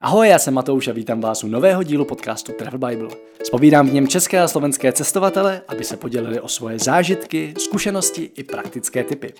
Ahoj, 0.00 0.28
já 0.28 0.38
jsem 0.38 0.54
Matouš 0.54 0.88
a 0.88 0.92
vítám 0.92 1.20
vás 1.20 1.44
u 1.44 1.48
nového 1.48 1.82
dílu 1.82 2.04
podcastu 2.04 2.52
Travel 2.52 2.78
Bible. 2.78 3.08
Spovídám 3.44 3.88
v 3.88 3.92
něm 3.92 4.08
české 4.08 4.40
a 4.40 4.48
slovenské 4.48 4.92
cestovatele, 4.92 5.62
aby 5.68 5.84
se 5.84 5.96
podělili 5.96 6.40
o 6.40 6.48
svoje 6.48 6.78
zážitky, 6.78 7.54
zkušenosti 7.58 8.30
i 8.36 8.44
praktické 8.44 9.04
typy. 9.04 9.32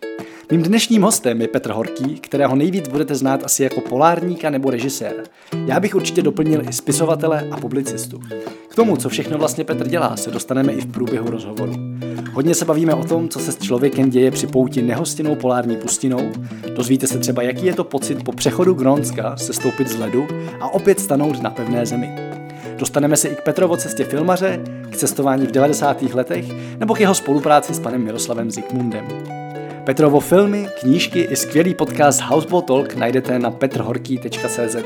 Mým 0.50 0.62
dnešním 0.62 1.02
hostem 1.02 1.40
je 1.40 1.48
Petr 1.48 1.71
Horký, 1.71 2.21
kterého 2.21 2.56
nejvíc 2.56 2.88
budete 2.88 3.14
znát 3.14 3.44
asi 3.44 3.62
jako 3.62 3.80
polárníka 3.80 4.50
nebo 4.50 4.71
režisér. 4.71 5.24
Já 5.66 5.80
bych 5.80 5.94
určitě 5.94 6.22
doplnil 6.22 6.62
i 6.68 6.72
spisovatele 6.72 7.48
a 7.50 7.56
publicistu. 7.56 8.20
K 8.68 8.75
tomu, 8.75 8.96
co 8.96 9.09
všechno 9.09 9.38
vlastně 9.38 9.64
Petr 9.64 9.88
dělá, 9.88 10.16
se 10.16 10.30
dostaneme 10.30 10.72
i 10.72 10.80
v 10.80 10.93
průběhu 10.93 11.30
rozhovoru. 11.30 11.72
Hodně 12.32 12.54
se 12.54 12.64
bavíme 12.64 12.95
o 12.95 13.04
tom, 13.04 13.29
co 13.29 13.38
se 13.38 13.52
s 13.52 13.59
člověkem 13.59 14.11
děje 14.11 14.30
při 14.30 14.46
pouti 14.46 14.82
nehostinnou 14.82 15.36
polární 15.36 15.77
pustinou. 15.77 16.32
Dozvíte 16.77 17.06
se 17.06 17.18
třeba, 17.18 17.43
jaký 17.43 17.66
je 17.66 17.75
to 17.75 17.84
pocit 17.84 18.25
po 18.25 18.32
přechodu 18.32 18.75
Grónska 18.75 19.36
se 19.36 19.52
stoupit 19.52 19.88
z 19.88 19.98
ledu 19.98 20.27
a 20.60 20.68
opět 20.74 21.00
stanout 21.00 21.42
na 21.42 21.50
pevné 21.50 21.86
zemi. 21.86 22.14
Dostaneme 22.76 23.16
se 23.16 23.29
i 23.29 23.34
k 23.34 23.43
Petrovo 23.43 23.76
cestě 23.76 24.04
filmaře, 24.04 24.61
k 24.90 24.96
cestování 24.96 25.46
v 25.46 25.50
90. 25.50 26.02
letech 26.02 26.44
nebo 26.79 26.94
k 26.94 27.00
jeho 27.00 27.14
spolupráci 27.14 27.75
s 27.75 27.80
panem 27.80 28.04
Miroslavem 28.04 28.50
Zikmundem. 28.50 29.08
Petrovo 29.84 30.20
filmy, 30.20 30.68
knížky 30.80 31.20
i 31.20 31.36
skvělý 31.36 31.75
podcast 31.75 32.20
Houseboat 32.20 32.66
Talk 32.66 32.94
najdete 32.94 33.39
na 33.39 33.50
petrhorký.cz. 33.50 34.77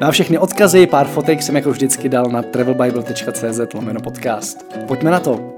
Na 0.00 0.10
všechny 0.10 0.38
odkazy, 0.38 0.86
pár 0.86 1.06
fotek 1.06 1.42
jsem 1.42 1.56
jako 1.56 1.70
vždycky 1.70 2.08
dal 2.08 2.24
na 2.24 2.42
travelbible.cz 2.42 3.74
lomeno 3.74 4.00
podcast. 4.00 4.66
Pojďme 4.88 5.10
na 5.10 5.20
to. 5.20 5.52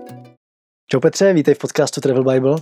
Čau 0.90 1.01
Petře, 1.01 1.32
vítej 1.32 1.54
v 1.54 1.59
podcastu 1.59 2.01
Travel 2.01 2.24
Bible. 2.24 2.56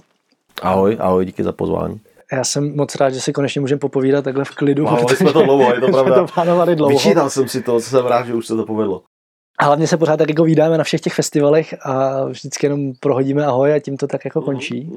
Ahoj, 0.62 0.97
ahoj, 1.01 1.25
díky 1.25 1.45
za 1.45 1.53
pozvání. 1.53 2.01
Já 2.33 2.45
jsem 2.45 2.77
moc 2.77 2.95
rád, 2.95 3.10
že 3.10 3.20
si 3.20 3.33
konečně 3.33 3.60
můžeme 3.60 3.78
popovídat 3.78 4.24
takhle 4.24 4.45
v 4.45 4.51
klidu. 4.51 4.84
Plánovali 4.84 5.16
jsme 5.16 5.33
to 5.33 5.42
dlouho, 5.42 5.74
je 5.74 5.80
to 5.80 5.88
pravda. 5.92 6.14
to 6.14 6.27
plánovali 6.34 6.77
dlouho. 6.77 6.91
Vyčítal 6.91 7.30
jsem 7.30 7.48
si 7.48 7.62
to, 7.62 7.80
jsem 7.80 8.06
rád, 8.06 8.27
že 8.27 8.34
už 8.34 8.47
se 8.47 8.56
to 8.56 8.66
povedlo. 8.66 9.02
A 9.59 9.64
hlavně 9.64 9.87
se 9.87 9.97
pořád 9.97 10.16
tak 10.16 10.28
jako 10.28 10.44
vydáme 10.44 10.78
na 10.78 10.84
všech 10.84 11.00
těch 11.00 11.14
festivalech 11.14 11.75
a 11.86 12.25
vždycky 12.25 12.66
jenom 12.66 12.92
prohodíme 13.00 13.47
ahoj 13.47 13.75
a 13.75 13.78
tím 13.81 13.97
to 13.97 14.06
tak 14.06 14.25
jako 14.25 14.42
končí. 14.42 14.92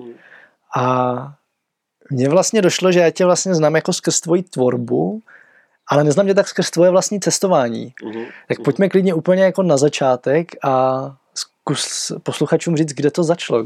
A 0.78 1.16
mně 2.12 2.30
vlastně 2.30 2.62
došlo, 2.62 2.92
že 2.92 3.00
já 3.00 3.12
tě 3.12 3.26
vlastně 3.26 3.56
znám 3.56 3.76
jako 3.76 3.94
skrz 3.94 4.20
tvoji 4.20 4.44
tvorbu, 4.44 5.20
ale 5.92 6.04
neznám 6.04 6.28
tě 6.28 6.34
tak 6.34 6.48
skrz 6.48 6.72
tvoje 6.72 6.92
vlastní 6.92 7.20
cestování. 7.20 7.94
Mhm. 8.06 8.24
Tak 8.48 8.58
pojďme 8.64 8.90
klidně 8.90 9.14
úplně 9.14 9.44
jako 9.44 9.64
na 9.64 9.78
začátek 9.78 10.52
a 10.64 11.06
zkus 11.34 12.12
posluchačům 12.24 12.78
říct, 12.78 12.94
kde 12.94 13.12
to 13.12 13.24
začalo. 13.24 13.66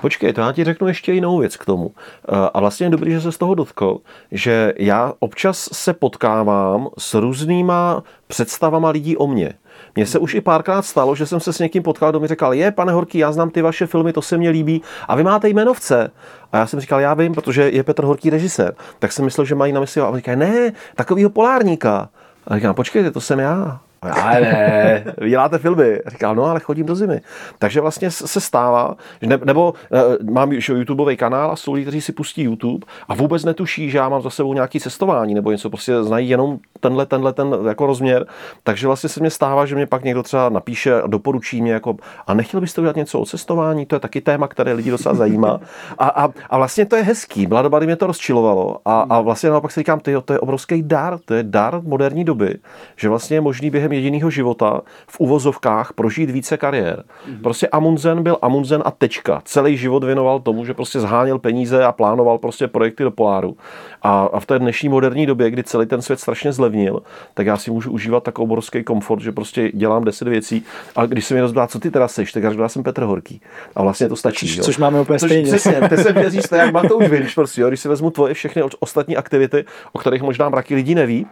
Počkej, 0.00 0.32
to 0.32 0.40
já 0.40 0.52
ti 0.52 0.64
řeknu 0.64 0.88
ještě 0.88 1.12
jinou 1.12 1.38
věc 1.38 1.56
k 1.56 1.64
tomu. 1.64 1.90
Eh, 2.28 2.50
A 2.54 2.60
vlastně 2.60 2.86
je 2.86 2.90
dobrý, 2.90 3.12
že 3.12 3.20
se 3.20 3.32
z 3.32 3.38
toho 3.38 3.54
dotkl, 3.54 3.98
že 4.32 4.72
já 4.78 5.12
občas 5.18 5.68
se 5.72 5.92
potkávám 5.92 6.88
s 6.98 7.14
různýma 7.14 8.02
představama 8.26 8.90
lidí 8.90 9.16
o 9.16 9.26
mně. 9.26 9.52
Mně 9.96 10.06
se 10.06 10.18
už 10.18 10.34
i 10.34 10.40
párkrát 10.40 10.82
stalo, 10.82 11.14
že 11.14 11.26
jsem 11.26 11.40
se 11.40 11.52
s 11.52 11.58
někým 11.58 11.82
potkal, 11.82 12.10
kdo 12.10 12.20
mi 12.20 12.26
říkal, 12.28 12.54
je, 12.54 12.70
pane 12.70 12.92
Horký, 12.92 13.18
já 13.18 13.32
znám 13.32 13.50
ty 13.50 13.62
vaše 13.62 13.86
filmy, 13.86 14.12
to 14.12 14.22
se 14.22 14.36
mně 14.36 14.50
líbí, 14.50 14.82
a 15.08 15.16
vy 15.16 15.24
máte 15.24 15.48
jmenovce. 15.48 16.10
A 16.52 16.56
já 16.56 16.66
jsem 16.66 16.80
říkal, 16.80 17.00
já 17.00 17.14
vím, 17.14 17.34
protože 17.34 17.70
je 17.70 17.82
Petr 17.82 18.04
Horký 18.04 18.30
režisér. 18.30 18.74
Tak 18.98 19.12
jsem 19.12 19.24
myslel, 19.24 19.44
že 19.44 19.54
mají 19.54 19.72
na 19.72 19.80
mysli, 19.80 20.00
a 20.00 20.08
on 20.08 20.16
říká, 20.16 20.34
ne, 20.34 20.72
takovýho 20.94 21.30
polárníka. 21.30 22.08
A 22.46 22.54
říkám, 22.56 22.74
počkejte, 22.74 23.10
to 23.10 23.20
jsem 23.20 23.38
já. 23.38 23.80
Já 24.04 24.40
ne, 24.40 25.04
děláte 25.28 25.58
filmy. 25.58 26.00
Říkal, 26.06 26.34
no 26.34 26.44
ale 26.44 26.60
chodím 26.60 26.86
do 26.86 26.94
zimy. 26.94 27.20
Takže 27.58 27.80
vlastně 27.80 28.10
se 28.10 28.40
stává, 28.40 28.96
že 29.22 29.28
ne, 29.28 29.38
nebo 29.44 29.74
uh, 29.90 30.30
mám 30.30 30.48
už 30.48 30.68
YouTubeový 30.68 31.16
kanál 31.16 31.50
a 31.50 31.56
jsou 31.56 31.72
lidi, 31.72 31.84
kteří 31.84 32.00
si 32.00 32.12
pustí 32.12 32.42
YouTube 32.42 32.86
a 33.08 33.14
vůbec 33.14 33.44
netuší, 33.44 33.90
že 33.90 33.98
já 33.98 34.08
mám 34.08 34.22
za 34.22 34.30
sebou 34.30 34.54
nějaký 34.54 34.80
cestování 34.80 35.34
nebo 35.34 35.50
něco, 35.50 35.70
prostě 35.70 36.02
znají 36.02 36.28
jenom 36.28 36.58
tenhle, 36.80 37.06
tenhle, 37.06 37.32
ten 37.32 37.56
jako 37.68 37.86
rozměr. 37.86 38.26
Takže 38.62 38.86
vlastně 38.86 39.08
se 39.08 39.20
mě 39.20 39.30
stává, 39.30 39.66
že 39.66 39.74
mě 39.74 39.86
pak 39.86 40.04
někdo 40.04 40.22
třeba 40.22 40.48
napíše 40.48 41.02
a 41.02 41.06
doporučí 41.06 41.62
mě 41.62 41.72
jako, 41.72 41.96
a 42.26 42.34
nechtěl 42.34 42.60
byste 42.60 42.80
udělat 42.80 42.96
něco 42.96 43.20
o 43.20 43.26
cestování, 43.26 43.86
to 43.86 43.96
je 43.96 44.00
taky 44.00 44.20
téma, 44.20 44.48
které 44.48 44.72
lidi 44.72 44.90
docela 44.90 45.14
zajímá. 45.14 45.60
A, 45.98 46.08
a, 46.08 46.28
a 46.50 46.56
vlastně 46.56 46.86
to 46.86 46.96
je 46.96 47.02
hezký, 47.02 47.46
mladobady 47.46 47.86
mě 47.86 47.96
to 47.96 48.06
rozčilovalo 48.06 48.76
a, 48.84 49.00
a 49.00 49.20
vlastně 49.20 49.50
naopak 49.50 49.72
si 49.72 49.80
říkám, 49.80 50.00
ty, 50.00 50.14
to 50.24 50.32
je 50.32 50.40
obrovský 50.40 50.82
dar, 50.82 51.18
to 51.24 51.34
je 51.34 51.42
dar 51.42 51.80
moderní 51.82 52.24
doby, 52.24 52.58
že 52.96 53.08
vlastně 53.08 53.36
je 53.36 53.40
možný 53.40 53.70
během 53.70 53.87
jediného 53.92 54.30
života 54.30 54.80
v 55.06 55.20
uvozovkách 55.20 55.92
prožít 55.92 56.30
více 56.30 56.56
kariér. 56.56 57.04
Prostě 57.42 57.68
Amundsen 57.68 58.22
byl 58.22 58.38
Amundsen 58.42 58.82
a 58.84 58.90
tečka. 58.90 59.42
Celý 59.44 59.76
život 59.76 60.04
věnoval 60.04 60.40
tomu, 60.40 60.64
že 60.64 60.74
prostě 60.74 61.00
zháněl 61.00 61.38
peníze 61.38 61.84
a 61.84 61.92
plánoval 61.92 62.38
prostě 62.38 62.68
projekty 62.68 63.04
do 63.04 63.10
poláru. 63.10 63.56
A, 64.02 64.28
a 64.32 64.40
v 64.40 64.46
té 64.46 64.58
dnešní 64.58 64.88
moderní 64.88 65.26
době, 65.26 65.50
kdy 65.50 65.64
celý 65.64 65.86
ten 65.86 66.02
svět 66.02 66.20
strašně 66.20 66.52
zlevnil, 66.52 67.02
tak 67.34 67.46
já 67.46 67.56
si 67.56 67.70
můžu 67.70 67.92
užívat 67.92 68.22
tak 68.22 68.38
obrovský 68.38 68.84
komfort, 68.84 69.22
že 69.22 69.32
prostě 69.32 69.70
dělám 69.74 70.04
deset 70.04 70.28
věcí. 70.28 70.64
A 70.96 71.06
když 71.06 71.24
se 71.24 71.34
mi 71.34 71.40
rozbdá, 71.40 71.66
co 71.66 71.78
ty 71.78 71.90
teda 71.90 72.08
seš, 72.08 72.32
tak 72.32 72.42
já 72.42 72.50
řeknu, 72.50 72.62
já 72.62 72.68
jsem 72.68 72.82
Petr 72.82 73.02
Horký. 73.02 73.40
A 73.76 73.82
vlastně 73.82 74.08
to 74.08 74.16
stačí. 74.16 74.56
jo. 74.56 74.64
Což 74.64 74.78
máme 74.78 75.00
úplně 75.00 75.18
Což 75.18 75.30
stejně. 75.30 75.46
Přesně, 75.46 75.72
ty 75.88 75.96
se 75.96 76.48
to 76.48 76.54
je 76.54 76.60
jak 76.60 76.72
Matouš 76.72 77.08
Vinč, 77.08 77.34
prostě, 77.34 77.60
jo, 77.60 77.68
když 77.68 77.80
si 77.80 77.88
vezmu 77.88 78.10
tvoje 78.10 78.34
všechny 78.34 78.62
ostatní 78.80 79.16
aktivity, 79.16 79.64
o 79.92 79.98
kterých 79.98 80.22
možná 80.22 80.48
mraky 80.48 80.74
lidí 80.74 80.94
neví, 80.94 81.26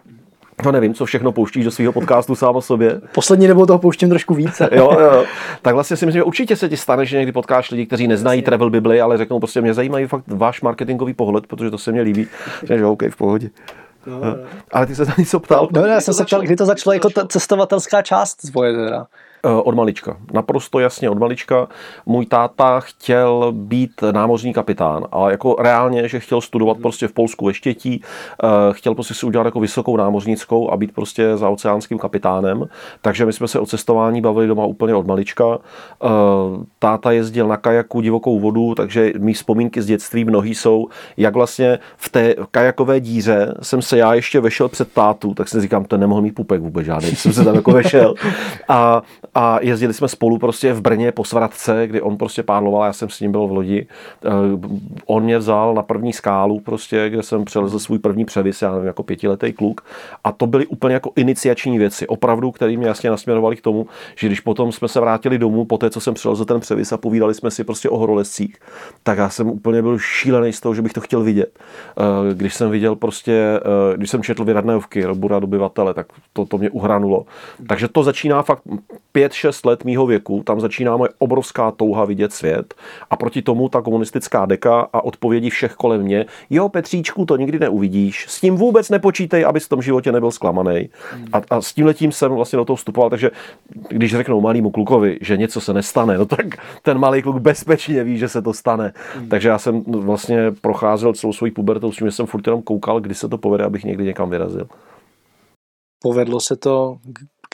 to 0.63 0.73
nevím, 0.73 0.95
co 0.95 1.05
všechno 1.05 1.33
pouštíš 1.33 1.65
do 1.65 1.71
svého 1.71 1.93
podcastu 1.93 2.35
sám 2.35 2.57
o 2.57 2.63
sobě. 2.63 3.01
Poslední 3.15 3.49
dobou 3.49 3.67
toho 3.67 3.79
pouštím 3.79 4.09
trošku 4.09 4.35
více. 4.35 4.69
Jo, 4.73 4.91
jo, 5.01 5.01
jo. 5.01 5.25
Tak 5.63 5.75
vlastně 5.75 5.97
si 5.97 6.07
myslím, 6.07 6.21
že 6.21 6.23
určitě 6.23 6.57
se 6.57 6.69
ti 6.69 6.77
stane, 6.77 7.07
že 7.07 7.17
někdy 7.17 7.33
potkáš 7.33 7.71
lidi, 7.71 7.87
kteří 7.87 8.09
neznají 8.09 8.43
travel 8.43 8.71
Bibli, 8.71 9.01
ale 9.01 9.19
řeknou 9.19 9.39
prostě, 9.39 9.61
mě 9.61 9.75
zajímají 9.75 10.07
fakt 10.07 10.25
váš 10.27 10.61
marketingový 10.61 11.15
pohled, 11.15 11.47
protože 11.47 11.71
to 11.71 11.79
se 11.79 11.93
mně 11.93 12.01
líbí. 12.01 12.27
Že 12.63 12.87
OK, 12.87 13.03
v 13.11 13.17
pohodě. 13.17 13.51
Ale 14.73 14.87
ty 14.87 14.95
se 14.95 15.05
na 15.05 15.15
něco 15.19 15.41
ptal. 15.41 15.69
No, 15.73 15.87
já 15.87 16.01
jsem 16.01 16.15
se 16.15 16.25
ptal, 16.25 16.41
kdy 16.41 16.57
to 16.57 16.67
začalo 16.67 16.95
jako 16.95 17.11
ta 17.11 17.27
cestovatelská 17.27 18.03
část 18.03 18.35
tvoje 18.35 18.73
teda. 18.73 19.07
Eh, 19.47 19.63
Od 19.65 19.75
malička. 19.75 20.17
Naprosto 20.33 20.79
jasně 20.79 21.11
od 21.11 21.19
malička. 21.19 21.69
Můj 22.07 22.27
táta 22.27 22.81
chtěl 22.81 23.53
být 23.53 23.91
námořní 24.13 24.53
kapitán, 24.53 25.07
ale 25.13 25.31
jako 25.31 25.57
reálně, 25.59 26.09
že 26.09 26.21
chtěl 26.21 26.41
studovat 26.41 26.79
prostě 26.83 27.09
v 27.09 27.13
Polsku 27.13 27.47
ve 27.47 27.55
Štětí, 27.55 28.03
eh, 28.45 28.47
chtěl 28.73 28.95
prostě 28.95 29.15
si 29.15 29.27
udělat 29.27 29.45
jako 29.45 29.61
vysokou 29.61 29.97
námořnickou 29.97 30.71
a 30.71 30.77
být 30.77 30.95
prostě 30.95 31.37
za 31.37 31.49
oceánským 31.49 31.99
kapitánem. 31.99 32.65
Takže 33.03 33.27
my 33.27 33.33
jsme 33.33 33.49
se 33.49 33.59
o 33.59 33.67
cestování 33.67 34.21
bavili 34.21 34.47
doma 34.47 34.65
úplně 34.65 34.95
od 34.95 35.07
malička. 35.07 35.59
Eh, 35.59 36.09
Táta 36.79 37.13
jezdil 37.13 37.49
na 37.49 37.57
kajaku 37.57 38.01
divokou 38.01 38.41
vodu, 38.41 38.75
takže 38.75 39.13
mý 39.19 39.33
vzpomínky 39.33 39.83
z 39.83 39.87
dětství 39.87 40.25
mnohý 40.25 40.55
jsou, 40.55 40.89
jak 41.17 41.35
vlastně 41.35 41.79
v 41.97 42.09
té 42.09 42.35
kajakové 42.51 43.01
díře 43.01 43.55
jsem 43.63 43.83
se 43.83 43.99
já 43.99 44.15
ještě 44.15 44.41
vešel 44.41 44.69
před 44.69 44.93
tátu, 44.93 45.35
tak 45.35 45.49
si 45.49 45.61
říkám, 45.61 45.85
to 45.85 45.97
nemohl 45.97 46.23
mít 46.23 46.35
pupek 46.35 46.61
vůbec 46.61 46.87
žádný, 46.87 47.11
jsem 47.17 47.33
se 47.33 47.45
tam 47.45 47.55
jako 47.55 47.71
vešel. 47.73 48.15
A, 48.69 49.03
a 49.39 49.59
jezdili 49.63 49.95
jsme 49.95 50.09
spolu 50.09 50.39
prostě 50.39 50.73
v 50.73 50.81
Brně 50.81 51.13
po 51.13 51.25
svratce, 51.25 51.87
kdy 51.87 52.01
on 52.01 52.17
prostě 52.17 52.43
pádloval, 52.43 52.85
já 52.85 52.93
jsem 52.93 53.09
s 53.09 53.21
ním 53.21 53.33
byl 53.33 53.47
v 53.47 53.53
lodi. 53.53 53.87
Eh, 54.25 54.29
On 55.07 55.23
mě 55.25 55.39
vzal 55.39 55.75
na 55.75 55.83
první 55.83 56.13
skálu 56.13 56.61
prostě, 56.61 57.09
kde 57.11 57.23
jsem 57.23 57.45
přelezl 57.45 57.79
svůj 57.79 57.99
první 57.99 58.25
převis, 58.25 58.63
já 58.63 58.73
nevím, 58.73 58.87
jako 58.87 59.03
pětiletý 59.03 59.53
kluk. 59.53 59.81
A 60.25 60.33
to 60.33 60.47
byly 60.47 60.67
úplně 60.67 60.95
jako 60.95 61.11
iniciační 61.17 61.79
věci, 61.79 62.07
opravdu, 62.07 62.51
které 62.51 62.77
mě 62.77 62.87
jasně 62.87 63.11
nasměrovaly 63.11 63.57
k 63.57 63.61
tomu, 63.61 63.87
že 64.17 64.27
když 64.27 64.41
potom 64.41 64.73
jsme 64.73 64.89
se 64.89 65.01
vrátili 65.01 65.39
domů, 65.39 65.65
po 65.65 65.79
té, 65.79 65.91
co 65.91 66.01
jsem 66.01 66.15
přelezl 66.15 66.45
ten 66.45 66.61
převis 66.61 66.93
a 66.93 66.97
povídali 66.97 67.35
jsme 67.35 67.51
si 67.51 67.65
prostě 67.65 67.89
o 67.89 67.99
horolezcích, 67.99 68.57
tak 69.03 69.19
já 69.19 69.29
jsem 69.29 69.51
úplně 69.51 69.83
byl 69.83 69.99
šílený 69.99 70.53
z 70.53 70.61
toho, 70.61 70.75
že 70.75 70.83
bych 70.83 70.93
to 70.93 71.01
chtěl 71.01 71.23
vidět. 71.23 71.59
Eh, 71.59 72.35
Když 72.35 72.55
jsem 72.55 72.71
viděl 72.71 72.97
prostě, 72.97 73.61
eh, 73.93 73.97
když 73.97 74.11
jsem 74.11 74.23
četl 74.23 74.45
Vyradneovky, 74.45 75.05
Robura 75.05 75.39
dobyvatele, 75.39 75.95
tak 75.95 76.07
to, 76.33 76.45
to 76.47 76.59
mě 76.59 76.71
uhranulo. 76.71 77.27
Takže 77.69 77.89
to 77.89 78.03
začíná 78.03 78.43
fakt 78.43 78.63
5-6 79.29 79.69
let 79.69 79.85
mýho 79.85 80.07
věku, 80.07 80.43
tam 80.43 80.61
začíná 80.61 80.97
moje 80.97 81.09
obrovská 81.19 81.71
touha 81.71 82.05
vidět 82.05 82.33
svět 82.33 82.75
a 83.11 83.17
proti 83.17 83.43
tomu 83.43 83.69
ta 83.69 83.83
komunistická 83.83 84.47
deka 84.47 84.89
a 84.93 85.05
odpovědi 85.05 85.51
všech 85.51 85.75
kolem 85.75 86.03
mě, 86.03 86.27
jo 86.51 86.69
Petříčku, 86.69 87.27
to 87.27 87.37
nikdy 87.37 87.59
neuvidíš, 87.59 88.27
s 88.29 88.41
tím 88.41 88.57
vůbec 88.57 88.91
nepočítej, 88.91 89.45
abys 89.45 89.67
v 89.67 89.69
tom 89.69 89.83
životě 89.83 90.13
nebyl 90.13 90.31
zklamaný. 90.31 90.89
A, 91.33 91.41
a 91.51 91.61
s 91.61 91.73
tím 91.73 91.87
letím 91.87 92.13
jsem 92.13 92.33
vlastně 92.33 92.57
do 92.57 92.65
toho 92.65 92.77
vstupoval, 92.77 93.11
takže 93.11 93.31
když 93.89 94.11
řeknou 94.11 94.41
malýmu 94.41 94.71
klukovi, 94.71 95.19
že 95.21 95.37
něco 95.37 95.61
se 95.61 95.73
nestane, 95.73 96.19
no 96.19 96.27
tak 96.27 96.47
ten 96.83 96.99
malý 96.99 97.23
kluk 97.23 97.37
bezpečně 97.37 98.05
ví, 98.05 98.19
že 98.19 98.29
se 98.29 98.43
to 98.43 98.53
stane. 98.53 98.93
Takže 99.31 99.49
já 99.49 99.59
jsem 99.59 99.83
vlastně 99.83 100.53
procházel 100.61 101.15
celou 101.15 101.33
svoji 101.33 101.53
pubertou 101.53 101.93
s 101.93 101.97
tím, 101.97 102.07
že 102.07 102.13
jsem 102.13 102.27
furt 102.27 102.47
jenom 102.47 102.63
koukal, 102.63 103.01
kdy 103.01 103.15
se 103.15 103.29
to 103.29 103.39
povede, 103.39 103.65
abych 103.65 103.85
někdy 103.85 104.05
někam 104.05 104.31
vyrazil. 104.31 104.69
Povedlo 106.03 106.41
se 106.41 106.57
to, 106.57 106.99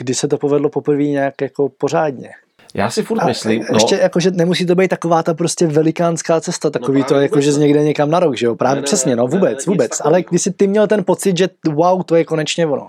kdy 0.02 0.14
se 0.14 0.28
to 0.28 0.38
povedlo 0.38 0.68
poprvé 0.68 1.02
nějak 1.02 1.40
jako 1.40 1.68
pořádně. 1.68 2.30
Já 2.74 2.90
si 2.90 3.02
furt 3.02 3.20
A 3.20 3.26
myslím, 3.26 3.60
no, 3.60 3.76
ještě 3.76 3.96
jako, 3.96 4.20
že 4.20 4.30
nemusí 4.30 4.66
to 4.66 4.74
být 4.74 4.88
taková 4.88 5.22
ta 5.22 5.34
prostě 5.34 5.66
velikánská 5.66 6.40
cesta, 6.40 6.70
takový 6.70 7.00
No 7.00 7.04
to 7.04 7.14
jako, 7.14 7.34
vůbec 7.34 7.44
že 7.44 7.52
z 7.52 7.58
někde 7.58 7.84
někam 7.84 8.10
na 8.10 8.20
rok, 8.20 8.36
že 8.36 8.46
jo? 8.46 8.54
Právě 8.54 8.74
Ne, 8.74 8.80
ne, 8.80 8.84
přesně, 8.84 9.16
no 9.16 9.24
ne, 9.24 9.30
ne, 9.30 9.38
vůbec, 9.38 9.66
vůbec. 9.66 10.00
Ale 10.04 10.22
když 10.22 10.42
jsi 10.42 10.50
ty 10.50 10.66
měl 10.66 10.86
ten 10.86 11.04
pocit, 11.04 11.36
že 11.36 11.48
wow, 11.72 12.02
to 12.02 12.16
je 12.16 12.24
konečně 12.24 12.66
ono. 12.66 12.88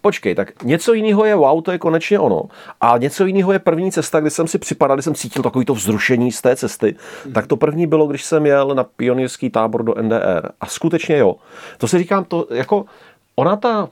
Počkej, 0.00 0.34
tak 0.34 0.64
něco 0.64 0.92
jiného 0.92 1.24
je 1.24 1.34
wow, 1.34 1.62
to 1.62 1.72
je 1.72 1.78
konečně 1.78 2.18
ono. 2.18 2.42
A 2.80 2.98
něco 2.98 3.26
jiného 3.26 3.52
je 3.52 3.58
první 3.58 3.92
cesta, 3.92 4.20
kdy 4.20 4.30
jsem 4.30 4.46
si 4.46 4.58
připadal, 4.58 4.96
kdy 4.96 5.02
jsem 5.02 5.14
cítil 5.14 5.42
takový 5.42 5.64
to 5.64 5.74
vzrušení 5.74 6.32
z 6.32 6.40
té 6.40 6.56
cesty. 6.56 6.94
Tak 7.34 7.46
to 7.46 7.56
první 7.56 7.86
bylo, 7.86 8.06
když 8.06 8.24
jsem 8.24 8.46
jel 8.46 8.74
na 8.74 8.84
pionýrský 8.84 9.50
tábor 9.50 9.82
do 9.82 9.94
NDR. 10.02 10.48
A 10.60 10.66
skutečně 10.66 11.18
jo. 11.18 11.36
To 11.78 11.88
si 11.88 11.98
říkám, 11.98 12.24
to 12.24 12.46
jako 12.50 12.84
ona 13.36 13.56
ta 13.56 13.88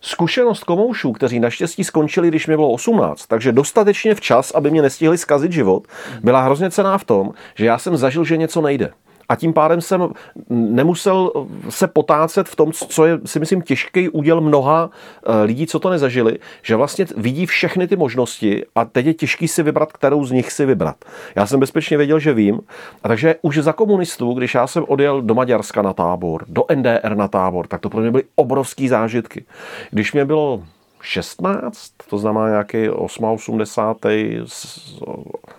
zkušenost 0.00 0.64
komoušů, 0.64 1.12
kteří 1.12 1.40
naštěstí 1.40 1.84
skončili, 1.84 2.28
když 2.28 2.46
mi 2.46 2.56
bylo 2.56 2.70
18, 2.70 3.26
takže 3.26 3.52
dostatečně 3.52 4.14
včas, 4.14 4.50
aby 4.50 4.70
mě 4.70 4.82
nestihli 4.82 5.18
zkazit 5.18 5.52
život, 5.52 5.86
byla 6.22 6.42
hrozně 6.42 6.70
cená 6.70 6.98
v 6.98 7.04
tom, 7.04 7.30
že 7.54 7.66
já 7.66 7.78
jsem 7.78 7.96
zažil, 7.96 8.24
že 8.24 8.36
něco 8.36 8.60
nejde 8.60 8.90
a 9.30 9.36
tím 9.36 9.52
pádem 9.52 9.80
jsem 9.80 10.08
nemusel 10.50 11.32
se 11.68 11.86
potácet 11.86 12.48
v 12.48 12.56
tom, 12.56 12.72
co 12.72 13.04
je, 13.04 13.18
si 13.24 13.40
myslím, 13.40 13.62
těžký 13.62 14.08
úděl 14.08 14.40
mnoha 14.40 14.90
eh, 14.90 15.42
lidí, 15.42 15.66
co 15.66 15.78
to 15.78 15.90
nezažili, 15.90 16.38
že 16.62 16.76
vlastně 16.76 17.06
vidí 17.16 17.46
všechny 17.46 17.88
ty 17.88 17.96
možnosti 17.96 18.64
a 18.74 18.84
teď 18.84 19.06
je 19.06 19.14
těžký 19.14 19.48
si 19.48 19.62
vybrat, 19.62 19.92
kterou 19.92 20.24
z 20.24 20.32
nich 20.32 20.52
si 20.52 20.66
vybrat. 20.66 20.96
Já 21.36 21.46
jsem 21.46 21.60
bezpečně 21.60 21.96
věděl, 21.96 22.18
že 22.18 22.32
vím. 22.32 22.60
A 23.02 23.08
takže 23.08 23.34
už 23.42 23.58
za 23.58 23.72
komunistů, 23.72 24.32
když 24.32 24.54
já 24.54 24.66
jsem 24.66 24.84
odjel 24.88 25.22
do 25.22 25.34
Maďarska 25.34 25.82
na 25.82 25.92
tábor, 25.92 26.44
do 26.48 26.64
NDR 26.74 27.14
na 27.14 27.28
tábor, 27.28 27.66
tak 27.66 27.80
to 27.80 27.90
pro 27.90 28.00
mě 28.00 28.10
byly 28.10 28.24
obrovský 28.34 28.88
zážitky. 28.88 29.44
Když 29.90 30.12
mě 30.12 30.24
bylo 30.24 30.62
16, 31.02 31.92
to 32.10 32.18
znamená 32.18 32.48
nějaký 32.48 32.88
88. 32.90 34.20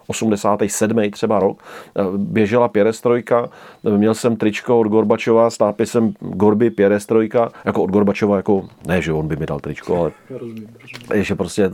87. 0.08 1.12
třeba 1.12 1.40
rok, 1.40 1.64
běžela 2.18 2.68
pěrestrojka, 2.68 3.50
měl 3.84 4.14
jsem 4.14 4.36
tričko 4.36 4.80
od 4.80 4.88
Gorbačova 4.88 5.50
s 5.50 5.60
nápisem 5.60 6.14
Gorby 6.20 6.70
pěrestrojka, 6.70 7.52
jako 7.66 7.84
od 7.84 7.90
Gorbačova, 7.90 8.38
jako, 8.38 8.68
ne, 8.88 9.02
že 9.02 9.14
on 9.14 9.28
by 9.28 9.36
mi 9.36 9.46
dal 9.46 9.60
tričko, 9.60 9.98
ale 9.98 10.12
je, 11.14 11.24
že 11.24 11.36
prostě 11.36 11.70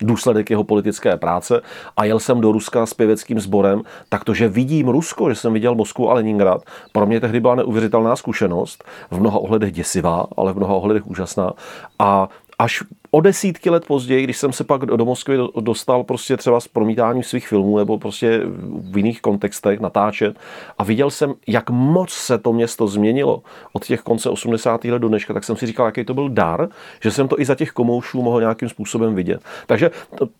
důsledek 0.00 0.50
jeho 0.50 0.64
politické 0.64 1.16
práce 1.16 1.60
a 1.96 2.04
jel 2.04 2.18
jsem 2.18 2.40
do 2.40 2.52
Ruska 2.52 2.86
s 2.86 2.94
pěveckým 2.94 3.40
sborem, 3.40 3.82
tak 4.08 4.24
to, 4.24 4.34
že 4.34 4.48
vidím 4.48 4.88
Rusko, 4.88 5.28
že 5.28 5.34
jsem 5.34 5.52
viděl 5.52 5.74
Moskvu 5.74 6.10
a 6.10 6.14
Leningrad, 6.14 6.62
pro 6.92 7.06
mě 7.06 7.20
tehdy 7.20 7.40
byla 7.40 7.54
neuvěřitelná 7.54 8.16
zkušenost, 8.16 8.84
v 9.10 9.20
mnoha 9.20 9.38
ohledech 9.38 9.72
děsivá, 9.72 10.26
ale 10.36 10.52
v 10.52 10.56
mnoha 10.56 10.74
ohledech 10.74 11.06
úžasná 11.06 11.52
a 11.98 12.28
až 12.58 12.82
o 13.10 13.20
desítky 13.20 13.70
let 13.70 13.86
později, 13.86 14.24
když 14.24 14.36
jsem 14.36 14.52
se 14.52 14.64
pak 14.64 14.86
do 14.86 15.04
Moskvy 15.04 15.38
dostal 15.60 16.04
prostě 16.04 16.36
třeba 16.36 16.60
s 16.60 16.68
promítáním 16.68 17.22
svých 17.22 17.48
filmů 17.48 17.78
nebo 17.78 17.98
prostě 17.98 18.40
v 18.80 18.96
jiných 18.96 19.20
kontextech 19.20 19.80
natáčet 19.80 20.38
a 20.78 20.84
viděl 20.84 21.10
jsem, 21.10 21.34
jak 21.46 21.70
moc 21.70 22.10
se 22.10 22.38
to 22.38 22.52
město 22.52 22.86
změnilo 22.86 23.42
od 23.72 23.84
těch 23.84 24.00
konce 24.00 24.30
80. 24.30 24.84
let 24.84 24.98
do 24.98 25.08
dneška, 25.08 25.34
tak 25.34 25.44
jsem 25.44 25.56
si 25.56 25.66
říkal, 25.66 25.86
jaký 25.86 26.04
to 26.04 26.14
byl 26.14 26.28
dar, 26.28 26.68
že 27.02 27.10
jsem 27.10 27.28
to 27.28 27.40
i 27.40 27.44
za 27.44 27.54
těch 27.54 27.70
komoušů 27.70 28.22
mohl 28.22 28.40
nějakým 28.40 28.68
způsobem 28.68 29.14
vidět. 29.14 29.40
Takže 29.66 29.90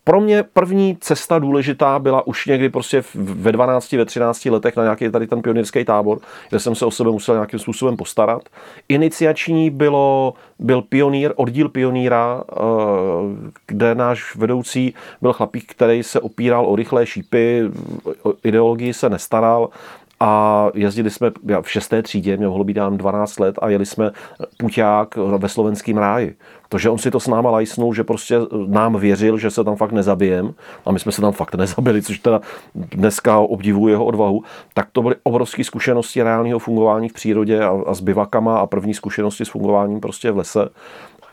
pro 0.03 0.21
mě 0.21 0.43
první 0.43 0.97
cesta 0.99 1.39
důležitá 1.39 1.99
byla 1.99 2.27
už 2.27 2.45
někdy 2.45 2.69
prostě 2.69 3.03
ve 3.15 3.51
12, 3.51 3.91
ve 3.91 4.05
13 4.05 4.45
letech 4.45 4.75
na 4.75 4.83
nějaký 4.83 5.09
tady 5.09 5.27
ten 5.27 5.41
pionýrský 5.41 5.85
tábor, 5.85 6.19
kde 6.49 6.59
jsem 6.59 6.75
se 6.75 6.85
o 6.85 6.91
sebe 6.91 7.11
musel 7.11 7.35
nějakým 7.35 7.59
způsobem 7.59 7.97
postarat. 7.97 8.41
Iniciační 8.89 9.69
bylo, 9.69 10.33
byl 10.59 10.81
pionýr, 10.81 11.33
oddíl 11.35 11.69
pionýra 11.69 12.43
kde 13.67 13.95
náš 13.95 14.35
vedoucí 14.35 14.93
byl 15.21 15.33
chlapík, 15.33 15.71
který 15.71 16.03
se 16.03 16.19
opíral 16.19 16.65
o 16.65 16.75
rychlé 16.75 17.05
šípy, 17.05 17.63
o 18.23 18.33
ideologii 18.43 18.93
se 18.93 19.09
nestaral 19.09 19.69
a 20.19 20.67
jezdili 20.73 21.09
jsme 21.09 21.31
v 21.61 21.71
šesté 21.71 22.01
třídě, 22.01 22.37
mě 22.37 22.47
mohlo 22.47 22.63
být 22.63 22.73
dám 22.73 22.97
12 22.97 23.39
let 23.39 23.55
a 23.61 23.69
jeli 23.69 23.85
jsme 23.85 24.11
puťák 24.57 25.15
ve 25.15 25.49
slovenském 25.49 25.97
ráji. 25.97 26.35
To, 26.69 26.77
že 26.77 26.89
on 26.89 26.97
si 26.97 27.11
to 27.11 27.19
s 27.19 27.27
náma 27.27 27.49
lajsnul, 27.49 27.93
že 27.93 28.03
prostě 28.03 28.39
nám 28.67 28.95
věřil, 28.95 29.37
že 29.37 29.51
se 29.51 29.63
tam 29.63 29.75
fakt 29.75 29.91
nezabijem 29.91 30.53
a 30.85 30.91
my 30.91 30.99
jsme 30.99 31.11
se 31.11 31.21
tam 31.21 31.31
fakt 31.31 31.55
nezabili, 31.55 32.01
což 32.01 32.19
teda 32.19 32.41
dneska 32.75 33.39
obdivuji 33.39 33.93
jeho 33.93 34.05
odvahu, 34.05 34.43
tak 34.73 34.87
to 34.91 35.01
byly 35.01 35.15
obrovské 35.23 35.63
zkušenosti 35.63 36.23
reálného 36.23 36.59
fungování 36.59 37.09
v 37.09 37.13
přírodě 37.13 37.63
a, 37.63 37.81
a 37.87 37.93
s 37.93 38.01
bivakama 38.01 38.59
a 38.59 38.65
první 38.65 38.93
zkušenosti 38.93 39.45
s 39.45 39.49
fungováním 39.49 39.99
prostě 39.99 40.31
v 40.31 40.37
lese. 40.37 40.69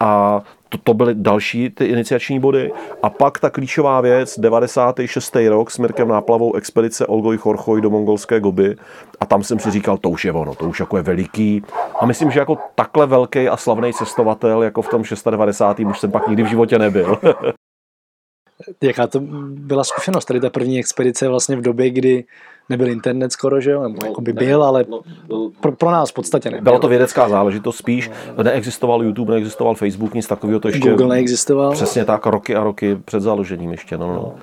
A 0.01 0.43
to, 0.75 0.81
to 0.85 0.95
byly 0.95 1.15
další 1.15 1.71
ty 1.71 1.85
iniciační 1.85 2.41
body. 2.41 2.73
A 3.03 3.11
pak 3.11 3.39
ta 3.39 3.51
klíčová 3.51 4.01
věc, 4.01 4.39
96. 4.39 5.37
rok 5.49 5.71
s 5.71 5.79
Mirkem 5.79 6.09
Náplavou 6.09 6.55
expedice 6.55 7.07
Olgoj 7.07 7.37
Chorchoj 7.37 7.81
do 7.81 7.91
mongolské 7.91 8.41
Goby. 8.41 8.77
A 9.21 9.27
tam 9.27 9.43
jsem 9.43 9.59
si 9.59 9.71
říkal, 9.71 9.99
to 9.99 10.11
už 10.11 10.25
je 10.25 10.33
ono, 10.33 10.55
to 10.55 10.65
už 10.65 10.81
jako 10.81 10.97
je 10.97 11.03
veliký. 11.03 11.63
A 12.01 12.07
myslím, 12.07 12.31
že 12.31 12.39
jako 12.39 12.59
takhle 12.75 13.07
velký 13.07 13.49
a 13.49 13.57
slavný 13.57 13.93
cestovatel, 13.93 14.63
jako 14.63 14.83
v 14.83 14.89
tom 14.89 15.05
690. 15.05 15.81
už 15.81 16.01
jsem 16.01 16.11
pak 16.11 16.29
nikdy 16.29 16.43
v 16.43 16.47
životě 16.47 16.79
nebyl. 16.79 17.19
Jaká 18.83 19.07
to 19.07 19.21
byla 19.51 19.85
zkušenost, 19.85 20.25
tady 20.25 20.41
ta 20.41 20.51
první 20.51 20.79
expedice 20.79 21.29
vlastně 21.29 21.57
v 21.57 21.63
době, 21.63 21.91
kdy 21.91 22.25
nebyl 22.69 22.89
internet 22.89 23.33
skoro, 23.33 23.61
že 23.61 23.71
jo? 23.71 23.83
Nebo 23.83 23.99
no, 24.03 24.09
jako 24.09 24.21
by 24.21 24.33
byl, 24.33 24.65
ale 24.65 24.85
no, 24.89 25.01
no, 25.29 25.51
pro, 25.61 25.73
pro 25.73 25.91
nás 25.91 26.11
v 26.11 26.15
podstatě 26.15 26.51
nebyl. 26.51 26.65
Byla 26.65 26.79
to 26.79 26.89
vědecká 26.89 27.29
záležitost 27.29 27.77
spíš. 27.77 28.11
Neexistoval 28.43 29.03
YouTube, 29.03 29.33
neexistoval 29.33 29.75
Facebook, 29.75 30.15
nic 30.15 30.27
takového 30.27 30.61
to 30.61 30.69
ještě. 30.69 30.91
Google 30.91 31.09
neexistoval. 31.09 31.73
Přesně 31.73 32.05
tak, 32.05 32.27
roky 32.27 32.57
a 32.57 32.65
roky 32.65 32.97
před 33.05 33.21
založením 33.21 33.71
ještě. 33.71 33.99
No, 33.99 34.15
no. 34.15 34.35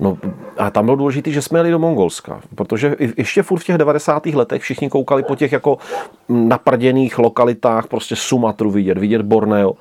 No. 0.00 0.18
A 0.58 0.70
tam 0.70 0.84
bylo 0.84 0.96
důležité, 0.96 1.30
že 1.30 1.42
jsme 1.42 1.58
jeli 1.58 1.70
do 1.70 1.78
Mongolska, 1.78 2.40
protože 2.54 2.96
ještě 3.16 3.42
furt 3.42 3.58
v 3.58 3.64
těch 3.64 3.78
90. 3.78 4.26
letech 4.26 4.62
všichni 4.62 4.88
koukali 4.88 5.22
po 5.22 5.36
těch 5.36 5.52
jako 5.52 5.78
naprděných 6.28 7.18
lokalitách, 7.18 7.86
prostě 7.86 8.16
Sumatru 8.16 8.70
vidět, 8.70 8.98
vidět 8.98 9.22
Borneo 9.22 9.72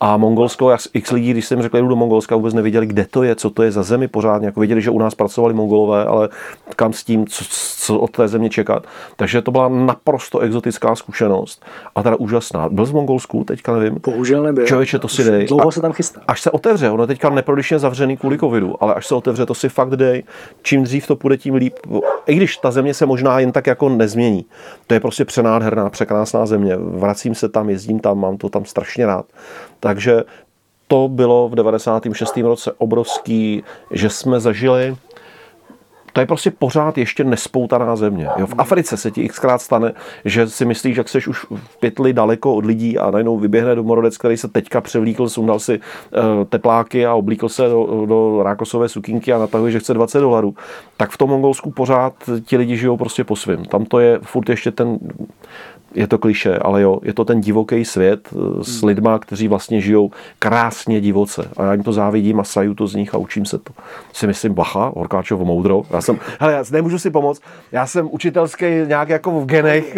a 0.00 0.16
Mongolsko, 0.16 0.76
x 0.92 1.10
lidí, 1.10 1.30
když 1.30 1.46
jsem 1.46 1.62
řekl, 1.62 1.78
jdu 1.78 1.88
do 1.88 1.96
Mongolska, 1.96 2.36
vůbec 2.36 2.54
nevěděli, 2.54 2.86
kde 2.86 3.06
to 3.10 3.22
je, 3.22 3.34
co 3.34 3.50
to 3.50 3.62
je 3.62 3.72
za 3.72 3.82
zemi 3.82 4.08
pořádně, 4.08 4.46
jako 4.46 4.60
věděli, 4.60 4.82
že 4.82 4.90
u 4.90 4.98
nás 4.98 5.14
pracovali 5.14 5.54
Mongolové, 5.54 6.04
ale 6.04 6.28
kam 6.76 6.92
s 6.92 7.04
tím, 7.04 7.26
co, 7.26 7.44
co 7.48 7.98
od 7.98 8.10
té 8.10 8.28
země 8.28 8.50
čekat. 8.50 8.86
Takže 9.16 9.42
to 9.42 9.50
byla 9.50 9.68
naprosto 9.68 10.38
exotická 10.38 10.94
zkušenost 10.94 11.64
a 11.94 12.02
teda 12.02 12.16
úžasná. 12.16 12.68
Byl 12.68 12.84
z 12.84 12.92
Mongolsku, 12.92 13.44
teďka 13.44 13.76
nevím. 13.76 13.98
Bohužel 14.06 14.42
nebyl. 14.42 14.66
Člověče, 14.66 14.98
to 14.98 15.08
si 15.08 15.24
dej. 15.24 15.46
Dlouho 15.46 15.72
se 15.72 15.80
tam 15.80 15.92
chystá. 15.92 16.20
Až 16.28 16.42
se 16.42 16.50
otevře, 16.50 16.90
ono 16.90 17.06
teďka 17.06 17.30
neprodyšně 17.30 17.78
zavřený 17.78 18.16
kvůli 18.16 18.38
covidu, 18.38 18.82
ale 18.82 18.94
až 18.94 19.06
se 19.06 19.14
otevře, 19.14 19.46
to 19.46 19.54
si 19.54 19.63
fakt 19.68 19.96
dej. 19.96 20.22
Čím 20.62 20.82
dřív 20.82 21.06
to 21.06 21.16
půjde, 21.16 21.36
tím 21.36 21.54
líp. 21.54 21.74
I 22.26 22.34
když 22.34 22.56
ta 22.56 22.70
země 22.70 22.94
se 22.94 23.06
možná 23.06 23.38
jen 23.38 23.52
tak 23.52 23.66
jako 23.66 23.88
nezmění. 23.88 24.44
To 24.86 24.94
je 24.94 25.00
prostě 25.00 25.24
přenádherná, 25.24 25.90
překrásná 25.90 26.46
země. 26.46 26.76
Vracím 26.76 27.34
se 27.34 27.48
tam, 27.48 27.70
jezdím 27.70 28.00
tam, 28.00 28.20
mám 28.20 28.36
to 28.36 28.48
tam 28.48 28.64
strašně 28.64 29.06
rád. 29.06 29.26
Takže 29.80 30.22
to 30.88 31.08
bylo 31.08 31.48
v 31.48 31.54
96. 31.54 32.36
roce 32.36 32.72
obrovský, 32.78 33.62
že 33.90 34.10
jsme 34.10 34.40
zažili 34.40 34.96
to 36.14 36.20
je 36.20 36.26
prostě 36.26 36.50
pořád 36.50 36.98
ještě 36.98 37.24
nespoutaná 37.24 37.96
země. 37.96 38.28
Jo, 38.36 38.46
v 38.46 38.54
Africe 38.58 38.96
se 38.96 39.10
ti 39.10 39.28
xkrát 39.28 39.62
stane, 39.62 39.92
že 40.24 40.48
si 40.48 40.64
myslíš, 40.64 40.94
že 40.94 41.04
jsi 41.06 41.18
už 41.18 41.44
v 41.44 41.76
pytli 41.80 42.12
daleko 42.12 42.54
od 42.54 42.66
lidí 42.66 42.98
a 42.98 43.10
najednou 43.10 43.38
vyběhne 43.38 43.74
domorodec, 43.74 44.18
který 44.18 44.36
se 44.36 44.48
teďka 44.48 44.80
převlíkl, 44.80 45.28
sundal 45.28 45.58
si 45.58 45.78
uh, 45.78 46.44
tepláky 46.44 47.06
a 47.06 47.14
oblíkl 47.14 47.48
se 47.48 47.68
do, 47.68 48.06
do 48.06 48.42
rákosové 48.42 48.88
sukinky 48.88 49.32
a 49.32 49.38
natahuje, 49.38 49.72
že 49.72 49.80
chce 49.80 49.94
20 49.94 50.20
dolarů. 50.20 50.54
Tak 50.96 51.10
v 51.10 51.18
tom 51.18 51.30
Mongolsku 51.30 51.70
pořád 51.70 52.14
ti 52.46 52.56
lidi 52.56 52.76
žijou 52.76 52.96
prostě 52.96 53.24
po 53.24 53.36
svém. 53.36 53.64
Tam 53.64 53.84
to 53.84 54.00
je 54.00 54.18
furt 54.22 54.48
ještě 54.48 54.70
ten 54.70 54.98
je 55.94 56.06
to 56.06 56.18
kliše, 56.18 56.58
ale 56.58 56.82
jo, 56.82 57.00
je 57.02 57.14
to 57.14 57.24
ten 57.24 57.40
divoký 57.40 57.84
svět 57.84 58.28
eh, 58.32 58.64
s 58.64 58.80
hmm. 58.80 58.88
lidma, 58.88 59.18
kteří 59.18 59.48
vlastně 59.48 59.80
žijou 59.80 60.10
krásně 60.38 61.00
divoce. 61.00 61.48
A 61.56 61.64
já 61.64 61.72
jim 61.72 61.82
to 61.82 61.92
závidím 61.92 62.40
a 62.40 62.44
saju 62.44 62.74
to 62.74 62.86
z 62.86 62.94
nich 62.94 63.14
a 63.14 63.18
učím 63.18 63.46
se 63.46 63.58
to. 63.58 63.72
Si 64.12 64.26
myslím, 64.26 64.54
bacha, 64.54 64.92
Horkáčov 64.96 65.40
moudro. 65.40 65.82
Já 65.90 66.00
jsem, 66.00 66.18
hele, 66.40 66.52
já 66.52 66.64
nemůžu 66.70 66.98
si 66.98 67.10
pomoct, 67.10 67.42
já 67.72 67.86
jsem 67.86 68.08
učitelský 68.10 68.64
nějak 68.86 69.08
jako 69.08 69.40
v 69.40 69.46
genech, 69.46 69.96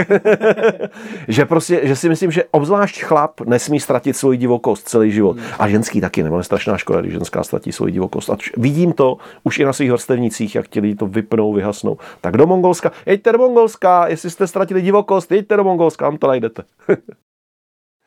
že 1.28 1.44
prostě, 1.44 1.80
že 1.82 1.96
si 1.96 2.08
myslím, 2.08 2.30
že 2.30 2.44
obzvlášť 2.50 3.02
chlap 3.02 3.40
nesmí 3.40 3.80
ztratit 3.80 4.16
svoji 4.16 4.38
divokost 4.38 4.88
celý 4.88 5.12
život. 5.12 5.36
Hmm. 5.36 5.46
A 5.58 5.68
ženský 5.68 6.00
taky, 6.00 6.22
nebo 6.22 6.38
je 6.38 6.44
strašná 6.44 6.78
škoda, 6.78 7.00
když 7.00 7.12
ženská 7.12 7.42
ztratí 7.42 7.72
svoji 7.72 7.92
divokost. 7.92 8.30
A 8.30 8.36
vidím 8.56 8.92
to 8.92 9.16
už 9.44 9.58
i 9.58 9.64
na 9.64 9.72
svých 9.72 9.90
vrstevnicích, 9.90 10.54
jak 10.54 10.68
ti 10.68 10.80
lidi 10.80 10.94
to 10.94 11.06
vypnou, 11.06 11.52
vyhasnou. 11.52 11.96
Tak 12.20 12.36
do 12.36 12.46
Mongolska, 12.46 12.92
jeďte 13.06 13.32
do 13.32 13.38
Mongolska, 13.38 14.08
jestli 14.08 14.30
jste 14.30 14.46
ztratili 14.46 14.82
divokost, 14.82 15.32
jeďte 15.32 15.56
do 15.56 15.64
Mongolska 15.64 15.85
Mongolska, 15.86 16.04
kam 16.04 16.18
to 16.18 16.26
najdete. 16.26 16.62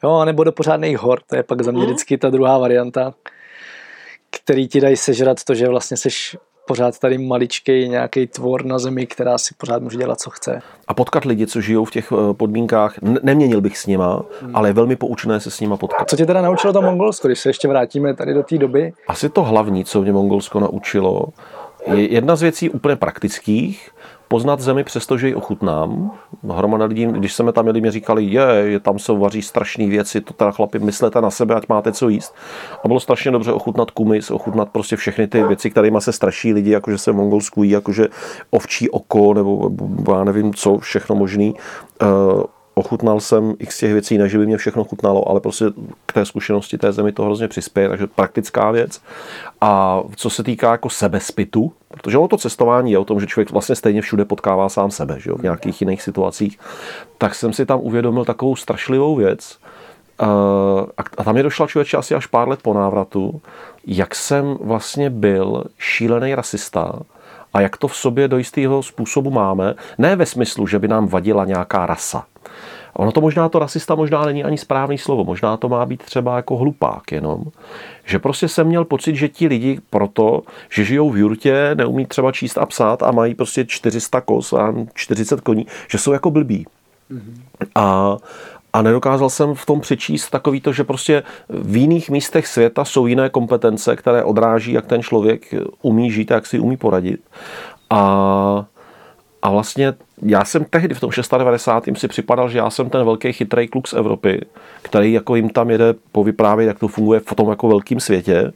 jo, 0.04 0.26
nebo 0.26 0.44
do 0.44 0.52
pořádných 0.52 0.98
hor, 0.98 1.20
to 1.28 1.36
je 1.36 1.44
pak 1.44 1.62
za 1.62 1.72
mě 1.72 1.82
hmm. 1.82 1.90
vždycky 1.90 2.18
ta 2.18 2.30
druhá 2.30 2.58
varianta, 2.58 3.14
který 4.30 4.68
ti 4.68 4.82
dají 4.82 4.98
sežrat 4.98 5.44
to, 5.44 5.56
že 5.56 5.68
vlastně 5.68 5.98
seš 5.98 6.38
pořád 6.68 7.00
tady 7.00 7.18
maličký 7.18 7.90
nějaký 7.90 8.28
tvor 8.28 8.66
na 8.66 8.80
zemi, 8.80 9.08
která 9.08 9.38
si 9.38 9.56
pořád 9.58 9.82
může 9.82 9.98
dělat, 9.98 10.20
co 10.20 10.30
chce. 10.30 10.62
A 10.88 10.94
potkat 10.94 11.26
lidi, 11.26 11.48
co 11.48 11.62
žijou 11.62 11.86
v 11.86 11.92
těch 11.92 12.12
eh, 12.12 12.34
podmínkách, 12.34 12.96
neměnil 13.02 13.62
bych 13.62 13.78
s 13.78 13.88
nima, 13.88 14.22
hmm. 14.42 14.56
ale 14.56 14.70
je 14.70 14.74
velmi 14.74 14.96
poučné 14.96 15.40
se 15.40 15.52
s 15.52 15.60
nima 15.60 15.78
potkat. 15.78 16.10
Co 16.10 16.16
tě 16.16 16.26
teda 16.26 16.42
naučilo 16.42 16.74
to 16.74 16.82
Mongolsko, 16.82 17.28
když 17.28 17.40
se 17.40 17.50
ještě 17.50 17.68
vrátíme 17.68 18.14
tady 18.14 18.34
do 18.34 18.44
té 18.44 18.58
doby? 18.58 18.94
Asi 19.08 19.30
to 19.30 19.44
hlavní, 19.44 19.86
co 19.86 20.02
mě 20.02 20.12
Mongolsko 20.12 20.60
naučilo, 20.60 21.26
je 21.94 22.14
jedna 22.14 22.36
z 22.36 22.42
věcí 22.42 22.70
úplně 22.70 22.96
praktických, 22.96 23.90
poznat 24.30 24.60
zemi, 24.60 24.84
přestože 24.84 25.28
ji 25.28 25.36
ochutnám. 25.36 26.12
Hromada 26.50 26.86
lidí, 26.86 27.06
když 27.06 27.34
jsme 27.34 27.52
tam 27.52 27.68
jeli, 27.68 27.82
mi 27.82 27.92
říkali, 27.92 28.24
je, 28.24 28.44
je 28.44 28.80
tam 28.80 29.00
se 29.00 29.14
vaří 29.14 29.42
strašné 29.42 29.88
věci, 29.88 30.22
to 30.22 30.34
teda 30.34 30.52
chlapi, 30.52 30.80
myslete 30.80 31.22
na 31.22 31.30
sebe, 31.30 31.56
ať 31.56 31.70
máte 31.70 31.92
co 31.92 32.10
jíst. 32.10 32.36
A 32.84 32.88
bylo 32.88 33.00
strašně 33.00 33.32
dobře 33.32 33.52
ochutnat 33.52 33.92
kumis, 33.92 34.32
ochutnat 34.32 34.70
prostě 34.70 34.96
všechny 34.96 35.28
ty 35.28 35.44
věci, 35.44 35.70
kterými 35.70 35.98
se 36.02 36.12
straší 36.12 36.54
lidi, 36.54 36.72
jakože 36.72 36.98
se 36.98 37.12
mongolsku 37.12 37.64
jí, 37.64 37.70
jakože 37.70 38.08
ovčí 38.50 38.90
oko, 38.90 39.34
nebo 39.34 39.72
já 40.12 40.24
nevím 40.24 40.54
co, 40.54 40.78
všechno 40.78 41.16
možný. 41.16 41.56
Uh, 42.02 42.44
ochutnal 42.80 43.20
jsem 43.20 43.56
x 43.60 43.80
těch 43.80 43.92
věcí, 43.92 44.18
ne, 44.18 44.30
že 44.30 44.38
by 44.38 44.46
mě 44.46 44.58
všechno 44.58 44.84
chutnalo, 44.84 45.30
ale 45.30 45.40
prostě 45.40 45.66
k 46.06 46.14
té 46.14 46.26
zkušenosti 46.26 46.78
té 46.78 46.92
zemi 46.92 47.12
to 47.12 47.24
hrozně 47.24 47.48
přispěje, 47.48 47.90
takže 47.90 48.08
praktická 48.08 48.72
věc. 48.72 49.02
A 49.62 50.02
co 50.16 50.30
se 50.30 50.44
týká 50.44 50.72
jako 50.72 50.90
sebespytu, 50.90 51.72
protože 51.88 52.18
ono 52.18 52.28
to 52.28 52.38
cestování 52.38 52.92
je 52.92 52.98
o 52.98 53.06
tom, 53.06 53.20
že 53.20 53.28
člověk 53.28 53.52
vlastně 53.52 53.76
stejně 53.76 54.02
všude 54.02 54.26
potkává 54.26 54.70
sám 54.70 54.92
sebe, 54.92 55.20
že 55.20 55.30
jo, 55.30 55.38
v 55.38 55.44
nějakých 55.44 55.82
jiných 55.82 56.02
situacích, 56.02 56.60
tak 57.18 57.36
jsem 57.36 57.54
si 57.54 57.66
tam 57.66 57.80
uvědomil 57.80 58.26
takovou 58.26 58.56
strašlivou 58.56 59.16
věc, 59.16 59.58
a 61.18 61.24
tam 61.24 61.36
mi 61.36 61.44
došla 61.44 61.68
člověče 61.68 61.98
asi 61.98 62.16
až 62.16 62.26
pár 62.26 62.50
let 62.50 62.60
po 62.62 62.74
návratu, 62.74 63.42
jak 63.88 64.16
jsem 64.16 64.58
vlastně 64.62 65.10
byl 65.10 65.64
šílený 65.78 66.36
rasista 66.36 67.00
a 67.54 67.62
jak 67.62 67.78
to 67.78 67.88
v 67.88 67.96
sobě 67.96 68.28
do 68.28 68.38
jistého 68.38 68.84
způsobu 68.84 69.32
máme. 69.32 69.76
Ne 69.98 70.16
ve 70.16 70.26
smyslu, 70.26 70.68
že 70.68 70.80
by 70.80 70.88
nám 70.88 71.08
vadila 71.08 71.46
nějaká 71.46 71.86
rasa. 71.86 72.26
Ono 72.94 73.12
to 73.12 73.22
možná 73.22 73.50
to 73.50 73.60
rasista 73.60 73.96
možná 73.96 74.26
není 74.26 74.44
ani 74.44 74.58
správný 74.58 74.98
slovo, 74.98 75.24
možná 75.24 75.58
to 75.58 75.70
má 75.70 75.86
být 75.86 76.04
třeba 76.04 76.36
jako 76.36 76.58
hlupák 76.58 77.12
jenom. 77.12 77.44
Že 78.06 78.20
prostě 78.20 78.48
jsem 78.48 78.68
měl 78.68 78.86
pocit, 78.86 79.16
že 79.16 79.28
ti 79.28 79.48
lidi 79.48 79.80
proto, 79.90 80.42
že 80.70 80.84
žijou 80.84 81.10
v 81.10 81.18
jurtě, 81.18 81.72
neumí 81.76 82.06
třeba 82.06 82.32
číst 82.32 82.58
a 82.58 82.66
psát 82.66 83.04
a 83.04 83.12
mají 83.12 83.36
prostě 83.36 83.66
400 83.66 84.22
kos 84.22 84.54
a 84.54 84.74
40 84.94 85.42
koní, 85.42 85.68
že 85.92 85.98
jsou 85.98 86.12
jako 86.12 86.32
blbí. 86.32 86.66
A, 87.76 88.18
a 88.74 88.82
nedokázal 88.82 89.30
jsem 89.30 89.56
v 89.56 89.66
tom 89.66 89.82
přečíst 89.82 90.30
takový 90.30 90.62
to, 90.62 90.74
že 90.74 90.84
prostě 90.84 91.24
v 91.50 91.78
jiných 91.78 92.10
místech 92.10 92.48
světa 92.48 92.86
jsou 92.86 93.08
jiné 93.08 93.30
kompetence, 93.30 93.96
které 93.96 94.24
odráží, 94.24 94.72
jak 94.72 94.86
ten 94.86 95.02
člověk 95.02 95.54
umí 95.82 96.12
žít 96.12 96.32
a 96.32 96.36
jak 96.36 96.46
si 96.46 96.60
umí 96.60 96.78
poradit. 96.78 97.22
A, 97.90 98.66
a 99.42 99.50
vlastně 99.50 99.94
já 100.22 100.46
jsem 100.46 100.66
tehdy 100.66 100.96
v 100.96 101.00
tom 101.00 101.10
96. 101.38 102.00
si 102.00 102.08
připadal, 102.08 102.50
že 102.50 102.58
já 102.58 102.70
jsem 102.70 102.90
ten 102.90 103.06
velký 103.06 103.34
chytrý 103.34 103.68
kluk 103.68 103.88
z 103.88 103.94
Evropy, 103.94 104.42
který 104.82 105.14
jako 105.14 105.36
jim 105.36 105.50
tam 105.50 105.70
jede 105.70 105.94
povyprávět, 106.12 106.68
jak 106.68 106.80
to 106.80 106.88
funguje 106.88 107.20
v 107.20 107.36
tom 107.36 107.50
jako 107.50 107.68
velkém 107.68 108.00
světě. 108.00 108.52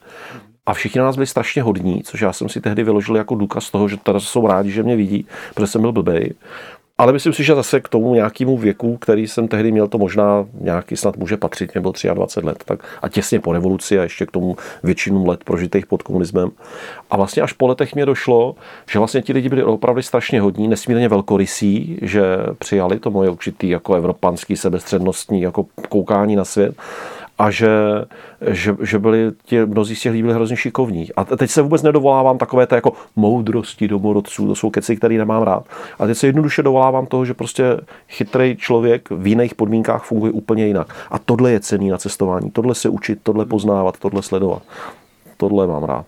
A 0.66 0.74
všichni 0.74 1.00
na 1.00 1.06
nás 1.06 1.16
byli 1.16 1.28
strašně 1.28 1.62
hodní, 1.62 2.04
což 2.04 2.22
já 2.22 2.34
jsem 2.34 2.50
si 2.50 2.62
tehdy 2.62 2.84
vyložil 2.84 3.16
jako 3.16 3.36
důkaz 3.36 3.72
toho, 3.72 3.88
že 3.88 3.98
teda 3.98 4.20
jsou 4.20 4.48
rádi, 4.48 4.72
že 4.72 4.84
mě 4.84 4.96
vidí, 4.96 5.26
protože 5.54 5.68
jsem 5.68 5.82
byl 5.82 5.92
blbej. 5.92 6.34
Ale 6.98 7.14
myslím 7.14 7.34
si, 7.34 7.44
že 7.44 7.56
zase 7.56 7.80
k 7.80 7.90
tomu 7.90 8.14
nějakému 8.14 8.58
věku, 8.58 8.98
který 8.98 9.28
jsem 9.28 9.48
tehdy 9.48 9.72
měl, 9.72 9.88
to 9.88 9.98
možná 9.98 10.46
nějaký 10.62 10.98
snad 10.98 11.18
může 11.18 11.38
patřit, 11.38 11.76
nebo 11.76 11.94
23 12.14 12.48
let, 12.48 12.64
tak 12.66 12.80
a 13.02 13.10
těsně 13.10 13.40
po 13.40 13.54
revoluci 13.54 14.00
a 14.00 14.04
ještě 14.04 14.26
k 14.26 14.32
tomu 14.32 14.56
většinu 14.84 15.26
let 15.26 15.44
prožitých 15.44 15.86
pod 15.86 16.04
komunismem. 16.04 16.52
A 17.10 17.18
vlastně 17.18 17.44
až 17.44 17.54
po 17.54 17.68
letech 17.68 17.96
mě 17.96 18.06
došlo, 18.06 18.56
že 18.92 19.00
vlastně 19.00 19.22
ti 19.22 19.34
lidi 19.34 19.50
byli 19.50 19.64
opravdu 19.64 20.02
strašně 20.02 20.42
hodní, 20.42 20.68
nesmírně 20.68 21.10
velkorysí, 21.10 22.00
že 22.02 22.24
přijali 22.58 23.00
to 23.00 23.12
moje 23.12 23.30
určitý 23.30 23.70
jako 23.70 23.96
evropanský 23.96 24.58
sebestřednostní 24.58 25.42
jako 25.42 25.66
koukání 25.90 26.36
na 26.36 26.46
svět 26.46 26.76
a 27.44 27.52
že, 27.52 27.70
že, 28.42 28.76
že 28.82 29.00
byli 29.00 29.32
ti, 29.46 29.66
mnozí 29.66 29.96
z 29.96 30.02
těch 30.02 30.12
lidí 30.12 30.22
byli 30.22 30.34
hrozně 30.34 30.58
šikovní. 30.58 31.14
A 31.16 31.24
teď 31.24 31.50
se 31.50 31.62
vůbec 31.62 31.82
nedovolávám 31.82 32.38
takové 32.38 32.68
té 32.68 32.76
jako 32.76 32.94
moudrosti 33.16 33.88
domorodců, 33.88 34.48
to 34.48 34.56
jsou 34.56 34.70
keci, 34.70 34.96
které 34.96 35.18
nemám 35.18 35.44
rád. 35.44 35.66
A 36.00 36.08
teď 36.08 36.18
se 36.18 36.28
jednoduše 36.28 36.64
dovolávám 36.64 37.06
toho, 37.06 37.26
že 37.26 37.34
prostě 37.34 37.78
chytrý 38.10 38.56
člověk 38.56 39.10
v 39.10 39.28
jiných 39.28 39.56
podmínkách 39.56 40.04
funguje 40.04 40.32
úplně 40.32 40.68
jinak. 40.68 40.96
A 41.12 41.20
tohle 41.20 41.52
je 41.52 41.60
cený 41.60 41.90
na 41.90 41.98
cestování. 41.98 42.52
Tohle 42.52 42.76
se 42.76 42.90
učit, 42.90 43.20
tohle 43.24 43.46
poznávat, 43.46 44.00
tohle 44.00 44.22
sledovat. 44.22 44.62
Tohle 45.38 45.68
mám 45.68 45.84
rád. 45.84 46.06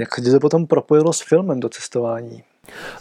Jak 0.00 0.14
se 0.14 0.32
to 0.32 0.40
potom 0.40 0.66
propojilo 0.66 1.12
s 1.12 1.20
filmem 1.20 1.60
do 1.60 1.68
cestování? 1.68 2.42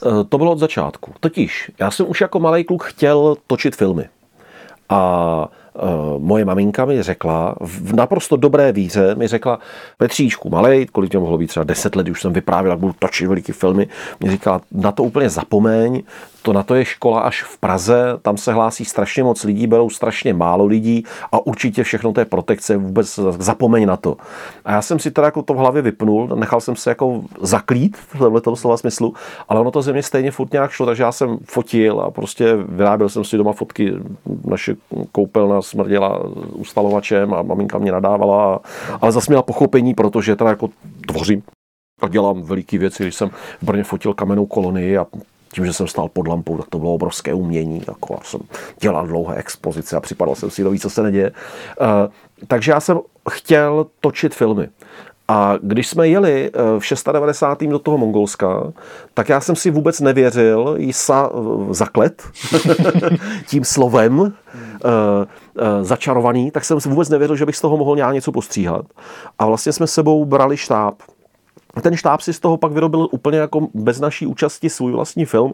Eh, 0.06 0.24
to 0.30 0.38
bylo 0.38 0.52
od 0.52 0.60
začátku. 0.60 1.14
Totiž, 1.20 1.72
já 1.80 1.92
jsem 1.92 2.10
už 2.10 2.22
jako 2.22 2.40
malý 2.40 2.64
kluk 2.64 2.84
chtěl 2.84 3.36
točit 3.48 3.76
filmy. 3.76 4.10
A 4.90 5.48
moje 6.18 6.46
maminka 6.46 6.86
mi 6.86 7.04
řekla, 7.04 7.56
v 7.62 7.94
naprosto 7.94 8.38
dobré 8.38 8.72
víře 8.72 9.16
mi 9.16 9.28
řekla, 9.28 9.60
Petříčku, 9.98 10.50
malej, 10.50 10.86
kolik 10.86 11.12
mě 11.12 11.20
mohlo 11.20 11.38
být 11.38 11.48
třeba 11.48 11.64
10 11.64 11.96
let, 11.96 12.10
už 12.10 12.22
jsem 12.22 12.34
vyprávěl, 12.34 12.72
jak 12.72 12.80
budu 12.80 12.94
točit 13.00 13.28
veliký 13.28 13.52
filmy, 13.52 13.88
mě 14.20 14.32
říkala, 14.32 14.62
na 14.72 14.92
to 14.92 15.04
úplně 15.04 15.30
zapomeň, 15.30 16.04
to 16.42 16.54
na 16.54 16.64
to 16.64 16.76
je 16.76 16.86
škola 16.86 17.20
až 17.20 17.44
v 17.44 17.58
Praze, 17.58 18.06
tam 18.22 18.38
se 18.38 18.54
hlásí 18.54 18.86
strašně 18.86 19.24
moc 19.24 19.44
lidí, 19.44 19.68
berou 19.68 19.90
strašně 19.90 20.34
málo 20.34 20.66
lidí 20.66 21.04
a 21.32 21.46
určitě 21.46 21.84
všechno 21.84 22.14
je 22.20 22.26
protekce, 22.26 22.78
vůbec 22.78 23.20
zapomeň 23.40 23.86
na 23.86 23.98
to. 23.98 24.18
A 24.66 24.72
já 24.72 24.82
jsem 24.82 25.00
si 25.00 25.12
teda 25.12 25.28
jako 25.28 25.42
to 25.42 25.54
v 25.54 25.58
hlavě 25.58 25.82
vypnul, 25.82 26.28
nechal 26.36 26.62
jsem 26.62 26.76
se 26.76 26.90
jako 26.92 27.22
zaklít 27.42 27.98
v 27.98 28.20
tomhle 28.20 28.42
slova 28.56 28.78
smyslu, 28.78 29.14
ale 29.50 29.60
ono 29.60 29.72
to 29.72 29.82
ze 29.82 29.94
mě 29.94 30.04
stejně 30.04 30.32
furt 30.32 30.54
nějak 30.54 30.72
šlo, 30.72 30.86
takže 30.86 31.04
já 31.04 31.12
jsem 31.12 31.38
fotil 31.44 32.02
a 32.02 32.12
prostě 32.12 32.56
vyráběl 32.56 33.10
jsem 33.10 33.24
si 33.24 33.38
doma 33.38 33.54
fotky, 33.54 33.94
naše 34.46 34.76
koupelna 35.12 35.62
smrděla 35.62 36.24
ustalovačem 36.54 37.34
a 37.34 37.42
maminka 37.42 37.78
mě 37.78 37.92
nadávala, 37.92 38.60
ale 39.02 39.12
zase 39.12 39.32
měla 39.32 39.44
pochopení, 39.44 39.94
protože 39.94 40.36
teda 40.36 40.50
jako 40.50 40.70
tvořím 41.08 41.44
a 42.02 42.08
dělám 42.08 42.42
veliký 42.42 42.78
věci, 42.78 43.04
když 43.04 43.16
jsem 43.16 43.30
v 43.62 43.64
Brně 43.64 43.84
fotil 43.84 44.14
kamennou 44.14 44.46
kolonii 44.46 44.98
a 44.98 45.06
tím, 45.54 45.66
že 45.66 45.74
jsem 45.74 45.88
stál 45.88 46.10
pod 46.10 46.28
lampou, 46.28 46.58
tak 46.58 46.70
to 46.70 46.80
bylo 46.80 46.94
obrovské 46.94 47.34
umění. 47.34 47.84
Jako 47.88 48.14
já 48.14 48.24
jsem 48.24 48.40
dělal 48.80 49.08
dlouhé 49.08 49.36
expozice 49.36 49.96
a 49.96 50.00
připadal 50.00 50.36
jsem 50.36 50.50
si 50.50 50.64
do 50.64 50.78
co 50.80 50.90
se 50.90 51.04
neděje. 51.04 51.32
Uh, 51.82 51.88
takže 52.48 52.72
já 52.72 52.80
jsem 52.80 53.00
chtěl 53.30 53.86
točit 54.02 54.36
filmy. 54.36 54.68
A 55.28 55.58
když 55.62 55.88
jsme 55.88 56.08
jeli 56.08 56.52
eh, 56.54 56.80
v 56.80 56.86
690. 56.86 57.64
do 57.64 57.80
toho 57.80 57.98
Mongolska, 57.98 58.74
tak 59.14 59.30
já 59.30 59.42
jsem 59.42 59.56
si 59.56 59.72
vůbec 59.72 60.00
nevěřil 60.00 60.76
jí 60.78 60.94
sa, 60.94 61.30
eh, 61.34 61.74
zaklet 61.74 62.24
tím 63.48 63.64
slovem 63.64 64.34
začarovaný, 65.82 66.52
tak 66.52 66.66
jsem 66.66 66.82
si 66.82 66.90
vůbec 66.90 67.10
nevěřil, 67.10 67.36
že 67.36 67.46
bych 67.46 67.56
z 67.56 67.62
toho 67.62 67.78
mohl 67.78 67.96
nějak 67.96 68.14
něco 68.14 68.32
postříhat. 68.32 68.86
A 69.40 69.46
vlastně 69.46 69.74
jsme 69.74 69.88
sebou 69.88 70.26
brali 70.26 70.58
štáb 70.58 70.96
ten 71.82 71.98
štáb 71.98 72.22
si 72.22 72.34
z 72.34 72.40
toho 72.40 72.58
pak 72.58 72.72
vyrobil 72.72 73.08
úplně 73.12 73.38
jako 73.38 73.68
bez 73.74 74.00
naší 74.00 74.26
účasti 74.26 74.70
svůj 74.70 74.92
vlastní 74.92 75.26
film, 75.26 75.54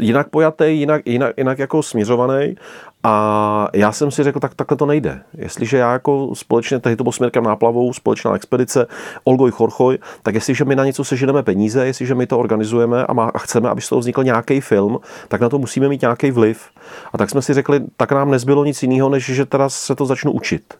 jinak 0.00 0.28
pojatý, 0.28 0.64
jinak, 0.78 1.02
jinak, 1.06 1.34
jinak 1.36 1.58
jako 1.58 1.82
směřovaný. 1.82 2.56
A 3.02 3.68
já 3.74 3.92
jsem 3.92 4.10
si 4.10 4.22
řekl, 4.22 4.40
tak 4.40 4.54
takhle 4.54 4.76
to 4.76 4.86
nejde. 4.86 5.22
Jestliže 5.34 5.76
já 5.76 5.92
jako 5.92 6.30
společně, 6.34 6.78
tehdy 6.78 6.96
to 6.96 7.02
byl 7.02 7.12
směrkem 7.12 7.44
náplavou, 7.44 7.92
společná 7.92 8.34
expedice, 8.34 8.86
Olgoj 9.24 9.50
Chorchoj, 9.50 9.98
tak 10.22 10.34
jestliže 10.34 10.64
my 10.64 10.76
na 10.76 10.84
něco 10.84 11.04
seženeme 11.04 11.42
peníze, 11.42 11.86
jestliže 11.86 12.14
my 12.14 12.26
to 12.26 12.38
organizujeme 12.38 13.06
a, 13.06 13.12
má, 13.12 13.30
a 13.34 13.38
chceme, 13.38 13.68
aby 13.68 13.80
z 13.80 13.88
toho 13.88 14.00
vznikl 14.00 14.24
nějaký 14.24 14.60
film, 14.60 14.98
tak 15.28 15.40
na 15.40 15.48
to 15.48 15.58
musíme 15.58 15.88
mít 15.88 16.00
nějaký 16.00 16.30
vliv. 16.30 16.70
A 17.12 17.18
tak 17.18 17.30
jsme 17.30 17.42
si 17.42 17.54
řekli, 17.54 17.80
tak 17.96 18.12
nám 18.12 18.30
nezbylo 18.30 18.64
nic 18.64 18.82
jiného, 18.82 19.08
než 19.08 19.24
že 19.24 19.46
teda 19.46 19.68
se 19.68 19.94
to 19.94 20.06
začnu 20.06 20.32
učit. 20.32 20.74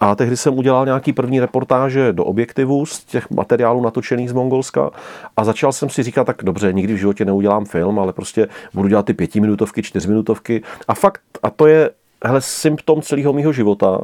A 0.00 0.14
tehdy 0.14 0.36
jsem 0.36 0.58
udělal 0.58 0.84
nějaký 0.84 1.12
první 1.12 1.40
reportáže 1.40 2.12
do 2.12 2.24
objektivu 2.24 2.86
z 2.86 3.04
těch 3.04 3.30
materiálů 3.30 3.82
natočených 3.82 4.30
z 4.30 4.32
Mongolska 4.32 4.90
a 5.36 5.44
začal 5.44 5.72
jsem 5.72 5.88
si 5.88 6.02
říkat, 6.02 6.24
tak 6.24 6.36
dobře, 6.42 6.72
nikdy 6.72 6.94
v 6.94 6.96
životě 6.96 7.24
neudělám 7.24 7.64
film, 7.64 7.98
ale 7.98 8.12
prostě 8.12 8.48
budu 8.74 8.88
dělat 8.88 9.06
ty 9.06 9.14
pětiminutovky, 9.14 9.82
čtyřminutovky. 9.82 10.62
A 10.88 10.94
fakt, 10.94 11.20
a 11.42 11.50
to 11.50 11.66
je 11.66 11.90
hele, 12.24 12.40
symptom 12.40 13.02
celého 13.02 13.32
mého 13.32 13.52
života, 13.52 14.00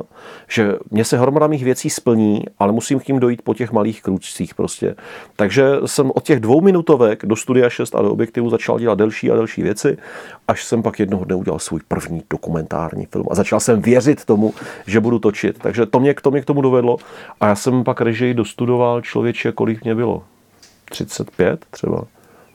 že 0.49 0.75
mě 0.91 1.05
se 1.05 1.19
hromada 1.19 1.47
mých 1.47 1.65
věcí 1.65 1.91
splní, 1.91 2.45
ale 2.59 2.73
musím 2.73 3.01
k 3.01 3.05
tím 3.05 3.21
dojít 3.21 3.43
po 3.43 3.55
těch 3.55 3.73
malých 3.73 4.03
kručcích 4.03 4.55
prostě. 4.55 4.95
Takže 5.37 5.65
jsem 5.87 6.11
od 6.15 6.25
těch 6.25 6.41
dvou 6.41 6.61
minutovek 6.61 7.27
do 7.27 7.37
Studia 7.37 7.71
6 7.71 7.95
a 7.95 8.03
do 8.03 8.11
objektivu 8.11 8.51
začal 8.51 8.79
dělat 8.79 8.99
delší 8.99 9.31
a 9.31 9.35
delší 9.35 9.63
věci, 9.63 9.99
až 10.49 10.65
jsem 10.65 10.83
pak 10.83 11.01
jednoho 11.01 11.25
dne 11.25 11.35
udělal 11.35 11.59
svůj 11.59 11.81
první 11.89 12.23
dokumentární 12.31 13.07
film 13.07 13.27
a 13.31 13.35
začal 13.35 13.61
jsem 13.61 13.83
věřit 13.83 14.25
tomu, 14.25 14.55
že 14.87 15.01
budu 15.01 15.19
točit. 15.19 15.59
Takže 15.59 15.87
to 15.87 16.01
mě, 16.01 16.15
to 16.23 16.31
mě 16.31 16.41
k 16.41 16.45
tomu 16.45 16.63
dovedlo 16.63 16.97
a 17.41 17.47
já 17.47 17.55
jsem 17.55 17.85
pak 17.85 18.01
režii 18.01 18.35
dostudoval 18.35 19.01
člověče, 19.01 19.53
kolik 19.53 19.85
mě 19.85 19.95
bylo. 19.95 20.23
35 20.91 21.67
třeba. 21.71 22.05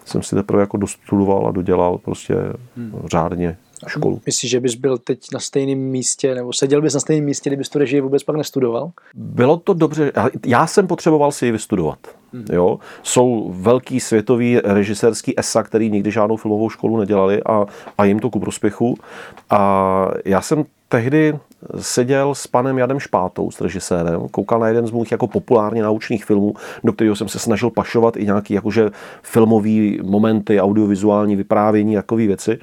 Jsem 0.06 0.24
si 0.24 0.36
teprve 0.36 0.62
jako 0.62 0.78
dostudoval 0.78 1.48
a 1.48 1.52
dodělal 1.52 1.98
prostě 1.98 2.36
hmm. 2.78 3.02
řádně 3.06 3.58
školu. 3.88 4.22
Myslíš, 4.26 4.52
že 4.52 4.60
bys 4.60 4.76
byl 4.76 4.98
teď 4.98 5.20
na 5.34 5.40
stejném 5.40 5.80
místě, 5.80 6.36
nebo 6.36 6.54
seděl 6.54 6.82
bys 6.82 6.94
na 6.94 7.00
stejném 7.00 7.26
místě, 7.26 7.50
kdybys 7.50 7.70
tu 7.70 7.80
režii 7.80 8.02
vůbec 8.02 8.24
pak 8.24 8.36
nestudoval? 8.36 8.92
Bylo 9.14 9.58
to 9.58 9.74
dobře. 9.74 10.12
Já 10.46 10.68
jsem 10.68 10.88
potřeboval 10.88 11.32
si 11.32 11.46
ji 11.46 11.52
vystudovat. 11.52 12.00
Hmm. 12.34 12.46
Jo? 12.52 12.80
Jsou 13.04 13.54
velký 13.56 14.00
světový 14.00 14.60
režisérský 14.60 15.40
ESA, 15.40 15.64
který 15.64 15.90
nikdy 15.90 16.12
žádnou 16.12 16.38
filmovou 16.38 16.70
školu 16.70 16.98
nedělali 16.98 17.44
a, 17.44 17.66
a 17.98 18.06
jim 18.06 18.20
to 18.20 18.30
ku 18.30 18.40
prospěchu. 18.40 18.98
A 19.50 20.08
já 20.26 20.42
jsem 20.42 20.66
tehdy 20.90 21.40
seděl 21.80 22.36
s 22.36 22.48
panem 22.48 22.78
Jadem 22.78 23.00
Špátou, 23.00 23.52
s 23.52 23.62
režisérem, 23.62 24.28
koukal 24.32 24.60
na 24.60 24.68
jeden 24.68 24.88
z 24.88 24.92
mých 24.92 25.12
jako 25.12 25.28
populárně 25.28 25.84
naučných 25.84 26.26
filmů, 26.26 26.54
do 26.84 26.94
kterého 26.94 27.16
jsem 27.16 27.28
se 27.28 27.40
snažil 27.40 27.70
pašovat 27.70 28.18
i 28.18 28.26
nějaký 28.26 28.54
jakože 28.54 28.90
filmový 29.24 30.00
momenty, 30.04 30.62
audiovizuální 30.62 31.36
vyprávění, 31.36 31.96
takové 31.96 32.28
věci. 32.28 32.60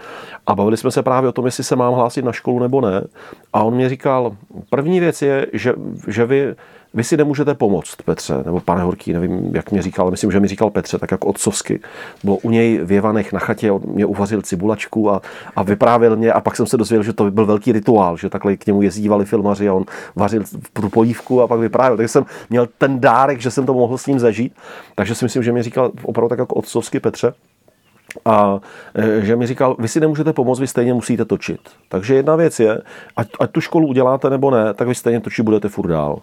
A 0.47 0.55
bavili 0.55 0.77
jsme 0.77 0.91
se 0.91 1.03
právě 1.03 1.29
o 1.29 1.33
tom, 1.33 1.47
jestli 1.47 1.65
se 1.65 1.77
mám 1.77 1.95
hlásit 1.95 2.25
na 2.25 2.33
školu 2.33 2.59
nebo 2.59 2.81
ne. 2.81 3.05
A 3.53 3.63
on 3.63 3.75
mě 3.75 3.89
říkal, 3.89 4.37
první 4.71 5.01
věc 5.01 5.23
je, 5.23 5.47
že, 5.53 5.75
že 6.09 6.27
vy 6.27 6.55
vy 6.95 7.05
si 7.05 7.17
nemůžete 7.17 7.55
pomoct, 7.55 7.97
Petře, 8.05 8.35
nebo 8.45 8.61
pane 8.61 8.83
Horký, 8.83 9.13
nevím, 9.13 9.51
jak 9.55 9.71
mě 9.71 9.83
říkal, 9.83 10.03
ale 10.03 10.11
myslím, 10.11 10.33
že 10.33 10.41
mi 10.41 10.49
říkal 10.49 10.71
Petře, 10.71 10.99
tak 10.99 11.11
jako 11.11 11.27
otcovsky. 11.27 11.81
Bylo 12.25 12.37
u 12.37 12.51
něj 12.51 12.79
v 12.85 12.93
Jevanech 12.93 13.33
na 13.33 13.41
chatě, 13.41 13.73
on 13.73 13.81
mě 13.87 14.07
uvařil 14.07 14.43
cibulačku 14.43 15.11
a, 15.11 15.23
a 15.57 15.63
vyprávěl 15.63 16.17
mě 16.17 16.33
a 16.33 16.41
pak 16.41 16.57
jsem 16.57 16.67
se 16.67 16.77
dozvěděl, 16.77 17.03
že 17.03 17.13
to 17.13 17.31
byl 17.31 17.47
velký 17.47 17.73
rituál, 17.73 18.17
že 18.17 18.31
takhle 18.31 18.57
k 18.57 18.67
němu 18.67 18.83
jezdívali 18.83 19.25
filmaři 19.25 19.69
a 19.69 19.75
on 19.75 19.85
vařil 20.17 20.43
tu 20.73 20.89
polívku 20.89 21.43
a 21.43 21.47
pak 21.47 21.61
vyprávěl. 21.61 21.97
Takže 21.97 22.09
jsem 22.09 22.25
měl 22.51 22.69
ten 22.79 23.01
dárek, 23.01 23.41
že 23.41 23.51
jsem 23.51 23.67
to 23.67 23.75
mohl 23.75 23.99
s 23.99 24.07
ním 24.07 24.19
zažít. 24.19 24.53
Takže 24.95 25.15
si 25.15 25.25
myslím, 25.25 25.43
že 25.43 25.53
mi 25.53 25.63
říkal 25.63 25.93
opravdu 26.03 26.29
tak 26.29 26.39
jako 26.39 26.55
otcovsky 26.55 27.01
Petře. 27.01 27.35
A 28.25 28.61
e, 28.95 29.21
že 29.21 29.37
mi 29.37 29.47
říkal, 29.47 29.77
vy 29.79 29.89
si 29.89 30.01
nemůžete 30.01 30.33
pomoct, 30.33 30.61
vy 30.61 30.67
stejně 30.67 30.95
musíte 30.95 31.25
točit. 31.25 31.61
Takže 31.89 32.15
jedna 32.15 32.37
věc 32.37 32.61
je, 32.61 32.83
ať, 33.17 33.29
ať 33.41 33.51
tu 33.51 33.61
školu 33.61 33.89
uděláte 33.89 34.31
nebo 34.31 34.51
ne, 34.51 34.75
tak 34.75 34.89
vy 34.89 34.95
stejně 34.95 35.21
točit 35.21 35.45
budete 35.45 35.69
furt 35.69 35.89
dál. 35.89 36.19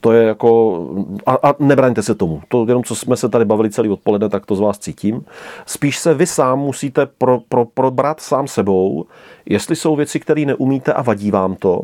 To 0.00 0.12
je 0.12 0.24
jako, 0.24 0.80
a, 1.26 1.32
a 1.48 1.54
nebraňte 1.58 2.02
se 2.02 2.14
tomu. 2.14 2.42
To 2.48 2.64
jenom, 2.68 2.84
co 2.84 2.94
jsme 2.94 3.16
se 3.16 3.28
tady 3.28 3.44
bavili 3.44 3.70
celý 3.70 3.88
odpoledne, 3.88 4.28
tak 4.28 4.46
to 4.46 4.56
z 4.56 4.60
vás 4.60 4.78
cítím. 4.78 5.24
Spíš 5.66 5.98
se 5.98 6.14
vy 6.14 6.26
sám 6.26 6.58
musíte 6.58 7.06
pro, 7.06 7.38
pro, 7.48 7.64
probrat 7.64 8.20
sám 8.20 8.48
sebou, 8.48 9.06
jestli 9.46 9.76
jsou 9.76 9.96
věci, 9.96 10.20
které 10.20 10.44
neumíte 10.44 10.92
a 10.92 11.02
vadí 11.02 11.30
vám 11.30 11.56
to, 11.56 11.82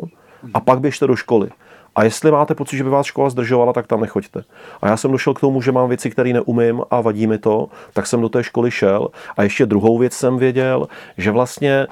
a 0.55 0.61
pak 0.61 0.81
běžte 0.81 1.07
do 1.07 1.17
školy. 1.17 1.49
A 1.97 2.05
jestli 2.05 2.31
máte 2.31 2.55
pocit, 2.55 2.77
že 2.77 2.85
by 2.85 2.91
vás 2.91 3.07
škola 3.07 3.31
zdržovala, 3.31 3.73
tak 3.73 3.87
tam 3.87 4.01
nechoďte. 4.01 4.43
A 4.83 4.89
já 4.89 4.97
jsem 4.97 5.11
došel 5.11 5.35
k 5.35 5.41
tomu, 5.41 5.63
že 5.63 5.73
mám 5.73 5.89
věci, 5.89 6.11
které 6.11 6.33
neumím 6.33 6.83
a 6.91 7.01
vadí 7.01 7.27
mi 7.27 7.39
to, 7.39 7.69
tak 7.93 8.07
jsem 8.07 8.21
do 8.21 8.29
té 8.29 8.45
školy 8.45 8.71
šel. 8.71 9.09
A 9.37 9.43
ještě 9.43 9.67
druhou 9.67 9.99
věc 9.99 10.13
jsem 10.13 10.37
věděl, 10.37 10.89
že 11.17 11.31
vlastně 11.31 11.87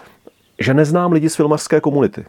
že 0.59 0.75
neznám 0.75 1.13
lidi 1.13 1.31
z 1.31 1.37
filmařské 1.37 1.81
komunity 1.81 2.25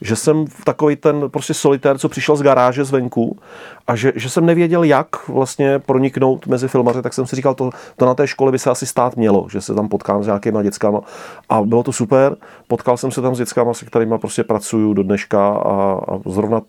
že 0.00 0.16
jsem 0.16 0.44
takový 0.64 0.96
ten 0.96 1.30
prostě 1.30 1.54
solitér, 1.54 1.98
co 1.98 2.08
přišel 2.08 2.36
z 2.36 2.42
garáže 2.42 2.84
zvenku 2.84 3.38
a 3.86 3.96
že, 3.96 4.12
že 4.16 4.30
jsem 4.30 4.46
nevěděl, 4.46 4.82
jak 4.82 5.28
vlastně 5.28 5.78
proniknout 5.78 6.46
mezi 6.46 6.68
filmaři, 6.68 7.02
tak 7.02 7.14
jsem 7.14 7.26
si 7.26 7.36
říkal, 7.36 7.54
to, 7.54 7.70
to 7.96 8.06
na 8.06 8.14
té 8.14 8.26
škole 8.26 8.52
by 8.52 8.58
se 8.58 8.70
asi 8.70 8.86
stát 8.86 9.16
mělo, 9.16 9.46
že 9.50 9.60
se 9.60 9.74
tam 9.74 9.88
potkám 9.88 10.22
s 10.22 10.26
nějakýma 10.26 10.62
dětskama 10.62 11.00
a 11.48 11.62
bylo 11.62 11.82
to 11.82 11.92
super. 11.92 12.36
Potkal 12.68 12.96
jsem 12.96 13.10
se 13.10 13.22
tam 13.22 13.34
s 13.34 13.38
dětskama, 13.38 13.74
se 13.74 13.84
kterými 13.84 14.18
prostě 14.18 14.44
pracuju 14.44 14.94
do 14.94 15.02
dneška 15.02 15.48
a, 15.48 16.00
a 16.08 16.18
zrovna 16.26 16.62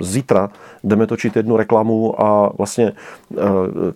zítra 0.00 0.50
jdeme 0.84 1.06
točit 1.06 1.36
jednu 1.36 1.56
reklamu 1.56 2.22
a 2.22 2.52
vlastně 2.58 2.86
e, 2.86 2.92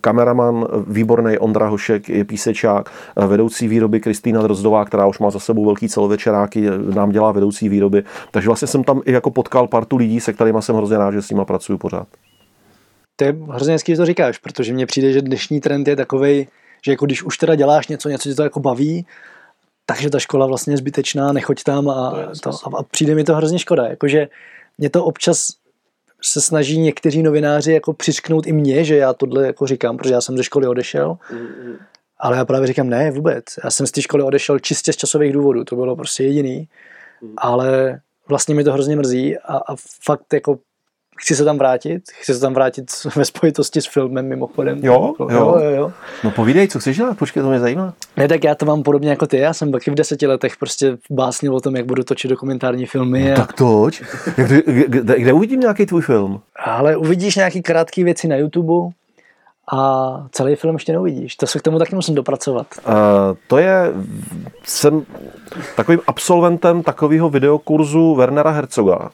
kameraman 0.01 0.65
výborný 0.87 1.37
Ondra 1.37 1.67
Hošek 1.67 2.09
je 2.09 2.23
písečák, 2.23 2.91
e, 3.15 3.27
vedoucí 3.27 3.67
výroby 3.67 3.99
Kristýna 3.99 4.41
Drozdová, 4.41 4.85
která 4.85 5.05
už 5.05 5.19
má 5.19 5.29
za 5.29 5.39
sebou 5.39 5.65
velký 5.65 5.89
celovečeráky, 5.89 6.67
nám 6.93 7.11
dělá 7.11 7.31
vedoucí 7.31 7.69
výroby, 7.69 8.03
takže 8.31 8.49
vlastně 8.49 8.67
jsem 8.75 8.83
tam 8.83 9.01
i 9.05 9.11
jako 9.11 9.31
potkal 9.31 9.67
partu 9.67 9.97
lidí, 9.97 10.19
se 10.19 10.33
kterými 10.33 10.61
jsem 10.61 10.75
hrozně 10.75 10.97
rád, 10.97 11.11
že 11.11 11.21
s 11.21 11.29
nimi 11.29 11.45
pracuju 11.45 11.77
pořád. 11.77 12.07
To 13.15 13.23
je 13.25 13.35
hrozně 13.49 13.73
hezký, 13.73 13.91
že 13.91 13.97
to 13.97 14.05
říkáš, 14.05 14.37
protože 14.37 14.73
mně 14.73 14.85
přijde, 14.85 15.11
že 15.11 15.21
dnešní 15.21 15.61
trend 15.61 15.87
je 15.87 15.95
takový, 15.95 16.47
že 16.85 16.91
jako 16.91 17.05
když 17.05 17.23
už 17.23 17.37
teda 17.37 17.55
děláš 17.55 17.87
něco, 17.87 18.09
něco 18.09 18.29
tě 18.29 18.35
to 18.35 18.43
jako 18.43 18.59
baví, 18.59 19.05
takže 19.85 20.09
ta 20.09 20.19
škola 20.19 20.45
vlastně 20.45 20.73
je 20.73 20.77
zbytečná, 20.77 21.31
nechoď 21.33 21.63
tam 21.63 21.89
a, 21.89 22.11
to, 22.43 22.51
to 22.51 22.77
a 22.77 22.83
přijde 22.83 23.15
mi 23.15 23.23
to 23.23 23.35
hrozně 23.35 23.59
škoda. 23.59 23.85
Jakože 23.85 24.27
mě 24.77 24.89
to 24.89 25.05
občas 25.05 25.49
se 26.21 26.41
snaží 26.41 26.79
někteří 26.79 27.23
novináři 27.23 27.73
jako 27.73 27.93
přisknout 27.93 28.47
i 28.47 28.53
mě, 28.53 28.83
že 28.83 28.95
já 28.95 29.13
tohle 29.13 29.45
jako 29.45 29.67
říkám, 29.67 29.97
protože 29.97 30.13
já 30.13 30.21
jsem 30.21 30.37
ze 30.37 30.43
školy 30.43 30.67
odešel. 30.67 31.17
Mm-hmm. 31.31 31.75
Ale 32.19 32.37
já 32.37 32.45
právě 32.45 32.67
říkám, 32.67 32.89
ne, 32.89 33.11
vůbec. 33.11 33.45
Já 33.63 33.71
jsem 33.71 33.87
z 33.87 33.91
té 33.91 34.01
školy 34.01 34.23
odešel 34.23 34.59
čistě 34.59 34.93
z 34.93 34.95
časových 34.95 35.33
důvodů, 35.33 35.63
to 35.63 35.75
bylo 35.75 35.95
prostě 35.95 36.23
jediný. 36.23 36.67
Mm. 37.21 37.33
Ale 37.37 37.99
vlastně 38.29 38.55
mi 38.55 38.63
to 38.63 38.73
hrozně 38.73 38.95
mrzí 38.95 39.37
a, 39.37 39.57
a 39.57 39.75
fakt 40.03 40.33
jako 40.33 40.57
chci 41.17 41.35
se 41.35 41.43
tam 41.43 41.57
vrátit, 41.57 42.03
chci 42.21 42.33
se 42.33 42.39
tam 42.39 42.53
vrátit 42.53 42.85
ve 43.15 43.25
spojitosti 43.25 43.81
s 43.81 43.85
filmem 43.85 44.27
mimochodem. 44.27 44.79
Jo, 44.83 45.13
jo, 45.19 45.27
jo, 45.29 45.59
jo. 45.59 45.71
jo. 45.71 45.91
No 46.23 46.31
povídej, 46.31 46.67
co 46.67 46.79
chceš 46.79 46.97
dělat, 46.97 47.17
počkej, 47.17 47.43
to 47.43 47.49
mě 47.49 47.59
zajímá. 47.59 47.93
Ne, 48.17 48.27
tak 48.27 48.43
já 48.43 48.55
to 48.55 48.65
mám 48.65 48.83
podobně 48.83 49.09
jako 49.09 49.27
ty, 49.27 49.37
já 49.37 49.53
jsem 49.53 49.71
taky 49.71 49.91
v 49.91 49.95
deseti 49.95 50.27
letech 50.27 50.57
prostě 50.57 50.97
básnil 51.11 51.55
o 51.55 51.61
tom, 51.61 51.75
jak 51.75 51.85
budu 51.85 52.03
točit 52.03 52.31
dokumentární 52.31 52.85
filmy. 52.85 53.25
No, 53.29 53.33
a... 53.33 53.35
Tak 53.35 53.53
toč, 53.53 54.03
kde, 54.35 54.61
kde, 54.87 55.19
kde 55.19 55.33
uvidím 55.33 55.59
nějaký 55.59 55.85
tvůj 55.85 56.01
film? 56.01 56.41
Ale 56.55 56.97
uvidíš 56.97 57.35
nějaký 57.35 57.61
krátký 57.61 58.03
věci 58.03 58.27
na 58.27 58.35
YouTube, 58.35 58.93
a 59.71 60.23
celý 60.31 60.55
film 60.55 60.75
ještě 60.75 60.91
neuvidíš. 60.91 61.35
To 61.35 61.47
se 61.47 61.59
k 61.59 61.61
tomu 61.61 61.79
taky 61.79 61.95
musím 61.95 62.15
dopracovat. 62.15 62.67
Uh, 62.87 62.93
to 63.47 63.57
je, 63.57 63.93
jsem 64.63 65.05
takovým 65.75 65.99
absolventem 66.07 66.83
takového 66.83 67.29
videokurzu 67.29 68.15
Wernera 68.15 68.51
Herzoga, 68.51 69.09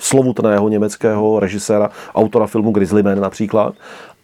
slovutného 0.00 0.68
německého 0.68 1.40
režiséra, 1.40 1.90
autora 2.14 2.46
filmu 2.46 2.70
Grizzlyman 2.70 3.20
například. 3.20 3.74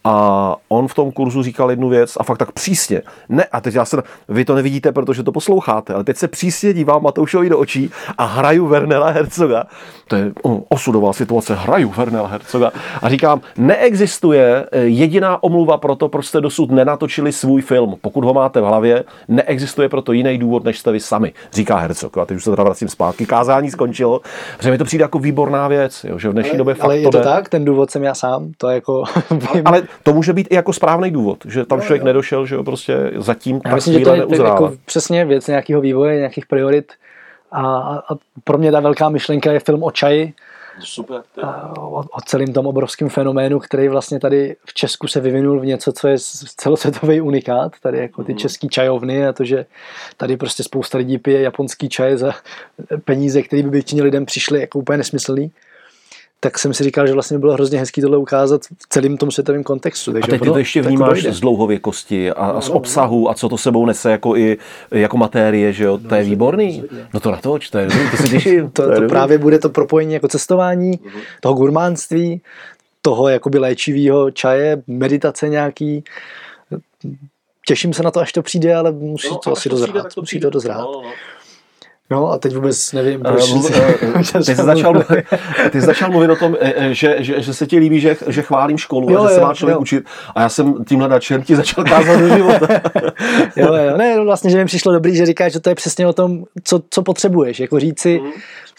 A 0.05 0.57
on 0.69 0.89
v 0.89 0.95
tom 0.95 1.13
kurzu 1.13 1.43
říkal 1.43 1.71
jednu 1.71 1.89
věc 1.89 2.17
a 2.21 2.23
fakt 2.23 2.39
tak 2.39 2.53
přísně. 2.53 3.03
Ne, 3.29 3.45
a 3.45 3.61
teď 3.61 3.75
já 3.75 3.85
se, 3.85 4.03
vy 4.29 4.45
to 4.45 4.55
nevidíte, 4.55 4.93
protože 4.93 5.23
to 5.23 5.33
posloucháte, 5.33 5.95
ale 5.95 6.05
teď 6.05 6.17
se 6.17 6.29
přísně 6.29 6.73
dívám 6.73 7.03
Matoušovi 7.03 7.49
do 7.49 7.59
očí 7.59 7.91
a 8.19 8.25
hraju 8.25 8.67
Vernela 8.67 9.11
Herzoga. 9.11 9.65
To 10.13 10.17
je 10.17 10.33
osudová 10.69 11.13
situace, 11.13 11.55
hraju 11.55 11.93
Vernela 11.97 12.29
Herzoga. 12.29 12.73
A 13.03 13.09
říkám, 13.09 13.41
neexistuje 13.57 14.67
eh, 14.73 14.79
jediná 14.79 15.43
omluva 15.43 15.79
pro 15.79 15.97
to, 15.97 16.09
proč 16.09 16.27
jste 16.27 16.41
dosud 16.41 16.71
nenatočili 16.71 17.33
svůj 17.33 17.63
film. 17.63 17.97
Pokud 18.01 18.25
ho 18.25 18.35
máte 18.35 18.61
v 18.61 18.65
hlavě, 18.65 19.05
neexistuje 19.29 19.89
proto 19.89 20.13
jiný 20.13 20.39
důvod, 20.39 20.65
než 20.65 20.79
jste 20.79 20.93
vy 20.93 21.01
sami, 21.01 21.33
říká 21.53 21.77
Herzog. 21.77 22.19
A 22.19 22.25
teď 22.25 22.37
už 22.37 22.45
se 22.45 22.51
teda 22.51 22.63
vracím 22.63 22.89
zpátky. 22.89 23.27
Kázání 23.27 23.71
skončilo, 23.71 24.21
že 24.61 24.71
mi 24.71 24.79
to 24.79 24.85
přijde 24.85 25.03
jako 25.03 25.19
výborná 25.19 25.69
věc, 25.69 26.05
jo, 26.09 26.19
že 26.19 26.29
v 26.29 26.33
dnešní 26.33 26.51
ale, 26.51 26.59
době 26.59 26.75
fakt 26.75 26.85
ale 26.85 26.99
je 26.99 27.05
to, 27.05 27.11
to 27.11 27.25
tak, 27.25 27.49
ten 27.49 27.65
důvod 27.65 27.91
jsem 27.91 28.03
já 28.03 28.15
sám, 28.15 28.53
to 28.57 28.69
jako... 28.69 29.05
ale 29.65 29.83
to 30.03 30.13
může 30.13 30.33
být 30.33 30.49
i 30.51 30.55
jako 30.55 30.73
správný 30.73 31.11
důvod, 31.11 31.39
že 31.49 31.65
tam 31.65 31.81
člověk 31.81 32.03
nedošel, 32.03 32.47
že 32.47 32.55
jo, 32.55 32.65
prostě 32.65 33.11
zatím 33.17 33.61
Já 33.65 33.75
myslím, 33.75 33.99
že 33.99 34.05
to 34.05 34.15
je 34.15 34.43
jako 34.45 34.73
přesně 34.85 35.25
věc 35.25 35.47
nějakého 35.47 35.81
vývoje, 35.81 36.17
nějakých 36.17 36.47
priorit 36.47 36.93
a, 37.53 37.63
a 38.09 38.15
pro 38.45 38.59
mě 38.59 38.73
ta 38.73 38.81
velká 38.81 39.09
myšlenka 39.09 39.53
je 39.53 39.61
film 39.61 39.83
o 39.83 39.91
čaji, 39.91 40.35
Super. 40.81 41.23
O, 41.79 41.99
o 41.99 42.21
celém 42.27 42.53
tom 42.53 42.67
obrovském 42.67 43.09
fenoménu, 43.09 43.59
který 43.59 43.89
vlastně 43.89 44.21
tady 44.21 44.57
v 44.65 44.75
Česku 44.75 45.07
se 45.09 45.21
vyvinul 45.21 45.61
v 45.61 45.67
něco, 45.67 45.93
co 45.93 46.09
je 46.09 46.17
celosvětový 46.57 47.21
unikát. 47.21 47.73
Tady 47.83 47.99
jako 47.99 48.25
ty 48.25 48.33
mhm. 48.33 48.39
český 48.39 48.69
čajovny 48.69 49.27
a 49.27 49.33
to, 49.33 49.45
že 49.45 49.67
tady 50.17 50.37
prostě 50.37 50.63
spousta 50.63 50.99
lidí 50.99 51.19
pije 51.19 51.41
japonský 51.41 51.89
čaj 51.89 52.17
za 52.17 52.33
peníze, 53.05 53.43
které 53.43 53.63
by 53.63 53.71
většině 53.71 54.03
lidem 54.03 54.27
přišly 54.27 54.61
jako 54.61 54.79
úplně 54.79 54.99
nesmyslný 54.99 55.53
tak 56.45 56.59
jsem 56.59 56.75
si 56.75 56.85
říkal, 56.85 57.07
že 57.07 57.13
vlastně 57.13 57.39
bylo 57.39 57.53
hrozně 57.53 57.79
hezký 57.79 58.01
tohle 58.01 58.17
ukázat 58.17 58.61
v 58.65 58.89
celém 58.89 59.17
tom 59.17 59.31
světovém 59.31 59.63
kontextu. 59.63 60.13
Takže 60.13 60.27
a 60.27 60.31
teď 60.31 60.41
ty 60.41 60.51
to 60.51 60.59
ještě 60.59 60.83
vnímáš 60.83 61.23
z 61.23 61.41
dlouhověkosti 61.41 62.31
a, 62.31 62.47
a 62.47 62.61
z 62.61 62.69
obsahu 62.69 63.31
a 63.31 63.35
co 63.35 63.49
to 63.49 63.59
sebou 63.59 63.87
nese 63.87 64.11
jako 64.11 64.37
i 64.37 64.59
jako 64.91 65.17
matérie, 65.17 65.73
že 65.73 65.85
jo, 65.85 65.99
to 66.09 66.15
je 66.15 66.23
výborný. 66.23 66.85
No 67.15 67.21
to 67.21 67.31
natoč, 67.31 67.71
to 67.71 67.79
je 67.79 67.87
dobrý, 67.87 68.11
to 68.11 68.17
se 68.17 68.29
těším. 68.29 68.71
to, 68.73 68.83
to, 68.83 69.01
to 69.01 69.09
právě 69.09 69.39
bude 69.39 69.59
to 69.59 69.69
propojení 69.69 70.15
jako 70.15 70.29
cestování, 70.29 71.01
toho 71.41 71.55
gurmánství, 71.55 72.41
toho 73.03 73.29
jakoby 73.29 73.59
léčivého 73.59 74.31
čaje, 74.31 74.83
meditace 74.87 75.49
nějaký. 75.49 76.05
Těším 77.67 77.93
se 77.93 78.03
na 78.03 78.11
to, 78.11 78.21
až 78.21 78.33
to 78.33 78.43
přijde, 78.43 78.75
ale 78.75 78.93
musí 78.93 79.29
no, 79.29 79.37
to 79.37 79.53
asi 79.53 79.69
dozrát. 79.69 80.17
Musí 80.17 80.41
to 80.41 80.51
dozrát. 80.51 80.79
No, 80.79 81.03
no. 81.03 81.11
No 82.13 82.33
a 82.33 82.39
teď 82.39 82.55
vůbec 82.55 82.93
nevím, 82.93 83.21
eh, 83.25 83.29
proč. 83.29 83.51
Uh, 83.51 83.69
ty, 84.39 84.45
jsi 84.45 84.55
začal, 84.55 85.05
ty 85.71 85.81
jsi 85.81 85.87
začal 85.87 86.11
mluvit 86.11 86.31
o 86.31 86.37
tom, 86.37 86.57
že, 86.91 87.17
že, 87.19 87.43
že 87.43 87.55
se 87.55 87.67
ti 87.67 87.79
líbí, 87.79 88.01
že, 88.01 88.17
že 88.27 88.43
chválím 88.43 88.79
školu 88.79 89.11
jo, 89.11 89.23
a 89.25 89.29
že 89.29 89.35
se 89.35 89.41
má 89.41 89.55
člověk 89.55 89.75
jo. 89.75 89.81
učit. 89.81 90.05
A 90.35 90.43
já 90.43 90.49
jsem 90.49 90.85
tímhle 90.85 91.09
načem 91.09 91.43
ti 91.43 91.57
začal 91.57 91.85
kázat 91.85 92.21
do 92.21 92.29
života. 92.29 92.67
jo, 93.57 93.75
jo, 93.75 93.97
ne, 93.97 94.21
vlastně, 94.25 94.51
že 94.51 94.59
mi 94.59 94.65
přišlo 94.65 94.93
dobrý, 94.93 95.17
že 95.17 95.27
říkáš, 95.27 95.53
že 95.53 95.61
to 95.61 95.69
je 95.69 95.75
přesně 95.75 96.07
o 96.07 96.13
tom, 96.13 96.45
co, 96.65 96.83
co 96.91 97.03
potřebuješ. 97.03 97.61
Jako 97.61 97.81
říct 97.81 98.01
si, 98.01 98.21
mm 98.21 98.31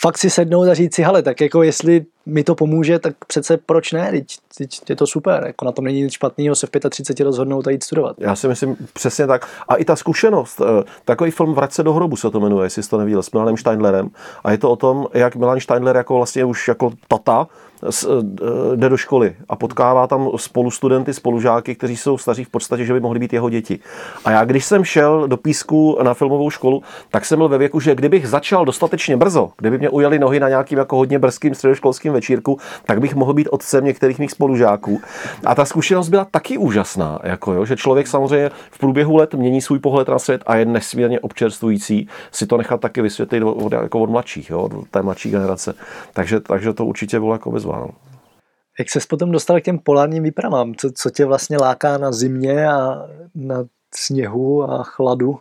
fakt 0.04 0.18
si 0.18 0.30
sednout 0.30 0.68
a 0.68 0.74
říct 0.74 0.96
si, 0.96 1.04
hele, 1.04 1.22
tak 1.22 1.42
jako 1.42 1.64
jestli 1.64 2.06
mi 2.26 2.44
to 2.44 2.56
pomůže, 2.56 3.00
tak 3.00 3.16
přece 3.28 3.58
proč 3.58 3.92
ne, 3.92 4.12
teď, 4.12 4.26
teď 4.58 4.82
je 4.90 4.96
to 4.96 5.08
super, 5.08 5.44
jako 5.46 5.66
na 5.66 5.72
tom 5.72 5.86
není 5.86 6.02
nic 6.02 6.14
špatného 6.14 6.56
se 6.56 6.68
v 6.68 6.90
35 6.90 7.24
rozhodnout 7.24 7.68
a 7.68 7.72
jít 7.72 7.84
studovat. 7.84 8.16
Já 8.20 8.36
si 8.36 8.48
myslím 8.48 8.76
přesně 8.94 9.28
tak. 9.28 9.48
A 9.68 9.76
i 9.76 9.86
ta 9.86 9.96
zkušenost, 9.96 10.62
takový 11.06 11.32
film 11.32 11.54
Vrať 11.54 11.74
se 11.74 11.84
do 11.84 11.94
hrobu 11.94 12.16
se 12.16 12.30
to 12.32 12.40
jmenuje, 12.40 12.66
jestli 12.66 12.84
jsi 12.84 12.90
to 12.90 12.98
neviděl, 12.98 13.23
s 13.24 13.32
Milanem 13.32 13.58
Steinlerem. 13.58 14.10
A 14.44 14.52
je 14.52 14.58
to 14.58 14.72
o 14.72 14.76
tom, 14.76 15.08
jak 15.14 15.36
Milan 15.36 15.60
Steinler 15.60 15.96
jako 15.96 16.16
vlastně 16.18 16.46
už 16.46 16.68
jako 16.68 16.92
tata 17.08 17.48
jde 18.76 18.90
do 18.90 18.98
školy 18.98 19.36
a 19.50 19.56
potkává 19.56 20.08
tam 20.08 20.30
spolu 20.36 20.72
studenty, 20.72 21.14
spolužáky, 21.14 21.76
kteří 21.76 21.98
jsou 21.98 22.18
staří 22.18 22.44
v 22.44 22.50
podstatě, 22.50 22.86
že 22.86 22.94
by 22.94 23.00
mohli 23.00 23.20
být 23.20 23.34
jeho 23.34 23.50
děti. 23.50 23.80
A 24.26 24.32
já, 24.32 24.46
když 24.46 24.66
jsem 24.66 24.84
šel 24.84 25.28
do 25.28 25.38
Písku 25.38 25.98
na 26.04 26.14
filmovou 26.14 26.50
školu, 26.50 26.84
tak 27.12 27.26
jsem 27.26 27.40
byl 27.40 27.50
ve 27.50 27.58
věku, 27.58 27.80
že 27.80 27.96
kdybych 27.96 28.28
začal 28.28 28.66
dostatečně 28.66 29.18
brzo, 29.18 29.52
kdyby 29.58 29.78
mě 29.78 29.90
ujeli 29.90 30.20
nohy 30.20 30.40
na 30.40 30.50
nějakým 30.50 30.78
jako 30.78 30.96
hodně 30.96 31.20
brzkým 31.20 31.56
středoškolským 31.56 32.14
večírku, 32.14 32.60
tak 32.86 33.00
bych 33.00 33.16
mohl 33.16 33.34
být 33.34 33.48
otcem 33.52 33.86
některých 33.86 34.20
mých 34.20 34.32
spolužáků. 34.32 35.02
A 35.46 35.56
ta 35.56 35.66
zkušenost 35.66 36.10
byla 36.10 36.26
taky 36.26 36.58
úžasná, 36.58 37.20
jako 37.24 37.54
jo, 37.54 37.66
že 37.66 37.76
člověk 37.76 38.08
samozřejmě 38.08 38.52
v 38.72 38.78
průběhu 38.78 39.16
let 39.16 39.34
mění 39.34 39.62
svůj 39.62 39.80
pohled 39.80 40.08
na 40.08 40.20
svět 40.20 40.44
a 40.46 40.56
je 40.56 40.66
nesmírně 40.66 41.20
občerstvující 41.20 42.08
si 42.32 42.48
to 42.48 42.58
nechat 42.58 42.80
taky 42.80 43.02
vysvětlit 43.02 43.44
od, 43.44 43.72
jako 43.72 44.00
od 44.00 44.10
mladších, 44.10 44.50
jo, 44.50 44.60
od 44.60 44.88
té 44.92 45.02
mladší 45.02 45.32
generace. 45.32 45.74
Takže, 46.14 46.40
takže 46.40 46.74
to 46.74 46.86
určitě 46.86 47.20
bylo 47.20 47.34
jako 47.34 47.52
bezvá. 47.52 47.73
No. 47.80 47.90
Jak 48.80 48.90
se 48.90 49.00
potom 49.10 49.32
dostal 49.32 49.60
k 49.60 49.64
těm 49.64 49.80
polárním 49.80 50.24
výpravám? 50.24 50.76
Co, 50.76 50.92
co 50.96 51.10
tě 51.10 51.26
vlastně 51.26 51.58
láká 51.58 51.98
na 51.98 52.12
zimě 52.12 52.68
a 52.68 53.08
na 53.36 53.64
sněhu 53.96 54.64
a 54.64 54.84
chladu? 54.84 55.40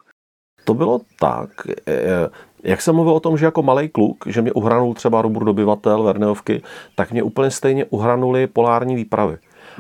To 0.64 0.74
bylo 0.74 1.00
tak, 1.20 1.50
e, 1.88 2.28
jak 2.62 2.82
jsem 2.82 2.94
mluvil 2.94 3.12
o 3.12 3.20
tom, 3.20 3.38
že 3.38 3.44
jako 3.44 3.62
malý 3.62 3.88
kluk, 3.88 4.24
že 4.26 4.42
mě 4.42 4.52
uhranul 4.52 4.94
třeba 4.94 5.22
Robur 5.22 5.44
dobyvatel 5.44 6.02
Verneovky, 6.02 6.62
tak 6.94 7.12
mě 7.12 7.22
úplně 7.22 7.50
stejně 7.50 7.84
uhranuli 7.84 8.46
polární 8.46 8.96
výpravy. 8.96 9.38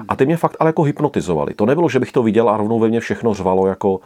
A 0.08 0.16
ty 0.16 0.26
mě 0.26 0.36
fakt 0.36 0.56
ale 0.60 0.68
jako 0.68 0.82
hypnotizovali. 0.82 1.54
To 1.54 1.66
nebylo, 1.66 1.88
že 1.88 2.00
bych 2.00 2.12
to 2.12 2.22
viděl 2.22 2.48
a 2.48 2.56
rovnou 2.56 2.78
ve 2.78 2.88
mně 2.88 3.00
všechno 3.00 3.34
řvalo 3.34 3.66
jako 3.66 4.00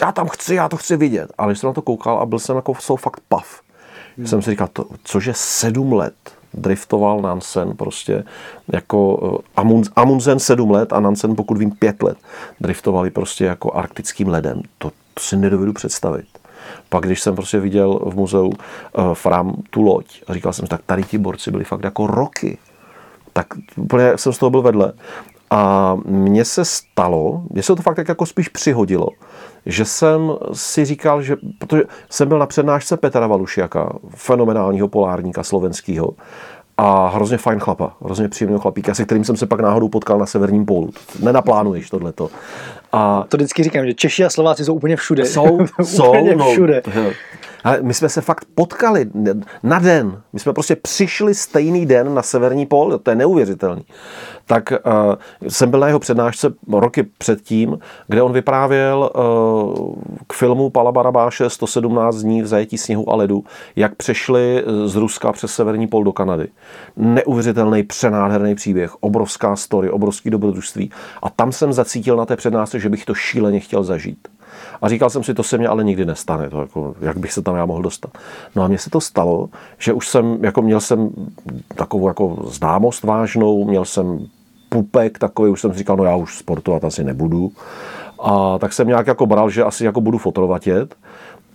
já 0.00 0.12
tam 0.12 0.28
chci, 0.28 0.54
já 0.54 0.68
to 0.68 0.76
chci 0.76 0.96
vidět. 0.96 1.32
Ale 1.38 1.52
když 1.52 1.58
jsem 1.58 1.66
na 1.66 1.74
to 1.74 1.82
koukal 1.82 2.18
a 2.18 2.26
byl 2.26 2.38
jsem 2.38 2.56
jako 2.56 2.74
jsou 2.74 2.96
fakt 2.96 3.20
pav. 3.28 3.60
Hmm. 4.16 4.26
Jsem 4.26 4.42
si 4.42 4.50
říkal, 4.50 4.68
to, 4.72 4.86
cože 5.04 5.32
sedm 5.34 5.92
let 5.92 6.35
driftoval 6.56 7.22
Nansen 7.22 7.76
prostě 7.76 8.24
jako 8.72 9.16
uh, 9.16 9.82
Amundsen 9.96 10.38
sedm 10.38 10.70
let 10.70 10.92
a 10.92 11.00
Nansen, 11.00 11.36
pokud 11.36 11.58
vím, 11.58 11.70
pět 11.70 12.02
let 12.02 12.18
driftovali 12.60 13.10
prostě 13.10 13.44
jako 13.44 13.72
arktickým 13.74 14.28
ledem. 14.28 14.62
To, 14.78 14.90
to 15.14 15.20
si 15.20 15.36
nedovedu 15.36 15.72
představit. 15.72 16.26
Pak, 16.88 17.04
když 17.04 17.20
jsem 17.20 17.36
prostě 17.36 17.60
viděl 17.60 18.00
v 18.04 18.16
muzeu 18.16 18.46
uh, 18.48 18.54
Fram 19.14 19.56
tu 19.70 19.82
loď, 19.82 20.22
a 20.26 20.34
říkal 20.34 20.52
jsem, 20.52 20.66
tak 20.66 20.80
tady 20.86 21.02
ti 21.02 21.18
borci 21.18 21.50
byli 21.50 21.64
fakt 21.64 21.84
jako 21.84 22.06
roky. 22.06 22.58
Tak 23.32 23.46
úplně 23.76 24.12
jsem 24.16 24.32
z 24.32 24.38
toho 24.38 24.50
byl 24.50 24.62
vedle. 24.62 24.92
A 25.50 25.94
mně 26.04 26.44
se 26.44 26.64
stalo, 26.64 27.42
mně 27.50 27.62
se 27.62 27.76
to 27.76 27.82
fakt 27.82 27.96
tak 27.96 28.08
jako 28.08 28.26
spíš 28.26 28.48
přihodilo, 28.48 29.08
že 29.66 29.84
jsem 29.84 30.30
si 30.52 30.84
říkal, 30.84 31.22
že, 31.22 31.36
protože 31.58 31.82
jsem 32.10 32.28
byl 32.28 32.38
na 32.38 32.46
přednášce 32.46 32.96
Petra 32.96 33.26
Valušiaka, 33.26 33.92
fenomenálního 34.08 34.88
polárníka 34.88 35.42
slovenského, 35.42 36.14
a 36.78 37.08
hrozně 37.08 37.38
fajn 37.38 37.58
chlapa, 37.58 37.96
hrozně 38.04 38.28
příjemný 38.28 38.58
chlapíka, 38.60 38.94
se 38.94 39.04
kterým 39.04 39.24
jsem 39.24 39.36
se 39.36 39.46
pak 39.46 39.60
náhodou 39.60 39.88
potkal 39.88 40.18
na 40.18 40.26
severním 40.26 40.66
pólu. 40.66 40.90
Nenaplánuješ 41.22 41.90
tohleto. 41.90 42.30
A 42.92 43.24
to 43.28 43.36
vždycky 43.36 43.62
říkám, 43.62 43.86
že 43.86 43.94
Češi 43.94 44.24
a 44.24 44.30
Slováci 44.30 44.64
jsou 44.64 44.74
úplně 44.74 44.96
všude. 44.96 45.24
Jsou, 45.26 45.58
jsou, 45.82 46.34
no, 46.36 46.50
všude. 46.52 46.82
Ale 47.66 47.78
my 47.82 47.94
jsme 47.94 48.08
se 48.08 48.20
fakt 48.20 48.44
potkali 48.54 49.10
na 49.62 49.78
den. 49.78 50.22
My 50.32 50.38
jsme 50.38 50.52
prostě 50.52 50.76
přišli 50.76 51.34
stejný 51.34 51.86
den 51.86 52.14
na 52.14 52.22
severní 52.22 52.66
pól, 52.66 52.98
to 52.98 53.10
je 53.10 53.16
neuvěřitelný. 53.16 53.84
Tak 54.46 54.72
uh, 54.72 55.14
jsem 55.48 55.70
byl 55.70 55.80
na 55.80 55.86
jeho 55.86 55.98
přednášce 55.98 56.52
roky 56.72 57.02
předtím, 57.02 57.78
kde 58.06 58.22
on 58.22 58.32
vyprávěl 58.32 59.10
uh, 59.14 59.94
k 60.26 60.32
filmu 60.32 60.70
Pala 60.70 60.92
Barabáše 60.92 61.50
117 61.50 62.16
dní 62.16 62.42
v 62.42 62.46
zajetí 62.46 62.78
sněhu 62.78 63.10
a 63.10 63.16
ledu, 63.16 63.44
jak 63.76 63.94
přešli 63.94 64.64
z 64.84 64.96
Ruska 64.96 65.32
přes 65.32 65.54
severní 65.54 65.86
pól 65.86 66.04
do 66.04 66.12
Kanady. 66.12 66.48
Neuvěřitelný, 66.96 67.82
přenádherný 67.82 68.54
příběh, 68.54 68.94
obrovská 69.00 69.56
story, 69.56 69.90
obrovský 69.90 70.30
dobrodružství. 70.30 70.90
A 71.22 71.30
tam 71.30 71.52
jsem 71.52 71.72
zacítil 71.72 72.16
na 72.16 72.24
té 72.26 72.36
přednášce, 72.36 72.80
že 72.80 72.88
bych 72.88 73.04
to 73.04 73.14
šíleně 73.14 73.60
chtěl 73.60 73.84
zažít. 73.84 74.28
A 74.82 74.88
říkal 74.88 75.10
jsem 75.10 75.24
si, 75.24 75.34
to 75.34 75.42
se 75.42 75.58
mě 75.58 75.68
ale 75.68 75.84
nikdy 75.84 76.04
nestane, 76.04 76.50
to 76.50 76.60
jako, 76.60 76.94
jak 77.00 77.16
bych 77.18 77.32
se 77.32 77.42
tam 77.42 77.56
já 77.56 77.66
mohl 77.66 77.82
dostat. 77.82 78.10
No 78.56 78.62
a 78.62 78.68
mně 78.68 78.78
se 78.78 78.90
to 78.90 79.00
stalo, 79.00 79.48
že 79.78 79.92
už 79.92 80.08
jsem, 80.08 80.44
jako 80.44 80.62
měl 80.62 80.80
jsem 80.80 81.10
takovou 81.74 82.08
jako 82.08 82.36
známost 82.46 83.04
vážnou, 83.04 83.64
měl 83.64 83.84
jsem 83.84 84.26
pupek 84.68 85.18
takový, 85.18 85.50
už 85.50 85.60
jsem 85.60 85.72
si 85.72 85.78
říkal, 85.78 85.96
no 85.96 86.04
já 86.04 86.16
už 86.16 86.38
sportovat 86.38 86.84
asi 86.84 87.04
nebudu. 87.04 87.52
A 88.22 88.58
tak 88.58 88.72
jsem 88.72 88.88
nějak 88.88 89.06
jako 89.06 89.26
bral, 89.26 89.50
že 89.50 89.64
asi 89.64 89.84
jako 89.84 90.00
budu 90.00 90.18
fotovatět. 90.18 90.94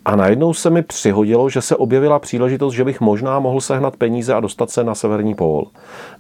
A 0.06 0.16
najednou 0.16 0.54
se 0.54 0.70
mi 0.70 0.82
přihodilo, 0.82 1.50
že 1.50 1.62
se 1.62 1.76
objevila 1.76 2.20
příležitost, 2.20 2.74
že 2.74 2.84
bych 2.84 3.02
možná 3.02 3.40
mohl 3.40 3.62
sehnat 3.62 3.96
peníze 3.96 4.34
a 4.34 4.40
dostat 4.40 4.70
se 4.70 4.84
na 4.84 4.96
severní 4.96 5.36
pól. 5.36 5.68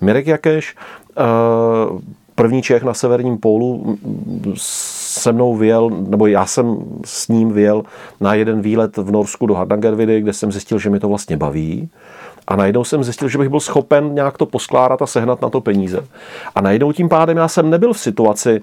Mirek 0.02 0.28
Jakeš, 0.28 0.76
eh, 1.18 1.24
první 2.36 2.62
Čech 2.62 2.84
na 2.84 2.94
severním 2.94 3.38
pólu, 3.38 3.98
se 4.56 5.32
mnou 5.32 5.56
vyjel, 5.56 5.89
nebo 5.89 6.28
já 6.28 6.46
jsem 6.46 6.78
s 7.06 7.28
ním 7.28 7.52
vyjel 7.52 7.84
na 8.20 8.34
jeden 8.34 8.62
výlet 8.62 8.98
v 8.98 9.12
Norsku 9.12 9.46
do 9.46 9.54
Hardangervidy, 9.54 10.22
kde 10.22 10.34
jsem 10.34 10.52
zjistil, 10.52 10.80
že 10.80 10.89
mi 10.89 11.00
to 11.00 11.10
vlastně 11.10 11.38
baví. 11.38 11.89
A 12.48 12.56
najednou 12.56 12.84
jsem 12.84 13.04
zjistil, 13.04 13.30
že 13.30 13.38
bych 13.38 13.50
byl 13.50 13.60
schopen 13.60 14.15
nějak 14.15 14.38
to 14.38 14.46
poskládat 14.46 15.02
a 15.02 15.08
sehnat 15.08 15.41
na 15.41 15.50
to 15.50 15.62
peníze. 15.62 16.06
A 16.56 16.62
najednou 16.62 16.91
tím 16.91 17.10
pádem 17.10 17.38
já 17.38 17.48
jsem 17.48 17.70
nebyl 17.70 17.94
v 17.94 18.00
situaci, 18.00 18.62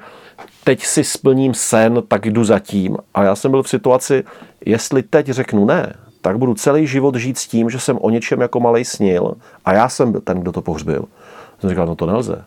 teď 0.64 0.85
si 0.85 1.04
splním 1.04 1.54
sen, 1.54 2.02
tak 2.09 2.26
jdu 2.26 2.44
za 2.44 2.59
tím. 2.59 2.96
A 3.14 3.22
já 3.22 3.37
jsem 3.37 3.50
byl 3.50 3.62
v 3.62 3.68
situaci, 3.68 4.24
jestli 4.66 5.02
teď 5.02 5.26
řeknu 5.26 5.64
ne, 5.64 5.92
tak 6.22 6.38
budu 6.38 6.54
celý 6.54 6.87
život 6.87 7.14
žít 7.14 7.38
s 7.38 7.46
tím, 7.46 7.70
že 7.70 7.81
jsem 7.81 7.98
o 8.00 8.11
něčem 8.11 8.40
jako 8.40 8.61
malej 8.61 8.85
snil 8.85 9.35
a 9.64 9.72
já 9.72 9.88
jsem 9.88 10.12
ten, 10.12 10.40
kdo 10.40 10.52
to 10.52 10.62
pohřbil. 10.62 11.04
Jsem 11.61 11.70
říkal, 11.70 11.87
no 11.87 11.94
to 11.94 12.07
nelze. 12.07 12.44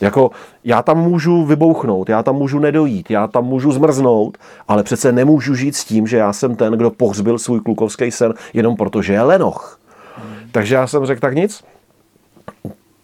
Jako 0.00 0.30
já 0.64 0.82
tam 0.82 0.98
můžu 0.98 1.44
vybouchnout, 1.44 2.08
já 2.08 2.22
tam 2.22 2.36
můžu 2.36 2.58
nedojít, 2.58 3.10
já 3.10 3.26
tam 3.26 3.44
můžu 3.44 3.72
zmrznout, 3.72 4.38
ale 4.68 4.82
přece 4.82 5.12
nemůžu 5.12 5.54
žít 5.54 5.76
s 5.76 5.84
tím, 5.84 6.06
že 6.06 6.16
já 6.16 6.32
jsem 6.32 6.56
ten, 6.56 6.72
kdo 6.72 6.90
pohřbil 6.90 7.38
svůj 7.38 7.60
klukovský 7.60 8.10
sen 8.10 8.34
jenom 8.54 8.76
proto, 8.76 9.02
že 9.02 9.12
je 9.12 9.22
lenoch. 9.22 9.80
Takže 10.52 10.74
já 10.74 10.86
jsem 10.86 11.06
řekl, 11.06 11.20
tak 11.20 11.34
nic, 11.34 11.64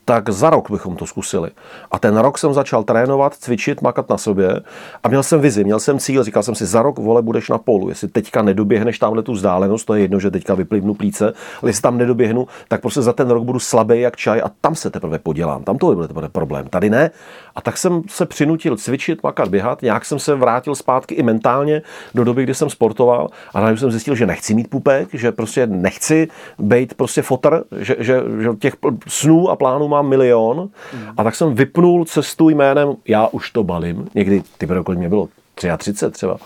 tak 0.08 0.30
za 0.30 0.50
rok 0.50 0.70
bychom 0.70 0.96
to 0.96 1.06
zkusili. 1.06 1.50
A 1.90 1.98
ten 1.98 2.16
rok 2.16 2.38
jsem 2.38 2.54
začal 2.54 2.84
trénovat, 2.84 3.34
cvičit, 3.34 3.82
makat 3.82 4.10
na 4.10 4.18
sobě 4.18 4.60
a 5.02 5.08
měl 5.08 5.22
jsem 5.22 5.40
vizi, 5.40 5.64
měl 5.64 5.80
jsem 5.80 5.98
cíl, 5.98 6.24
říkal 6.24 6.42
jsem 6.42 6.54
si, 6.54 6.66
za 6.66 6.82
rok 6.82 6.98
vole 6.98 7.22
budeš 7.22 7.48
na 7.48 7.58
polu. 7.58 7.88
Jestli 7.88 8.08
teďka 8.08 8.42
nedoběhneš 8.42 8.98
tamhle 8.98 9.22
tu 9.22 9.32
vzdálenost, 9.32 9.84
to 9.84 9.94
je 9.94 10.00
jedno, 10.00 10.20
že 10.20 10.30
teďka 10.30 10.54
vyplivnu 10.54 10.94
plíce, 10.94 11.32
ale 11.62 11.68
jestli 11.68 11.82
tam 11.82 11.98
nedoběhnu, 11.98 12.46
tak 12.68 12.80
prostě 12.80 13.02
za 13.02 13.12
ten 13.12 13.30
rok 13.30 13.44
budu 13.44 13.58
slabý 13.58 14.00
jak 14.00 14.16
čaj 14.16 14.40
a 14.44 14.50
tam 14.60 14.74
se 14.74 14.90
teprve 14.90 15.18
podělám. 15.18 15.64
Tam 15.64 15.78
to 15.78 15.94
bude 15.94 16.08
teprve 16.08 16.28
problém. 16.28 16.68
Tady 16.68 16.90
ne. 16.90 17.10
A 17.56 17.60
tak 17.60 17.76
jsem 17.76 18.02
se 18.08 18.26
přinutil 18.26 18.76
cvičit, 18.76 19.22
makat, 19.22 19.48
běhat. 19.48 19.82
Nějak 19.82 20.04
jsem 20.04 20.18
se 20.18 20.34
vrátil 20.34 20.74
zpátky 20.74 21.14
i 21.14 21.22
mentálně 21.22 21.82
do 22.14 22.24
doby, 22.24 22.42
kdy 22.42 22.54
jsem 22.54 22.70
sportoval 22.70 23.28
a 23.54 23.60
najednou 23.60 23.80
jsem 23.80 23.90
zjistil, 23.90 24.14
že 24.14 24.26
nechci 24.26 24.54
mít 24.54 24.70
pupek, 24.70 25.08
že 25.12 25.32
prostě 25.32 25.66
nechci 25.66 26.28
být 26.58 26.94
prostě 26.94 27.22
fotr, 27.22 27.64
že, 27.78 27.96
že, 27.98 28.22
že 28.40 28.48
těch 28.58 28.74
snů 29.08 29.50
a 29.50 29.56
plánů 29.56 29.88
mám 29.88 30.08
milion 30.08 30.68
a 31.16 31.24
tak 31.24 31.34
jsem 31.34 31.54
vypnul 31.54 32.04
cestu 32.04 32.48
jménem 32.48 32.94
já 33.08 33.26
už 33.26 33.50
to 33.50 33.64
balím. 33.64 34.08
Někdy, 34.14 34.42
ty 34.58 34.66
kolik 34.66 34.98
mě 34.98 35.08
bylo 35.08 35.28
33 35.54 36.10
třeba. 36.10 36.36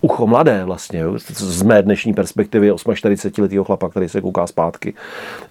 Ucho 0.00 0.26
mladé 0.26 0.64
vlastně, 0.64 1.00
jo, 1.00 1.18
z 1.34 1.62
mé 1.62 1.82
dnešní 1.82 2.14
perspektivy 2.14 2.72
48 2.94 3.42
letého 3.42 3.64
chlapa, 3.64 3.88
který 3.88 4.08
se 4.08 4.20
kouká 4.20 4.46
zpátky. 4.46 4.94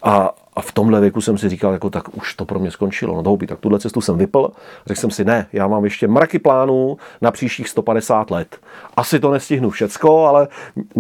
A, 0.04 0.36
a 0.58 0.62
v 0.62 0.72
tomhle 0.72 1.02
věku 1.02 1.22
jsem 1.22 1.38
si 1.38 1.50
říkal, 1.50 1.74
jako 1.74 1.90
tak 1.90 2.18
už 2.18 2.34
to 2.34 2.46
pro 2.46 2.60
mě 2.60 2.72
skončilo. 2.72 3.16
No 3.16 3.22
doupí, 3.22 3.48
tak 3.48 3.60
tuhle 3.60 3.80
cestu 3.80 4.02
jsem 4.02 4.18
vypl. 4.18 4.50
Řekl 4.86 5.00
jsem 5.00 5.12
si, 5.12 5.26
ne, 5.26 5.48
já 5.54 5.68
mám 5.68 5.84
ještě 5.84 6.08
mraky 6.08 6.40
plánů 6.40 6.98
na 7.22 7.32
příštích 7.32 7.70
150 7.70 8.32
let. 8.32 8.58
Asi 8.96 9.20
to 9.20 9.32
nestihnu 9.32 9.70
všecko, 9.70 10.26
ale 10.26 10.48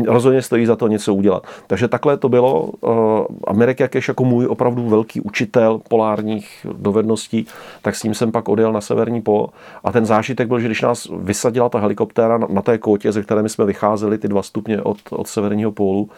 rozhodně 0.08 0.42
stojí 0.42 0.66
za 0.66 0.76
to 0.76 0.88
něco 0.88 1.14
udělat. 1.14 1.48
Takže 1.68 1.88
takhle 1.88 2.18
to 2.18 2.30
bylo. 2.30 2.64
Uh, 2.64 3.26
Amerik 3.48 3.80
Jakeš 3.80 4.08
jako 4.08 4.26
můj 4.26 4.48
opravdu 4.48 4.90
velký 4.90 5.22
učitel 5.22 5.82
polárních 5.90 6.66
dovedností, 6.74 7.48
tak 7.82 7.96
s 7.96 8.04
ním 8.04 8.14
jsem 8.14 8.32
pak 8.32 8.50
odjel 8.50 8.74
na 8.74 8.82
severní 8.82 9.22
pol. 9.22 9.50
A 9.84 9.92
ten 9.92 10.06
zážitek 10.06 10.48
byl, 10.48 10.60
že 10.60 10.68
když 10.68 10.82
nás 10.82 11.08
vysadila 11.20 11.70
ta 11.70 11.80
helikoptéra 11.80 12.38
na, 12.38 12.62
té 12.62 12.78
kotě, 12.78 13.12
ze 13.12 13.24
které 13.24 13.50
jsme 13.50 13.66
vycházeli 13.66 14.18
ty 14.18 14.28
dva 14.28 14.44
stupně 14.44 14.82
od, 14.82 14.98
od 15.10 15.28
severního 15.28 15.72
pólu, 15.72 16.10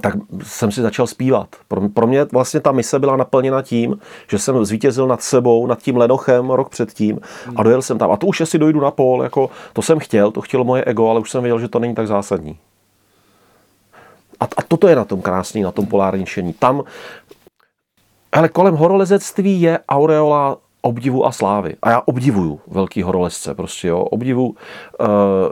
tak 0.00 0.14
jsem 0.42 0.72
si 0.72 0.82
začal 0.82 1.06
zpívat. 1.06 1.48
Pro, 1.68 1.88
pro 1.88 2.06
mě 2.06 2.24
vlastně 2.24 2.60
ta 2.60 2.72
mise 2.72 2.98
byla 2.98 3.16
naplněna 3.16 3.62
tím, 3.62 3.98
že 4.28 4.38
jsem 4.38 4.64
zvítězil 4.64 5.06
nad 5.06 5.22
sebou, 5.22 5.66
nad 5.66 5.82
tím 5.82 5.96
Lenochem 5.96 6.50
rok 6.50 6.68
předtím 6.68 7.20
a 7.56 7.62
dojel 7.62 7.82
jsem 7.82 7.98
tam. 7.98 8.12
A 8.12 8.16
to 8.16 8.26
už 8.26 8.40
jestli 8.40 8.58
dojdu 8.58 8.80
na 8.80 8.90
pol, 8.90 9.22
jako 9.22 9.50
to 9.72 9.82
jsem 9.82 9.98
chtěl, 9.98 10.30
to 10.30 10.40
chtělo 10.40 10.64
moje 10.64 10.84
ego, 10.84 11.10
ale 11.10 11.20
už 11.20 11.30
jsem 11.30 11.42
věděl, 11.42 11.58
že 11.58 11.68
to 11.68 11.78
není 11.78 11.94
tak 11.94 12.06
zásadní. 12.06 12.58
A, 14.40 14.44
a 14.44 14.62
toto 14.68 14.88
je 14.88 14.96
na 14.96 15.04
tom 15.04 15.22
krásný, 15.22 15.62
na 15.62 15.72
tom 15.72 15.86
polárničení. 15.86 16.52
Tam, 16.52 16.82
ale 18.32 18.48
kolem 18.48 18.74
horolezectví 18.74 19.60
je 19.60 19.78
aureola 19.88 20.56
obdivu 20.82 21.26
a 21.26 21.32
slávy. 21.32 21.76
A 21.82 21.90
já 21.90 22.02
obdivuju 22.04 22.60
velký 22.66 23.02
horolezce, 23.02 23.54
prostě 23.54 23.88
jo, 23.88 24.00
obdivu. 24.00 24.54
E, 24.54 25.04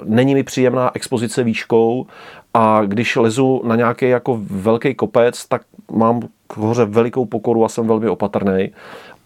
není 0.04 0.34
mi 0.34 0.42
příjemná 0.42 0.90
expozice 0.94 1.42
výškou 1.42 2.06
a 2.54 2.82
když 2.84 3.16
lezu 3.16 3.62
na 3.64 3.76
nějaký 3.76 4.08
jako 4.08 4.40
velký 4.50 4.94
kopec, 4.94 5.46
tak 5.46 5.62
mám 5.92 6.20
k 6.46 6.56
hoře 6.56 6.84
velikou 6.84 7.24
pokoru 7.26 7.64
a 7.64 7.68
jsem 7.68 7.86
velmi 7.86 8.08
opatrný. 8.08 8.70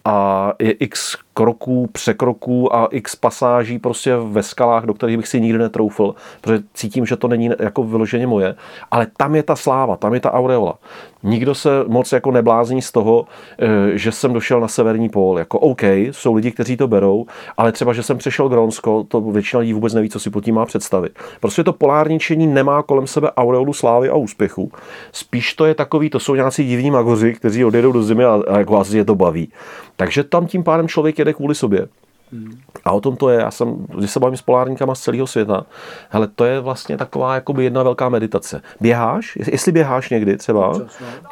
A 0.05 0.53
je 0.59 0.71
x 0.71 1.17
kroků, 1.33 1.89
překroků 1.91 2.75
a 2.75 2.87
x 2.91 3.15
pasáží 3.15 3.79
prostě 3.79 4.15
ve 4.15 4.43
skalách, 4.43 4.83
do 4.83 4.93
kterých 4.93 5.17
bych 5.17 5.27
si 5.27 5.41
nikdy 5.41 5.59
netroufl, 5.59 6.15
protože 6.41 6.59
cítím, 6.73 7.05
že 7.05 7.15
to 7.15 7.27
není 7.27 7.49
jako 7.59 7.83
vyloženě 7.83 8.27
moje. 8.27 8.55
Ale 8.91 9.07
tam 9.17 9.35
je 9.35 9.43
ta 9.43 9.55
sláva, 9.55 9.95
tam 9.95 10.13
je 10.13 10.19
ta 10.19 10.33
aureola. 10.33 10.77
Nikdo 11.23 11.55
se 11.55 11.69
moc 11.87 12.11
jako 12.11 12.31
neblázní 12.31 12.81
z 12.81 12.91
toho, 12.91 13.25
eh, 13.59 13.67
že 13.97 14.11
jsem 14.11 14.33
došel 14.33 14.59
na 14.59 14.67
severní 14.67 15.09
pól. 15.09 15.39
Jako 15.39 15.59
OK, 15.59 15.83
jsou 15.83 16.33
lidi, 16.33 16.51
kteří 16.51 16.77
to 16.77 16.87
berou, 16.87 17.25
ale 17.57 17.71
třeba, 17.71 17.93
že 17.93 18.03
jsem 18.03 18.17
přešel 18.17 18.49
Grónsko, 18.49 19.03
to 19.07 19.21
většina 19.21 19.59
lidí 19.59 19.73
vůbec 19.73 19.93
neví, 19.93 20.09
co 20.09 20.19
si 20.19 20.29
pod 20.29 20.43
tím 20.43 20.55
má 20.55 20.65
představit. 20.65 21.19
Prostě 21.39 21.63
to 21.63 21.73
polární 21.73 22.19
čení 22.19 22.47
nemá 22.47 22.83
kolem 22.83 23.07
sebe 23.07 23.31
aureolu 23.31 23.73
slávy 23.73 24.09
a 24.09 24.15
úspěchu. 24.15 24.71
Spíš 25.11 25.53
to 25.53 25.65
je 25.65 25.75
takový, 25.75 26.09
to 26.09 26.19
jsou 26.19 26.35
nějací 26.35 26.67
divní 26.67 26.91
magoři, 26.91 27.33
kteří 27.33 27.65
odjedou 27.65 27.91
do 27.91 28.03
zimy 28.03 28.25
a, 28.25 28.41
a 28.47 28.57
jako 28.57 28.77
asi 28.77 28.97
je 28.97 29.05
to 29.05 29.15
baví. 29.15 29.51
Takže 29.95 30.23
tam 30.23 30.47
tím 30.47 30.63
pádem 30.63 30.87
člověk 30.87 31.19
jede 31.19 31.28
kvůli 31.33 31.55
sobě. 31.55 31.87
Hmm. 32.31 32.59
A 32.85 32.91
o 32.91 33.01
tom 33.01 33.15
to 33.15 33.29
je, 33.29 33.39
já 33.39 33.51
jsem, 33.51 33.85
když 33.97 34.11
se 34.11 34.19
bavím 34.19 34.37
s 34.37 34.41
polárníkama 34.41 34.95
z 34.95 35.01
celého 35.01 35.27
světa, 35.27 35.65
hele, 36.09 36.27
to 36.35 36.45
je 36.45 36.59
vlastně 36.59 36.97
taková 36.97 37.35
jakoby 37.35 37.63
jedna 37.63 37.83
velká 37.83 38.09
meditace. 38.09 38.61
Běháš, 38.81 39.37
jestli 39.51 39.71
běháš 39.71 40.09
někdy 40.09 40.37
třeba, 40.37 40.73
no. 40.73 40.85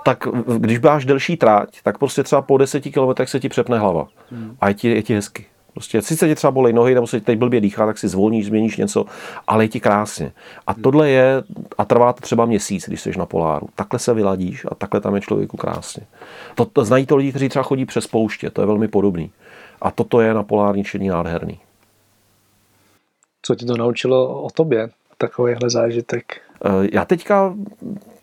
tak 0.05 0.27
když 0.57 0.77
běháš 0.77 1.05
delší 1.05 1.37
tráť, 1.37 1.81
tak 1.83 1.97
prostě 1.97 2.23
třeba 2.23 2.41
po 2.41 2.57
deseti 2.57 2.91
kilometrech 2.91 3.29
se 3.29 3.39
ti 3.39 3.49
přepne 3.49 3.79
hlava. 3.79 4.07
Hmm. 4.31 4.55
A 4.61 4.67
je 4.67 4.73
ti, 4.73 4.89
je 4.89 5.03
ti 5.03 5.15
hezky. 5.15 5.45
Prostě 5.73 6.01
sice 6.01 6.27
ti 6.27 6.35
třeba 6.35 6.51
bolej 6.51 6.73
nohy, 6.73 6.93
nebo 6.93 7.07
se 7.07 7.21
teď 7.21 7.39
blbě 7.39 7.61
dýchá, 7.61 7.85
tak 7.85 7.97
si 7.97 8.07
zvolníš, 8.07 8.45
změníš 8.45 8.77
něco, 8.77 9.05
ale 9.47 9.63
je 9.63 9.67
ti 9.67 9.79
krásně. 9.79 10.31
A 10.67 10.71
hmm. 10.71 10.81
tohle 10.81 11.09
je, 11.09 11.43
a 11.77 11.85
trvá 11.85 12.13
to 12.13 12.21
třeba 12.21 12.45
měsíc, 12.45 12.87
když 12.87 13.01
jsi 13.01 13.11
na 13.17 13.25
poláru. 13.25 13.67
Takhle 13.75 13.99
se 13.99 14.13
vyladíš 14.13 14.65
a 14.71 14.75
takhle 14.75 15.01
tam 15.01 15.15
je 15.15 15.21
člověku 15.21 15.57
krásně. 15.57 16.03
To, 16.55 16.65
to 16.65 16.85
znají 16.85 17.05
to 17.05 17.15
lidi, 17.15 17.29
kteří 17.29 17.49
třeba 17.49 17.63
chodí 17.63 17.85
přes 17.85 18.07
pouště, 18.07 18.49
to 18.49 18.61
je 18.61 18.67
velmi 18.67 18.87
podobný. 18.87 19.31
A 19.81 19.91
toto 19.91 20.21
je 20.21 20.33
na 20.33 20.43
polární 20.43 20.83
čení 20.83 21.07
nádherný. 21.07 21.59
Co 23.41 23.55
ti 23.55 23.65
to 23.65 23.77
naučilo 23.77 24.41
o 24.41 24.49
tobě, 24.49 24.89
takovýhle 25.17 25.69
zážitek? 25.69 26.41
Eh, 26.65 26.69
já 26.91 27.05
teďka, 27.05 27.53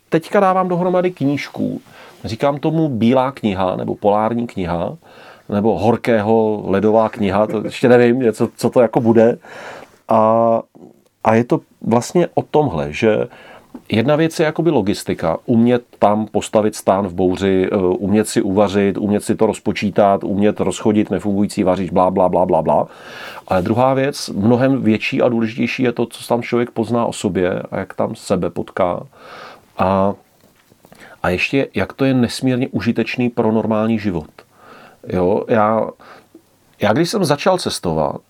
teďka 0.09 0.39
dávám 0.39 0.67
dohromady 0.67 1.11
knížku. 1.11 1.81
Říkám 2.23 2.57
tomu 2.57 2.89
Bílá 2.89 3.31
kniha 3.31 3.75
nebo 3.75 3.95
Polární 3.95 4.47
kniha 4.47 4.97
nebo 5.49 5.79
Horkého 5.79 6.63
ledová 6.65 7.09
kniha, 7.09 7.47
to 7.47 7.65
ještě 7.65 7.89
nevím, 7.89 8.33
co, 8.33 8.49
co 8.55 8.69
to 8.69 8.81
jako 8.81 9.01
bude. 9.01 9.37
A, 10.07 10.61
a 11.23 11.35
je 11.35 11.43
to 11.43 11.59
vlastně 11.81 12.27
o 12.33 12.41
tomhle, 12.41 12.93
že 12.93 13.27
Jedna 13.89 14.15
věc 14.15 14.39
je 14.39 14.45
jakoby 14.45 14.69
logistika. 14.69 15.37
Umět 15.45 15.83
tam 15.99 16.27
postavit 16.27 16.75
stán 16.75 17.07
v 17.07 17.13
bouři, 17.13 17.69
eh, 17.71 17.75
umět 17.77 18.27
si 18.27 18.41
uvařit, 18.41 18.97
umět 18.97 19.23
si 19.23 19.35
to 19.35 19.45
rozpočítat, 19.45 20.23
umět 20.23 20.59
rozchodit 20.59 21.09
nefungující 21.09 21.63
vařič, 21.63 21.89
blá, 21.89 22.11
blá, 22.11 22.29
blá, 22.29 22.45
blá, 22.45 22.61
blá. 22.61 22.87
Ale 23.47 23.61
druhá 23.61 23.93
věc, 23.93 24.29
mnohem 24.29 24.81
větší 24.81 25.21
a 25.21 25.29
důležitější 25.29 25.83
je 25.83 25.91
to, 25.91 26.05
co 26.05 26.27
tam 26.27 26.41
člověk 26.41 26.71
pozná 26.71 27.05
o 27.05 27.13
sobě 27.13 27.61
a 27.71 27.79
jak 27.79 27.93
tam 27.93 28.15
sebe 28.15 28.49
potká. 28.49 29.03
A, 29.77 30.13
a 31.23 31.29
ještě, 31.29 31.67
jak 31.73 31.93
to 31.93 32.05
je 32.05 32.13
nesmírně 32.13 32.67
užitečný 32.67 33.29
pro 33.29 33.51
normální 33.51 33.99
život. 33.99 34.29
Jo, 35.07 35.43
já, 35.47 35.89
já 36.81 36.93
když 36.93 37.09
jsem 37.09 37.25
začal 37.25 37.57
cestovat 37.57 38.21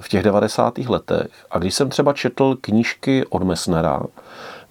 v 0.00 0.08
těch 0.08 0.22
90. 0.22 0.78
letech 0.78 1.30
a 1.50 1.58
když 1.58 1.74
jsem 1.74 1.88
třeba 1.88 2.12
četl 2.12 2.56
knížky 2.60 3.24
od 3.26 3.42
Messnera, 3.42 4.02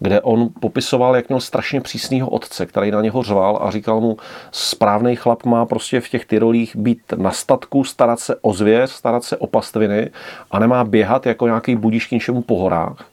kde 0.02 0.22
on 0.22 0.50
popisoval, 0.60 1.16
jak 1.16 1.30
měl 1.30 1.40
strašně 1.40 1.82
přísného 1.82 2.30
otce, 2.30 2.66
který 2.66 2.92
na 2.92 3.02
něho 3.02 3.24
řval 3.24 3.60
a 3.62 3.72
říkal 3.72 4.02
mu, 4.02 4.18
správný 4.52 5.16
chlap 5.16 5.46
má 5.46 5.66
prostě 5.66 6.02
v 6.02 6.10
těch 6.10 6.26
tyrolích 6.26 6.76
být 6.76 7.02
na 7.16 7.32
statku, 7.32 7.84
starat 7.84 8.20
se 8.20 8.36
o 8.42 8.54
zvěř, 8.54 8.92
starat 8.92 9.24
se 9.24 9.38
o 9.38 9.48
pastviny 9.48 10.10
a 10.52 10.60
nemá 10.60 10.84
běhat 10.84 11.26
jako 11.26 11.48
nějaký 11.48 11.76
budíš 11.76 12.08
k 12.08 12.12
něčemu 12.12 12.42
po 12.42 12.60
horách. 12.60 13.11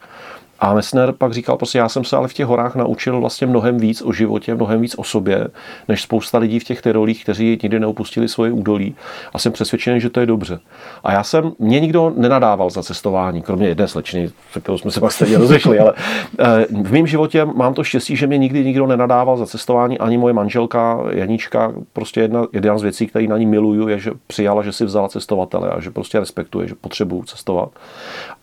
A 0.60 0.74
Messner 0.74 1.12
pak 1.12 1.32
říkal, 1.32 1.56
prostě 1.56 1.78
já 1.78 1.88
jsem 1.88 2.04
se 2.04 2.16
ale 2.16 2.28
v 2.28 2.34
těch 2.34 2.46
horách 2.46 2.76
naučil 2.76 3.20
vlastně 3.20 3.46
mnohem 3.46 3.78
víc 3.78 4.02
o 4.02 4.12
životě, 4.12 4.54
mnohem 4.54 4.80
víc 4.80 4.94
o 4.98 5.04
sobě, 5.04 5.48
než 5.88 6.02
spousta 6.02 6.38
lidí 6.38 6.58
v 6.58 6.64
těch 6.64 6.82
tyrolích, 6.82 7.22
kteří 7.22 7.58
nikdy 7.62 7.80
neopustili 7.80 8.28
svoje 8.28 8.52
údolí. 8.52 8.94
A 9.32 9.38
jsem 9.38 9.52
přesvědčený, 9.52 10.00
že 10.00 10.10
to 10.10 10.20
je 10.20 10.26
dobře. 10.26 10.60
A 11.04 11.12
já 11.12 11.22
jsem, 11.22 11.52
mě 11.58 11.80
nikdo 11.80 12.12
nenadával 12.16 12.70
za 12.70 12.82
cestování, 12.82 13.42
kromě 13.42 13.68
jedné 13.68 13.88
slečny, 13.88 14.30
se 14.52 14.60
kterou 14.60 14.78
jsme 14.78 14.90
se 14.90 15.00
pak 15.00 15.12
stejně 15.12 15.38
rozešli, 15.38 15.78
ale 15.78 15.92
eh, 16.38 16.66
v 16.82 16.92
mém 16.92 17.06
životě 17.06 17.44
mám 17.44 17.74
to 17.74 17.84
štěstí, 17.84 18.16
že 18.16 18.26
mě 18.26 18.38
nikdy 18.38 18.64
nikdo 18.64 18.86
nenadával 18.86 19.36
za 19.36 19.46
cestování, 19.46 19.98
ani 19.98 20.18
moje 20.18 20.34
manželka 20.34 20.98
Janička, 21.10 21.72
prostě 21.92 22.20
jedna, 22.20 22.46
jedna 22.52 22.78
z 22.78 22.82
věcí, 22.82 23.06
které 23.06 23.26
na 23.26 23.38
ní 23.38 23.46
miluju, 23.46 23.88
je, 23.88 23.98
že 23.98 24.10
přijala, 24.26 24.62
že 24.62 24.72
si 24.72 24.84
vzala 24.84 25.08
cestovatele 25.08 25.70
a 25.70 25.80
že 25.80 25.90
prostě 25.90 26.20
respektuje, 26.20 26.68
že 26.68 26.74
potřebuju 26.74 27.22
cestovat. 27.22 27.70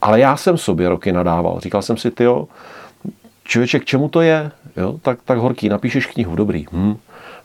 Ale 0.06 0.20
já 0.20 0.38
jsem 0.38 0.58
sobě 0.58 0.90
roky 0.90 1.12
nadával. 1.12 1.60
Říkal 1.60 1.82
jsem 1.82 1.98
si, 1.98 2.12
tyjo, 2.12 2.48
člověče, 3.44 3.80
k 3.80 3.86
čemu 3.86 4.10
to 4.10 4.22
je? 4.22 4.52
Jo? 4.78 5.00
Tak, 5.02 5.20
tak 5.26 5.38
horký, 5.38 5.70
napíšeš 5.70 6.06
knihu, 6.06 6.36
dobrý. 6.36 6.66
Hm. 6.72 6.96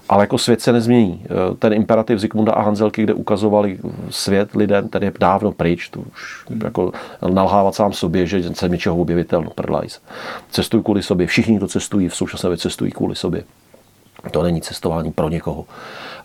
Ale 0.09 0.23
jako 0.23 0.39
svět 0.39 0.61
se 0.61 0.73
nezmění. 0.73 1.25
E, 1.25 1.55
ten 1.55 1.73
imperativ 1.73 2.19
Zikmunda 2.19 2.53
a 2.53 2.63
Hanzelky, 2.63 3.03
kde 3.03 3.15
ukazovali 3.15 3.79
svět 4.11 4.55
lidem, 4.55 4.89
ten 4.89 5.03
je 5.03 5.13
dávno 5.21 5.53
pryč. 5.53 5.89
To 5.89 6.01
už 6.01 6.45
hmm. 6.49 6.61
jako 6.65 6.93
nalhávat 7.29 7.75
sám 7.75 7.93
sobě, 7.93 8.27
že 8.27 8.55
jsem 8.55 8.73
něčeho 8.73 8.97
objevitel, 8.97 9.43
no 9.43 9.51
prdlajs. 9.51 10.01
Cestuj 10.51 10.83
kvůli 10.83 11.03
sobě. 11.03 11.27
Všichni, 11.27 11.57
kdo 11.57 11.69
cestují, 11.69 12.09
v 12.09 12.17
současné 12.17 12.47
době 12.47 12.59
cestují 12.59 12.93
kvůli 12.93 13.15
sobě. 13.15 13.45
To 14.31 14.43
není 14.43 14.61
cestování 14.61 15.13
pro 15.13 15.29
někoho. 15.29 15.65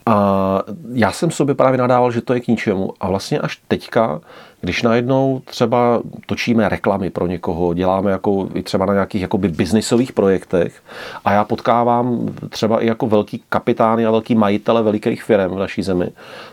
A 0.06 0.62
já 0.94 1.12
jsem 1.12 1.32
sobě 1.32 1.56
právě 1.56 1.78
nadával, 1.78 2.12
že 2.12 2.22
to 2.22 2.34
je 2.34 2.40
k 2.40 2.48
ničemu. 2.48 2.94
A 3.00 3.08
vlastně 3.08 3.40
až 3.40 3.60
teďka, 3.68 4.22
když 4.62 4.82
najednou 4.82 5.42
třeba 5.46 6.02
točíme 6.26 6.70
reklamy 6.70 7.10
pro 7.10 7.28
někoho, 7.28 7.74
děláme 7.74 8.12
jako 8.12 8.50
i 8.54 8.64
třeba 8.64 8.86
na 8.86 8.94
nějakých 8.94 9.22
jakoby 9.22 9.48
biznisových 9.48 10.14
projektech 10.14 10.84
a 11.26 11.32
já 11.32 11.44
potkávám 11.44 12.36
třeba 12.50 12.82
i 12.82 12.88
jako 12.88 13.08
velký 13.08 13.44
kapitány 13.50 14.06
a 14.06 14.12
velký 14.12 14.36
majitele 14.36 14.84
velikých 14.84 15.24
firm 15.24 15.56
v 15.56 15.60
naší 15.60 15.84
zemi, 15.84 16.10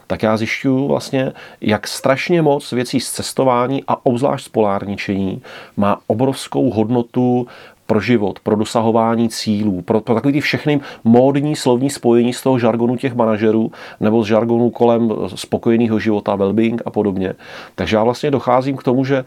tak 0.06 0.22
já 0.22 0.36
zjišťuju 0.36 0.88
vlastně, 0.88 1.32
jak 1.60 1.88
strašně 1.88 2.42
moc 2.42 2.72
věcí 2.72 3.00
z 3.00 3.10
cestování 3.10 3.84
a 3.88 4.06
obzvlášť 4.06 4.46
z 4.46 4.48
polárničení 4.48 5.42
má 5.76 6.00
obrovskou 6.06 6.70
hodnotu 6.70 7.46
pro 7.92 8.00
život, 8.00 8.40
pro 8.40 8.57
dosahování 8.57 9.28
cílů, 9.28 9.83
pro, 9.83 10.00
pro 10.00 10.14
takový 10.14 10.33
ty 10.33 10.40
všechny 10.40 10.81
módní 11.05 11.57
slovní 11.57 11.90
spojení 11.90 12.33
z 12.33 12.42
toho 12.42 12.59
žargonu 12.59 12.96
těch 12.96 13.14
manažerů 13.14 13.72
nebo 14.00 14.24
z 14.24 14.26
žargonu 14.26 14.70
kolem 14.70 15.12
spokojeného 15.35 15.98
života, 15.98 16.37
well-being 16.37 16.78
a 16.85 16.90
podobně. 16.90 17.35
Takže 17.74 17.96
já 17.96 18.05
vlastně 18.05 18.31
docházím 18.31 18.76
k 18.76 18.83
tomu, 18.83 19.05
že 19.05 19.24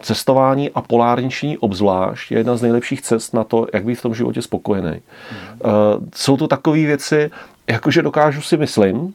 cestování 0.00 0.70
a 0.70 0.80
polárniční 0.80 1.58
obzvlášť 1.58 2.30
je 2.30 2.38
jedna 2.38 2.56
z 2.56 2.62
nejlepších 2.62 3.02
cest 3.02 3.34
na 3.34 3.44
to, 3.44 3.66
jak 3.74 3.84
být 3.84 3.94
v 3.94 4.02
tom 4.02 4.14
životě 4.14 4.42
spokojený. 4.42 4.92
Mm. 4.92 6.08
Jsou 6.14 6.36
to 6.36 6.48
takové 6.48 6.78
věci, 6.78 7.30
jakože 7.70 8.02
dokážu 8.02 8.40
si 8.40 8.56
myslím, 8.56 9.14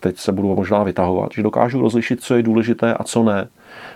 teď 0.00 0.18
se 0.18 0.32
budu 0.32 0.56
možná 0.56 0.82
vytahovat, 0.82 1.30
že 1.34 1.42
dokážu 1.42 1.80
rozlišit, 1.80 2.22
co 2.22 2.34
je 2.34 2.42
důležité 2.42 2.94
a 2.94 3.04
co 3.04 3.22
ne 3.22 3.48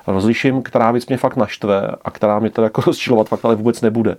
rozliším, 0.07 0.63
která 0.63 0.91
věc 0.91 1.07
mě 1.07 1.17
fakt 1.17 1.37
naštve 1.37 1.91
a 2.05 2.11
která 2.11 2.39
mě 2.39 2.51
teda 2.51 2.65
jako 2.65 2.81
rozčilovat 2.87 3.29
fakt 3.29 3.45
ale 3.45 3.55
vůbec 3.55 3.81
nebude. 3.81 4.17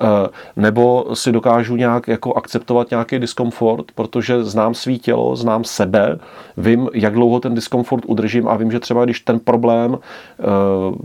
Eh, 0.00 0.28
nebo 0.56 1.06
si 1.14 1.32
dokážu 1.32 1.76
nějak 1.76 2.08
jako 2.08 2.34
akceptovat 2.34 2.90
nějaký 2.90 3.18
diskomfort, 3.18 3.92
protože 3.94 4.44
znám 4.44 4.74
svý 4.74 4.98
tělo, 4.98 5.36
znám 5.36 5.64
sebe, 5.64 6.18
vím, 6.56 6.88
jak 6.94 7.12
dlouho 7.12 7.40
ten 7.40 7.54
diskomfort 7.54 8.04
udržím 8.06 8.48
a 8.48 8.56
vím, 8.56 8.70
že 8.70 8.80
třeba 8.80 9.04
když 9.04 9.20
ten 9.20 9.38
problém 9.40 9.98
eh, 9.98 10.44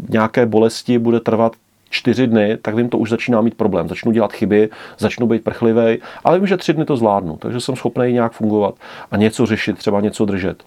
nějaké 0.09 0.45
bolesti 0.45 0.99
bude 0.99 1.19
trvat 1.19 1.53
čtyři 1.89 2.27
dny, 2.27 2.57
tak 2.61 2.75
vím, 2.75 2.89
to 2.89 2.97
už 2.97 3.09
začíná 3.09 3.41
mít 3.41 3.55
problém. 3.55 3.89
Začnu 3.89 4.11
dělat 4.11 4.33
chyby, 4.33 4.69
začnu 4.97 5.27
být 5.27 5.43
prchlivý, 5.43 5.97
ale 6.23 6.39
vím, 6.39 6.47
že 6.47 6.57
tři 6.57 6.73
dny 6.73 6.85
to 6.85 6.97
zvládnu, 6.97 7.37
takže 7.37 7.59
jsem 7.59 7.75
schopný 7.75 8.13
nějak 8.13 8.31
fungovat 8.31 8.75
a 9.11 9.17
něco 9.17 9.45
řešit, 9.45 9.77
třeba 9.77 10.01
něco 10.01 10.25
držet. 10.25 10.63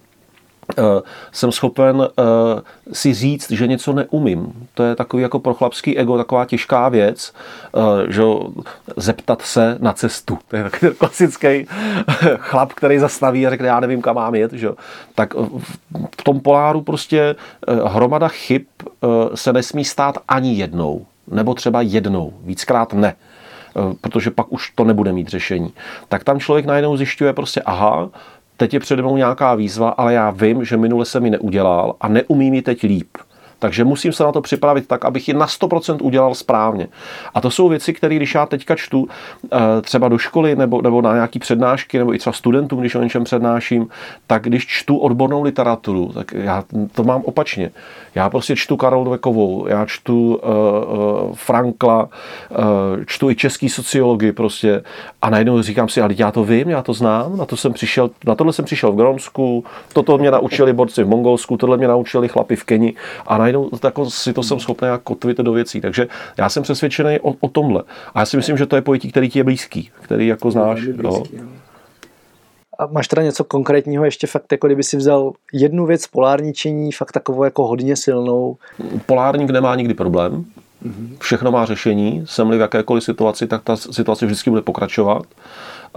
Uh, 0.79 0.85
jsem 1.33 1.53
schopen 1.53 1.97
uh, 1.97 2.07
si 2.93 3.15
říct, 3.15 3.51
že 3.51 3.67
něco 3.67 3.93
neumím. 3.93 4.69
To 4.75 4.83
je 4.83 4.95
takový 4.95 5.23
jako 5.23 5.39
pro 5.39 5.55
chlapský 5.55 5.99
ego 5.99 6.17
taková 6.17 6.45
těžká 6.45 6.89
věc, 6.89 7.33
uh, 7.73 7.83
že 8.09 8.23
zeptat 8.97 9.43
se 9.43 9.77
na 9.81 9.93
cestu. 9.93 10.39
To 10.49 10.57
je 10.57 10.63
takový 10.63 10.93
klasický 10.99 11.67
chlap, 12.37 12.73
který 12.73 12.99
zastaví 12.99 13.47
a 13.47 13.51
řekne, 13.51 13.69
já 13.69 13.81
nevím, 13.81 14.03
kam 14.03 14.17
mám 14.17 14.35
jet. 14.35 14.53
Že? 14.53 14.69
Tak 15.15 15.35
v 16.21 16.23
tom 16.23 16.41
poláru 16.41 16.81
prostě 16.81 17.35
hromada 17.87 18.29
chyb 18.29 18.63
se 19.35 19.53
nesmí 19.53 19.85
stát 19.85 20.19
ani 20.29 20.55
jednou. 20.55 21.07
Nebo 21.29 21.55
třeba 21.55 21.81
jednou, 21.81 22.33
víckrát 22.45 22.93
ne 22.93 23.15
protože 24.01 24.31
pak 24.31 24.53
už 24.53 24.71
to 24.71 24.85
nebude 24.85 25.13
mít 25.13 25.29
řešení. 25.29 25.73
Tak 26.09 26.25
tam 26.25 26.41
člověk 26.41 26.67
najednou 26.67 26.97
zjišťuje 26.97 27.33
prostě, 27.33 27.63
aha, 27.63 28.09
teď 28.63 28.75
je 28.75 28.81
přede 28.81 29.03
mnou 29.03 29.17
nějaká 29.17 29.55
výzva, 29.55 29.91
ale 29.91 30.15
já 30.15 30.31
vím, 30.31 30.65
že 30.65 30.77
minule 30.77 31.05
se 31.05 31.21
mi 31.21 31.31
neudělal 31.31 31.95
a 32.01 32.09
neumím 32.09 32.55
ji 32.55 32.63
teď 32.63 32.83
líp. 32.83 33.09
Takže 33.63 33.85
musím 33.85 34.13
se 34.13 34.25
na 34.25 34.33
to 34.33 34.41
připravit 34.41 34.89
tak, 34.89 35.05
abych 35.05 35.29
ji 35.29 35.35
na 35.35 35.47
100% 35.47 35.99
udělal 36.01 36.35
správně. 36.35 36.89
A 37.35 37.41
to 37.41 37.51
jsou 37.51 37.69
věci, 37.69 37.93
které 37.93 38.15
když 38.15 38.35
já 38.35 38.47
teďka 38.47 38.77
čtu 38.77 39.09
eh, 39.45 39.59
třeba 39.83 40.09
do 40.09 40.19
školy 40.19 40.57
nebo, 40.57 40.83
nebo 40.83 41.03
na 41.03 41.15
nějaký 41.15 41.39
přednášky, 41.39 41.99
nebo 41.99 42.15
i 42.15 42.19
třeba 42.19 42.33
studentům, 42.33 42.81
když 42.81 42.95
o 42.95 43.03
něčem 43.03 43.25
přednáším, 43.25 43.89
tak 44.27 44.43
když 44.43 44.67
čtu 44.67 44.97
odbornou 44.97 45.43
literaturu, 45.43 46.13
tak 46.13 46.33
já 46.33 46.65
to 46.93 47.05
mám 47.05 47.23
opačně. 47.25 47.71
Já 48.15 48.31
prostě 48.31 48.57
čtu 48.57 48.77
Karol 48.77 49.05
Dvekovou, 49.05 49.67
já 49.67 49.87
čtu 49.87 50.35
uh, 50.35 51.35
Frankla, 51.35 52.03
uh, 52.51 52.59
čtu 53.07 53.31
i 53.31 53.35
český 53.35 53.69
sociologii 53.69 54.33
prostě 54.33 54.83
a 55.23 55.31
najednou 55.31 55.63
říkám 55.63 55.89
si, 55.89 56.01
ale 56.01 56.15
já 56.19 56.31
to 56.31 56.45
vím, 56.45 56.71
já 56.71 56.83
to 56.83 56.93
znám, 56.93 57.37
na 57.37 57.47
to 57.47 57.57
jsem 57.57 57.73
přišel, 57.73 58.11
na 58.27 58.35
tohle 58.35 58.53
jsem 58.53 58.65
přišel 58.65 58.93
v 58.93 58.97
Gromsku, 58.97 59.65
toto 59.93 60.19
mě 60.19 60.31
naučili 60.31 60.73
borci 60.73 61.05
v 61.05 61.09
Mongolsku, 61.09 61.57
tohle 61.57 61.77
mě 61.77 61.89
naučili 61.89 62.29
chlapi 62.29 62.57
v 62.57 62.65
Keni 62.65 62.95
a 63.27 63.39
najednou 63.39 63.52
jako 63.85 64.11
si 64.11 64.33
to 64.33 64.43
jsem 64.43 64.61
schopný 64.61 64.89
jako 64.89 65.05
kotvit 65.05 65.39
do 65.39 65.53
věcí. 65.53 65.81
Takže 65.81 66.09
já 66.39 66.49
jsem 66.49 66.63
přesvědčený 66.63 67.21
o, 67.21 67.35
o 67.41 67.49
tomhle. 67.49 67.83
A 68.15 68.21
já 68.21 68.27
si 68.27 68.37
myslím, 68.37 68.57
že 68.57 68.67
to 68.67 68.77
je 68.77 68.83
pojetí, 68.83 69.11
který 69.11 69.31
ti 69.31 69.39
je 69.39 69.45
blízký, 69.45 69.91
který 70.01 70.27
jako 70.27 70.51
znáš. 70.51 70.87
Blízký, 70.87 71.37
jo. 71.37 71.45
A 72.79 72.87
máš 72.87 73.09
teda 73.09 73.23
něco 73.23 73.45
konkrétního 73.45 74.05
ještě 74.05 74.27
fakt, 74.27 74.53
jako 74.53 74.67
kdyby 74.67 74.83
si 74.83 74.97
vzal 74.97 75.33
jednu 75.53 75.87
věc 75.87 76.07
polárničení, 76.07 76.93
fakt 76.93 77.13
takovou 77.13 77.45
jako 77.45 77.67
hodně 77.67 77.97
silnou? 77.97 78.57
Polárník 79.07 79.51
nemá 79.51 79.75
nikdy 79.75 79.95
problém. 79.95 80.45
Všechno 81.19 81.51
má 81.51 81.65
řešení. 81.65 82.23
Jsem-li 82.27 82.59
v 82.59 82.61
jakékoliv 82.61 83.05
situaci, 83.05 83.47
tak 83.47 83.63
ta 83.63 83.77
situace 83.77 84.27
vždycky 84.27 84.51
bude 84.51 84.63
pokračovat. 84.63 85.27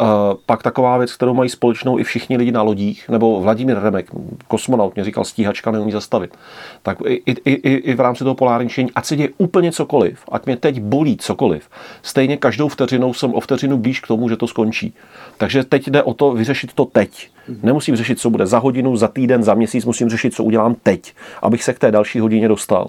Uh, 0.02 0.08
pak 0.46 0.64
taková 0.64 0.98
věc, 0.98 1.14
kterou 1.14 1.34
mají 1.34 1.50
společnou 1.50 2.00
i 2.00 2.04
všichni 2.04 2.38
lidi 2.38 2.52
na 2.52 2.62
lodích, 2.62 3.10
nebo 3.10 3.42
Vladimír 3.42 3.80
Remek, 3.80 4.12
kosmonaut, 4.48 4.96
mě 4.96 5.04
říkal, 5.04 5.24
stíhačka 5.24 5.72
neumí 5.72 5.92
zastavit. 5.92 6.38
Tak 6.84 6.98
i, 7.06 7.14
i, 7.26 7.52
i, 7.52 7.74
i 7.76 7.96
v 7.96 8.00
rámci 8.00 8.24
toho 8.24 8.36
polárničení, 8.36 8.90
ať 8.96 9.06
se 9.06 9.16
děje 9.16 9.30
úplně 9.38 9.72
cokoliv, 9.72 10.20
ať 10.32 10.46
mě 10.46 10.58
teď 10.58 10.82
bolí 10.82 11.18
cokoliv, 11.18 11.70
stejně 12.02 12.38
každou 12.38 12.68
vteřinou 12.68 13.14
jsem 13.14 13.34
o 13.34 13.40
vteřinu 13.40 13.78
blíž 13.78 14.00
k 14.00 14.08
tomu, 14.08 14.30
že 14.30 14.38
to 14.38 14.48
skončí. 14.48 14.94
Takže 15.38 15.64
teď 15.64 15.88
jde 15.88 16.04
o 16.04 16.14
to 16.14 16.32
vyřešit 16.32 16.74
to 16.74 16.86
teď. 16.86 17.30
Nemusím 17.64 17.96
řešit, 17.96 18.20
co 18.20 18.30
bude 18.30 18.46
za 18.46 18.60
hodinu, 18.60 18.96
za 18.96 19.08
týden, 19.08 19.44
za 19.44 19.54
měsíc, 19.54 19.86
musím 19.86 20.10
řešit, 20.10 20.34
co 20.34 20.44
udělám 20.44 20.76
teď, 20.84 21.14
abych 21.42 21.64
se 21.64 21.74
k 21.74 21.80
té 21.80 21.92
další 21.92 22.20
hodině 22.20 22.48
dostal. 22.48 22.88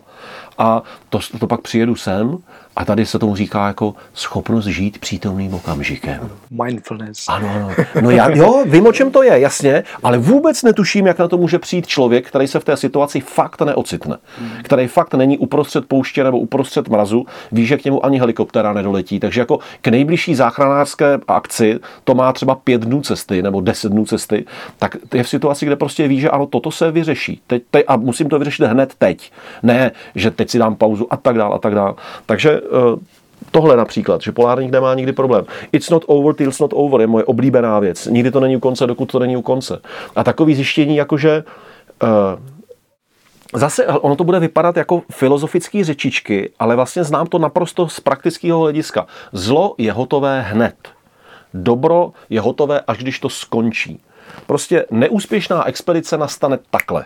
A 0.58 0.82
to, 1.08 1.18
to 1.38 1.46
pak 1.46 1.60
přijedu 1.60 1.96
sem 1.96 2.38
a 2.76 2.84
tady 2.84 3.06
se 3.06 3.18
tomu 3.18 3.36
říká 3.36 3.66
jako 3.66 3.94
schopnost 4.14 4.64
žít 4.64 4.98
přítomným 4.98 5.54
okamžikem. 5.54 6.30
Mindfulness. 6.64 7.24
Ano, 7.28 7.50
ano. 7.54 7.70
No 8.00 8.10
já, 8.10 8.30
jo, 8.30 8.64
vím, 8.66 8.86
o 8.86 8.92
čem 8.92 9.10
to 9.10 9.22
je, 9.22 9.40
jasně, 9.40 9.84
ale 10.02 10.18
vůbec 10.18 10.62
netuším, 10.62 11.06
jak 11.06 11.18
na 11.18 11.28
to 11.28 11.36
může 11.36 11.58
přijít 11.58 11.86
člověk, 11.86 12.28
který 12.28 12.48
se 12.48 12.60
v 12.60 12.64
té 12.64 12.76
situaci 12.76 13.20
fakt 13.20 13.60
neocitne. 13.60 14.16
Který 14.62 14.86
fakt 14.86 15.14
není 15.14 15.38
uprostřed 15.38 15.84
pouště 15.84 16.24
nebo 16.24 16.38
uprostřed 16.38 16.88
mrazu, 16.88 17.26
ví, 17.52 17.66
že 17.66 17.76
k 17.76 17.84
němu 17.84 18.06
ani 18.06 18.18
helikoptéra 18.18 18.72
nedoletí. 18.72 19.20
Takže 19.20 19.40
jako 19.40 19.58
k 19.80 19.88
nejbližší 19.88 20.34
záchranářské 20.34 21.18
akci 21.28 21.80
to 22.04 22.14
má 22.14 22.32
třeba 22.32 22.54
pět 22.54 22.80
dnů 22.80 23.02
cesty 23.02 23.42
nebo 23.42 23.60
deset 23.60 23.92
dnů 23.92 24.04
cesty, 24.04 24.44
tak 24.78 24.96
je 25.14 25.22
v 25.22 25.28
situaci, 25.28 25.66
kde 25.66 25.76
prostě 25.76 26.08
ví, 26.08 26.20
že 26.20 26.30
ano, 26.30 26.46
toto 26.46 26.70
se 26.70 26.90
vyřeší. 26.90 27.40
Teď, 27.46 27.62
teď, 27.70 27.84
a 27.88 27.96
musím 27.96 28.28
to 28.28 28.38
vyřešit 28.38 28.66
hned 28.66 28.94
teď. 28.98 29.32
Ne, 29.62 29.90
že 30.14 30.30
teď 30.30 30.50
si 30.50 30.58
dám 30.58 30.74
pauzu 30.74 31.06
a 31.10 31.16
tak 31.16 31.36
dále 31.36 31.54
a 31.54 31.58
tak 31.58 31.74
dále. 31.74 31.94
Takže 32.26 32.60
tohle 33.50 33.76
například, 33.76 34.22
že 34.22 34.32
polárník 34.32 34.70
nemá 34.70 34.94
nikdy 34.94 35.12
problém. 35.12 35.44
It's 35.72 35.90
not 35.90 36.04
over 36.06 36.34
till 36.34 36.48
it's 36.48 36.58
not 36.58 36.70
over 36.74 37.00
je 37.00 37.06
moje 37.06 37.24
oblíbená 37.24 37.80
věc. 37.80 38.06
Nikdy 38.06 38.30
to 38.30 38.40
není 38.40 38.56
u 38.56 38.60
konce, 38.60 38.86
dokud 38.86 39.12
to 39.12 39.18
není 39.18 39.36
u 39.36 39.42
konce. 39.42 39.80
A 40.16 40.24
takový 40.24 40.54
zjištění, 40.54 40.96
jakože 40.96 41.44
uh, 42.02 42.08
Zase 43.54 43.86
ono 43.86 44.16
to 44.16 44.24
bude 44.24 44.40
vypadat 44.40 44.76
jako 44.76 45.02
filozofické 45.12 45.84
řečičky, 45.84 46.50
ale 46.58 46.76
vlastně 46.76 47.04
znám 47.04 47.26
to 47.26 47.38
naprosto 47.38 47.88
z 47.88 48.00
praktického 48.00 48.60
hlediska. 48.60 49.06
Zlo 49.32 49.74
je 49.78 49.92
hotové 49.92 50.40
hned. 50.40 50.74
Dobro 51.54 52.12
je 52.30 52.40
hotové, 52.40 52.80
až 52.80 52.98
když 52.98 53.20
to 53.20 53.28
skončí. 53.28 54.00
Prostě 54.46 54.86
neúspěšná 54.90 55.64
expedice 55.64 56.18
nastane 56.18 56.58
takhle. 56.70 57.04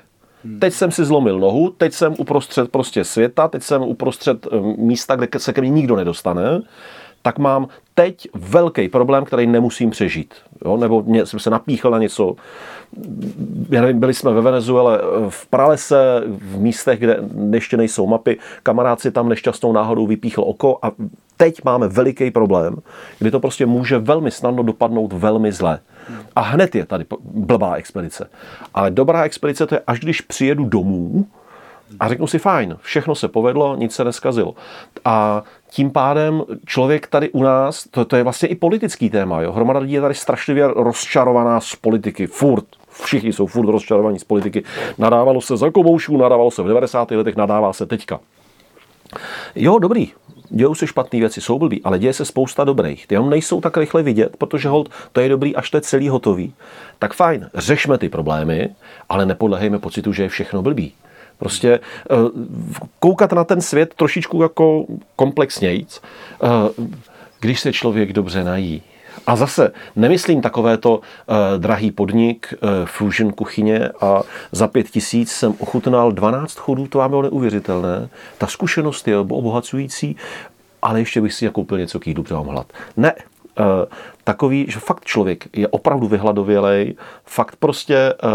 Teď 0.59 0.72
jsem 0.72 0.90
si 0.90 1.05
zlomil 1.05 1.38
nohu, 1.38 1.70
teď 1.70 1.92
jsem 1.92 2.14
uprostřed 2.18 2.70
prostě 2.70 3.05
světa, 3.05 3.48
teď 3.48 3.62
jsem 3.62 3.83
uprostřed 3.83 4.46
eh, 4.46 4.61
místa, 4.76 5.16
kde 5.16 5.29
se 5.37 5.53
ke 5.53 5.61
mně 5.61 5.70
nikdo 5.70 5.96
nedostane, 5.96 6.62
tak 7.22 7.38
mám 7.38 7.68
teď 7.94 8.29
velký 8.35 8.88
problém, 8.88 9.24
který 9.24 9.46
nemusím 9.46 9.90
přežít. 9.90 10.35
Jo? 10.64 10.76
Nebo 10.76 11.03
mě, 11.03 11.26
jsem 11.26 11.40
se 11.40 11.50
napíchl 11.50 11.90
na 11.90 11.98
něco. 11.98 12.35
Já 13.70 13.81
nevím, 13.81 14.00
byli 14.00 14.14
jsme 14.14 14.33
ve 14.33 14.40
Venezuele 14.40 14.98
eh, 14.98 15.26
v 15.29 15.46
pralese, 15.46 16.22
v 16.26 16.59
místech, 16.61 17.00
kde 17.00 17.20
ještě 17.53 17.76
nejsou 17.76 18.07
mapy. 18.07 18.38
Kamarád 18.62 19.00
si 19.00 19.11
tam 19.11 19.29
nešťastnou 19.29 19.72
náhodou 19.72 20.07
vypíchl 20.07 20.42
oko 20.46 20.79
a 20.83 20.92
teď 21.37 21.64
máme 21.64 21.88
veliký 21.88 22.31
problém, 22.31 22.76
kdy 23.18 23.31
to 23.31 23.40
prostě 23.40 23.66
může 23.66 23.98
velmi 23.98 24.31
snadno 24.31 24.62
dopadnout 24.62 25.12
velmi 25.12 25.53
zle. 25.53 25.81
A 26.37 26.40
hned 26.40 26.75
je 26.75 26.87
tady 26.87 27.05
blbá 27.20 27.75
expedice. 27.75 28.31
Ale 28.75 28.90
dobrá 28.90 29.23
expedice 29.23 29.66
to 29.66 29.75
je, 29.75 29.81
až 29.87 30.01
když 30.01 30.20
přijedu 30.20 30.64
domů 30.64 31.27
a 32.01 32.09
řeknu 32.09 32.27
si, 32.27 32.38
fajn, 32.38 32.77
všechno 32.81 33.14
se 33.14 33.29
povedlo, 33.29 33.77
nic 33.77 33.94
se 33.94 34.05
neskazilo. 34.05 34.55
A 35.05 35.42
tím 35.70 35.90
pádem 35.90 36.42
člověk 36.66 37.07
tady 37.07 37.31
u 37.31 37.42
nás, 37.42 37.85
to, 37.90 38.05
to 38.05 38.16
je 38.16 38.23
vlastně 38.23 38.49
i 38.49 38.55
politický 38.55 39.11
téma, 39.11 39.42
jo? 39.42 39.53
hromada 39.53 39.81
lidí 39.81 39.92
je 39.92 40.01
tady 40.01 40.14
strašlivě 40.14 40.68
rozčarovaná 40.68 41.61
z 41.61 41.77
politiky, 41.77 42.27
furt, 42.27 42.64
všichni 43.05 43.33
jsou 43.33 43.46
furt 43.46 43.66
rozčarovaní 43.66 44.18
z 44.18 44.25
politiky. 44.25 44.64
Nadávalo 44.99 45.40
se 45.40 45.57
za 45.57 45.70
komoušů, 45.70 46.16
nadávalo 46.16 46.51
se 46.51 46.62
v 46.62 46.68
90. 46.68 47.11
letech, 47.11 47.37
nadává 47.37 47.73
se 47.73 47.87
teďka. 47.87 48.20
Jo, 49.55 49.79
dobrý, 49.79 50.12
dějou 50.51 50.75
se 50.75 50.87
špatné 50.87 51.19
věci, 51.19 51.41
jsou 51.41 51.59
blbý, 51.59 51.81
ale 51.85 51.99
děje 51.99 52.13
se 52.13 52.25
spousta 52.25 52.65
dobrých. 52.65 53.07
Ty 53.07 53.15
jenom 53.15 53.31
nejsou 53.31 53.61
tak 53.61 53.77
rychle 53.77 54.03
vidět, 54.03 54.37
protože 54.37 54.69
hold, 54.69 54.89
to 55.13 55.21
je 55.21 55.29
dobrý, 55.29 55.57
až 55.57 55.71
to 55.71 55.77
je 55.77 55.81
celý 55.81 56.09
hotový. 56.09 56.55
Tak 56.99 57.15
fajn, 57.15 57.51
řešme 57.55 57.99
ty 57.99 58.09
problémy, 58.09 58.69
ale 59.09 59.27
nepodlehejme 59.27 59.79
pocitu, 59.79 60.13
že 60.13 60.23
je 60.23 60.29
všechno 60.29 60.63
blbý. 60.63 60.93
Prostě 61.39 61.71
eh, 61.71 62.15
koukat 62.99 63.33
na 63.33 63.45
ten 63.45 63.61
svět 63.61 63.95
trošičku 63.95 64.43
jako 64.43 64.85
komplexnějíc. 65.17 66.03
Eh, 66.43 66.49
když 67.41 67.61
se 67.61 67.73
člověk 67.73 68.13
dobře 68.13 68.45
nají, 68.45 68.83
a 69.26 69.37
zase 69.37 69.72
nemyslím 69.96 70.40
takovéto 70.40 70.98
uh, 70.98 71.35
drahý 71.59 71.90
podnik, 71.90 72.54
uh, 72.62 72.68
Fusion 72.85 73.33
kuchyně 73.33 73.88
a 74.00 74.22
za 74.52 74.68
pět 74.68 74.90
tisíc 74.90 75.33
jsem 75.33 75.54
ochutnal 75.59 76.12
12 76.12 76.59
chodů, 76.59 76.87
to 76.87 76.98
vám 76.98 77.11
bylo 77.11 77.22
neuvěřitelné. 77.22 78.09
Ta 78.38 78.46
zkušenost 78.46 79.09
je 79.09 79.18
obohacující, 79.18 80.16
ale 80.83 81.00
ještě 81.00 81.20
bych 81.20 81.33
si 81.33 81.48
koupil 81.48 81.78
něco 81.78 82.00
k 82.00 82.06
jídlu, 82.06 82.24
mám 82.30 82.46
hlad. 82.46 82.72
Ne, 82.96 83.12
uh, 83.14 83.64
takový, 84.31 84.66
že 84.69 84.79
fakt 84.79 85.05
člověk 85.05 85.49
je 85.53 85.69
opravdu 85.69 86.09
vyhladovělej, 86.09 86.95
fakt 87.25 87.57
prostě 87.57 88.14
uh, 88.14 88.31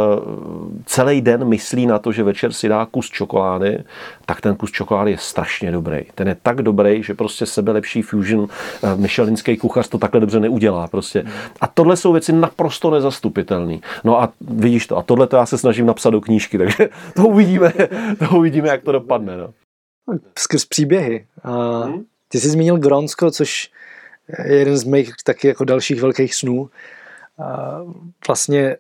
celý 0.86 1.21
den 1.21 1.47
myslí 1.47 1.86
na 1.86 1.99
to, 1.99 2.12
že 2.12 2.23
večer 2.23 2.53
si 2.53 2.67
dá 2.67 2.86
kus 2.86 3.10
čokolády, 3.10 3.84
tak 4.25 4.41
ten 4.41 4.55
kus 4.55 4.71
čokolády 4.71 5.12
je 5.12 5.17
strašně 5.17 5.71
dobrý. 5.71 6.03
Ten 6.15 6.27
je 6.27 6.38
tak 6.43 6.62
dobrý, 6.62 7.03
že 7.03 7.13
prostě 7.13 7.45
sebe 7.45 7.71
lepší 7.71 8.01
fusion 8.01 8.39
uh, 8.39 8.49
michelinský 8.95 9.58
kuchař 9.58 9.88
to 9.88 9.97
takhle 9.97 10.21
dobře 10.21 10.39
neudělá. 10.39 10.88
Prostě. 10.88 11.25
A 11.62 11.67
tohle 11.67 11.97
jsou 11.97 12.12
věci 12.13 12.34
naprosto 12.34 12.91
nezastupitelné. 12.91 13.77
No 14.03 14.21
a 14.21 14.29
vidíš 14.41 14.88
to, 14.88 14.97
a 14.97 15.03
tohle 15.03 15.27
to 15.27 15.38
já 15.38 15.45
se 15.45 15.58
snažím 15.58 15.86
napsat 15.86 16.10
do 16.10 16.21
knížky, 16.21 16.58
takže 16.63 16.89
to 17.15 17.27
uvidíme, 17.27 17.73
to 18.19 18.38
uvidíme, 18.38 18.67
jak 18.67 18.84
to 18.84 18.91
dopadne. 18.91 19.38
No. 19.38 19.53
Skrz 20.39 20.65
příběhy. 20.65 21.25
Uh, 21.45 21.99
ty 22.27 22.39
jsi 22.39 22.49
zmínil 22.49 22.77
Gronsko, 22.77 23.31
což 23.31 23.71
jeden 24.45 24.77
z 24.77 24.83
mých 24.83 25.11
taky 25.23 25.47
jako 25.47 25.65
dalších 25.65 26.01
velkých 26.01 26.35
snů. 26.35 26.69
A 27.39 27.79
vlastně 28.27 28.75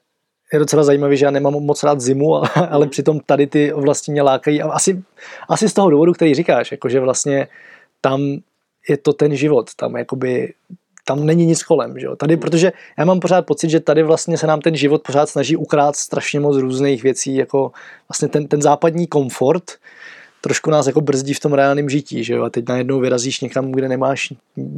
je 0.53 0.59
docela 0.59 0.83
zajímavý, 0.83 1.17
že 1.17 1.25
já 1.25 1.31
nemám 1.31 1.53
moc 1.53 1.83
rád 1.83 2.01
zimu, 2.01 2.41
ale 2.69 2.87
přitom 2.87 3.19
tady 3.25 3.47
ty 3.47 3.73
oblasti 3.73 4.11
mě 4.11 4.21
lákají. 4.21 4.61
A 4.61 4.71
asi, 4.71 5.03
asi 5.49 5.69
z 5.69 5.73
toho 5.73 5.89
důvodu, 5.89 6.13
který 6.13 6.35
říkáš, 6.35 6.71
jako 6.71 6.89
že 6.89 6.99
vlastně 6.99 7.47
tam 8.01 8.21
je 8.89 8.97
to 8.97 9.13
ten 9.13 9.35
život, 9.35 9.75
tam 9.75 9.95
jakoby 9.95 10.53
tam 11.05 11.25
není 11.25 11.45
nic 11.45 11.63
kolem. 11.63 11.99
Že 11.99 12.05
jo? 12.05 12.15
Tady, 12.15 12.37
protože 12.37 12.71
já 12.97 13.05
mám 13.05 13.19
pořád 13.19 13.45
pocit, 13.45 13.69
že 13.69 13.79
tady 13.79 14.03
vlastně 14.03 14.37
se 14.37 14.47
nám 14.47 14.61
ten 14.61 14.75
život 14.75 15.01
pořád 15.01 15.29
snaží 15.29 15.55
ukrát 15.55 15.95
strašně 15.95 16.39
moc 16.39 16.57
různých 16.57 17.03
věcí, 17.03 17.35
jako 17.35 17.71
vlastně 18.09 18.27
ten, 18.27 18.47
ten 18.47 18.61
západní 18.61 19.07
komfort, 19.07 19.71
trošku 20.45 20.71
nás 20.71 20.87
jako 20.87 21.01
brzdí 21.01 21.33
v 21.33 21.39
tom 21.39 21.53
reálném 21.53 21.89
žití, 21.89 22.23
že 22.23 22.33
jo? 22.33 22.43
A 22.43 22.49
teď 22.49 22.69
najednou 22.69 22.99
vyrazíš 22.99 23.41
někam, 23.41 23.71
kde 23.71 23.89
nemáš 23.89 24.33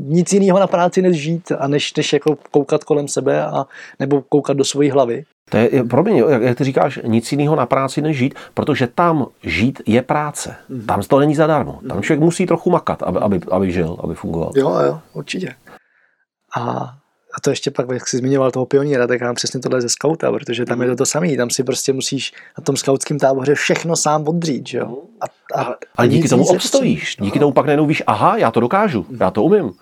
nic 0.08 0.34
jiného 0.34 0.60
na 0.60 0.68
práci, 0.68 1.02
než 1.02 1.18
žít 1.18 1.52
a 1.60 1.68
než, 1.68 1.94
než 1.96 2.14
jako 2.14 2.38
koukat 2.52 2.84
kolem 2.84 3.08
sebe 3.08 3.46
a 3.46 3.66
nebo 4.00 4.22
koukat 4.22 4.58
do 4.58 4.66
své 4.66 4.92
hlavy. 4.92 5.24
To 5.50 5.58
je, 5.58 5.84
pro 5.84 6.04
mě, 6.04 6.24
jak 6.40 6.58
ty 6.58 6.64
říkáš, 6.64 7.00
nic 7.04 7.32
jiného 7.32 7.56
na 7.56 7.66
práci 7.66 8.02
než 8.02 8.18
žít, 8.18 8.36
protože 8.54 8.88
tam 8.88 9.28
žít 9.44 9.82
je 9.86 10.02
práce. 10.02 10.56
Mm. 10.70 10.86
Tam 10.86 11.02
to 11.02 11.20
není 11.20 11.36
zadarmo. 11.36 11.80
Tam 11.90 12.02
člověk 12.02 12.24
musí 12.24 12.46
trochu 12.46 12.70
makat, 12.70 13.04
aby, 13.04 13.20
aby, 13.20 13.40
aby 13.52 13.72
žil, 13.72 13.98
aby 14.04 14.16
fungoval. 14.16 14.52
Jo, 14.56 14.70
jo, 14.86 15.00
určitě. 15.14 15.56
A, 16.58 16.94
a 17.38 17.40
to 17.42 17.50
ještě 17.50 17.72
pak, 17.72 17.86
jak 17.94 18.08
jsi 18.08 18.18
zmiňoval 18.18 18.52
toho 18.52 18.66
pioníra, 18.66 19.08
tak 19.08 19.22
já 19.22 19.28
mám 19.28 19.36
přesně 19.36 19.60
tohle 19.60 19.82
ze 19.82 19.90
skauta, 19.90 20.32
protože 20.32 20.66
tam 20.66 20.82
je 20.82 20.88
to 20.88 20.96
to 20.96 21.06
samé. 21.06 21.38
Tam 21.38 21.50
si 21.50 21.64
prostě 21.64 21.94
musíš 21.94 22.34
na 22.58 22.64
tom 22.64 22.78
skautském 22.78 23.20
táboře 23.20 23.56
všechno 23.56 23.96
sám 23.96 24.28
odřít, 24.28 24.68
že 24.68 24.78
jo? 24.78 24.98
A, 25.22 25.26
a, 25.62 25.76
a 25.96 26.06
díky 26.06 26.30
tomu 26.30 26.46
obstojíš. 26.46 27.18
No. 27.18 27.26
Díky 27.26 27.40
tomu 27.40 27.54
pak 27.54 27.66
najednou 27.66 27.86
víš, 27.86 28.04
aha, 28.08 28.38
já 28.38 28.52
to 28.52 28.60
dokážu, 28.60 29.06
já 29.20 29.32
to 29.32 29.44
umím. 29.44 29.74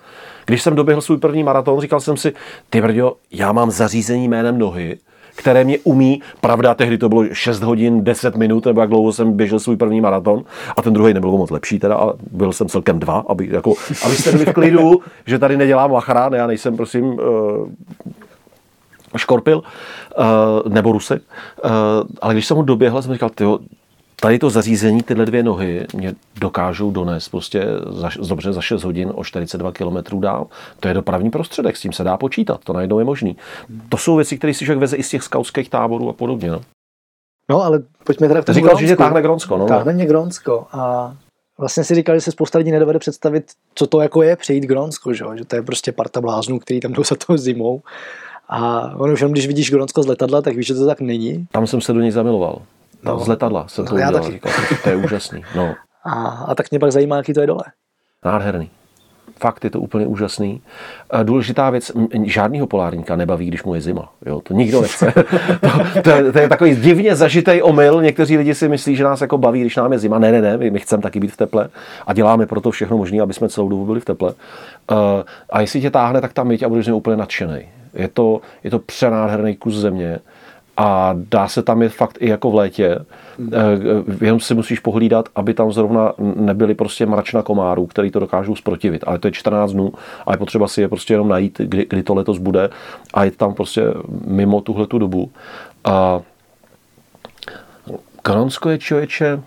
Když 0.46 0.62
jsem 0.62 0.74
doběhl 0.74 1.00
svůj 1.00 1.18
první 1.18 1.44
maraton, 1.44 1.80
říkal 1.80 2.00
jsem 2.00 2.16
si, 2.16 2.32
ty 2.70 2.80
brďo, 2.80 3.16
já 3.30 3.52
mám 3.52 3.70
zařízení 3.70 4.28
jménem 4.28 4.58
nohy, 4.58 4.98
které 5.36 5.64
mě 5.64 5.78
umí, 5.84 6.22
pravda, 6.40 6.74
tehdy 6.74 6.98
to 6.98 7.08
bylo 7.08 7.24
6 7.32 7.62
hodin, 7.62 8.04
10 8.04 8.36
minut, 8.36 8.66
nebo 8.66 8.80
jak 8.80 8.90
dlouho 8.90 9.12
jsem 9.12 9.32
běžel 9.32 9.60
svůj 9.60 9.76
první 9.76 10.00
maraton, 10.00 10.44
a 10.76 10.82
ten 10.82 10.92
druhý 10.92 11.14
nebyl 11.14 11.30
moc 11.30 11.50
lepší, 11.50 11.78
teda, 11.78 11.96
a 11.96 12.12
byl 12.30 12.52
jsem 12.52 12.68
celkem 12.68 12.98
dva, 12.98 13.24
aby, 13.28 13.48
jako, 13.52 13.74
abyste 14.04 14.32
byli 14.32 14.44
v 14.44 14.52
klidu, 14.52 15.00
že 15.26 15.38
tady 15.38 15.56
nedělám 15.56 15.92
lachra, 15.92 16.28
ne, 16.28 16.38
já 16.38 16.46
nejsem, 16.46 16.76
prosím, 16.76 17.04
uh, 17.04 17.18
škorpil 19.16 19.62
uh, 20.18 20.72
nebo 20.72 20.92
rusek, 20.92 21.22
uh, 21.64 21.70
ale 22.20 22.34
když 22.34 22.46
jsem 22.46 22.56
ho 22.56 22.62
doběhl, 22.62 23.02
jsem 23.02 23.12
říkal, 23.12 23.30
tyjo, 23.30 23.58
tady 24.20 24.38
to 24.38 24.50
zařízení, 24.50 25.02
tyhle 25.02 25.26
dvě 25.26 25.42
nohy 25.42 25.86
mě 25.94 26.14
dokážou 26.40 26.90
donést 26.90 27.30
prostě 27.30 27.66
za, 27.90 28.10
dobře 28.28 28.52
za 28.52 28.60
6 28.60 28.84
hodin 28.84 29.12
o 29.14 29.24
42 29.24 29.72
km 29.72 30.20
dál. 30.20 30.46
To 30.80 30.88
je 30.88 30.94
dopravní 30.94 31.30
prostředek, 31.30 31.76
s 31.76 31.80
tím 31.80 31.92
se 31.92 32.04
dá 32.04 32.16
počítat, 32.16 32.60
to 32.64 32.72
najednou 32.72 32.98
je 32.98 33.04
možný. 33.04 33.36
To 33.88 33.96
jsou 33.96 34.16
věci, 34.16 34.38
které 34.38 34.54
si 34.54 34.64
člověk 34.64 34.80
veze 34.80 34.96
i 34.96 35.02
z 35.02 35.08
těch 35.08 35.22
skautských 35.22 35.70
táborů 35.70 36.08
a 36.08 36.12
podobně. 36.12 36.50
No, 36.50 36.60
no 37.50 37.62
ale 37.62 37.82
pojďme 38.04 38.28
teda 38.28 38.42
k 38.42 38.44
tomu 38.44 38.54
Říkal, 38.54 38.68
Grónsku. 38.68 38.86
že 38.86 38.96
táhne 38.96 39.22
Grónsko. 39.22 39.56
No, 39.56 39.66
táhne 39.66 39.92
mě 39.92 40.06
Grónsko 40.06 40.66
a 40.72 41.14
vlastně 41.58 41.84
si 41.84 41.94
říkal, 41.94 42.14
že 42.14 42.20
se 42.20 42.30
spousta 42.30 42.58
lidí 42.58 42.70
nedovede 42.70 42.98
představit, 42.98 43.44
co 43.74 43.86
to 43.86 44.00
jako 44.00 44.22
je 44.22 44.36
přejít 44.36 44.64
Grónsko, 44.64 45.12
že, 45.12 45.24
že 45.34 45.44
to 45.44 45.56
je 45.56 45.62
prostě 45.62 45.92
parta 45.92 46.20
bláznů, 46.20 46.58
který 46.58 46.80
tam 46.80 46.92
jdou 46.92 47.04
za 47.04 47.16
tou 47.26 47.36
zimou. 47.36 47.82
A 48.48 48.90
ono 48.96 49.12
už 49.12 49.20
jenom, 49.20 49.32
když 49.32 49.46
vidíš 49.46 49.70
Grónsko 49.70 50.02
z 50.02 50.06
letadla, 50.06 50.42
tak 50.42 50.56
víš, 50.56 50.66
že 50.66 50.74
to 50.74 50.86
tak 50.86 51.00
není. 51.00 51.46
Tam 51.52 51.66
jsem 51.66 51.80
se 51.80 51.92
do 51.92 52.00
něj 52.00 52.10
zamiloval. 52.10 52.62
No. 53.06 53.18
Z 53.18 53.28
letadla 53.28 53.68
jsem 53.68 53.84
to 53.84 53.94
no, 53.94 54.02
udělal, 54.02 54.30
říkal, 54.30 54.52
to 54.82 54.88
je 54.88 54.96
úžasný. 54.96 55.44
No. 55.56 55.74
A, 56.04 56.28
a 56.28 56.54
tak 56.54 56.70
mě 56.70 56.78
pak 56.78 56.92
zajímá, 56.92 57.16
jaký 57.16 57.32
to 57.32 57.40
je 57.40 57.46
dole. 57.46 57.62
Nádherný. 58.24 58.70
Fakt 59.40 59.64
je 59.64 59.70
to 59.70 59.80
úplně 59.80 60.06
úžasný. 60.06 60.62
Důležitá 61.22 61.70
věc, 61.70 61.92
žádného 62.24 62.66
polárníka 62.66 63.16
nebaví, 63.16 63.46
když 63.46 63.64
mu 63.64 63.74
je 63.74 63.80
zima. 63.80 64.12
Jo, 64.26 64.40
to 64.40 64.54
nikdo 64.54 64.80
nechce. 64.80 65.12
to, 65.60 66.02
to, 66.02 66.10
je, 66.10 66.32
to, 66.32 66.38
je, 66.38 66.48
takový 66.48 66.76
divně 66.76 67.16
zažitý 67.16 67.62
omyl. 67.62 68.02
Někteří 68.02 68.36
lidi 68.38 68.54
si 68.54 68.68
myslí, 68.68 68.96
že 68.96 69.04
nás 69.04 69.20
jako 69.20 69.38
baví, 69.38 69.60
když 69.60 69.76
nám 69.76 69.92
je 69.92 69.98
zima. 69.98 70.18
Ne, 70.18 70.32
ne, 70.32 70.40
ne, 70.40 70.56
my, 70.56 70.70
my 70.70 70.80
chceme 70.80 71.02
taky 71.02 71.20
být 71.20 71.32
v 71.32 71.36
teple 71.36 71.68
a 72.06 72.12
děláme 72.12 72.46
pro 72.46 72.60
to 72.60 72.70
všechno 72.70 72.96
možné, 72.96 73.20
aby 73.20 73.34
jsme 73.34 73.48
celou 73.48 73.68
dobu 73.68 73.86
byli 73.86 74.00
v 74.00 74.04
teple. 74.04 74.34
Uh, 74.90 74.96
a 75.50 75.60
jestli 75.60 75.80
tě 75.80 75.90
táhne, 75.90 76.20
tak 76.20 76.32
tam 76.32 76.50
jeď 76.50 76.62
a 76.62 76.68
budeš 76.68 76.88
úplně 76.88 77.16
nadšený. 77.16 77.68
Je 77.94 78.08
to, 78.08 78.40
je 78.64 78.70
to 78.70 78.78
přenádherný 78.78 79.56
kus 79.56 79.74
země 79.74 80.18
a 80.76 81.14
dá 81.30 81.48
se 81.48 81.62
tam 81.62 81.82
je 81.82 81.88
fakt 81.88 82.18
i 82.20 82.28
jako 82.28 82.50
v 82.50 82.54
létě. 82.54 82.98
Hmm. 83.38 83.52
Jenom 84.20 84.40
si 84.40 84.54
musíš 84.54 84.80
pohlídat, 84.80 85.28
aby 85.34 85.54
tam 85.54 85.72
zrovna 85.72 86.12
nebyly 86.18 86.74
prostě 86.74 87.06
mračna 87.06 87.42
komárů, 87.42 87.86
který 87.86 88.10
to 88.10 88.20
dokážou 88.20 88.56
zprotivit. 88.56 89.04
Ale 89.06 89.18
to 89.18 89.28
je 89.28 89.32
14 89.32 89.72
dnů 89.72 89.92
a 90.26 90.32
je 90.32 90.38
potřeba 90.38 90.68
si 90.68 90.80
je 90.80 90.88
prostě 90.88 91.14
jenom 91.14 91.28
najít, 91.28 91.58
kdy, 91.58 91.86
kdy 91.90 92.02
to 92.02 92.14
letos 92.14 92.38
bude 92.38 92.70
a 93.14 93.24
je 93.24 93.30
tam 93.30 93.54
prostě 93.54 93.82
mimo 94.26 94.60
tuhle 94.60 94.86
tu 94.86 94.98
dobu. 94.98 95.30
A 95.84 96.20
Gronsko 98.24 98.70
je 98.70 98.78
člověče, 98.78 99.40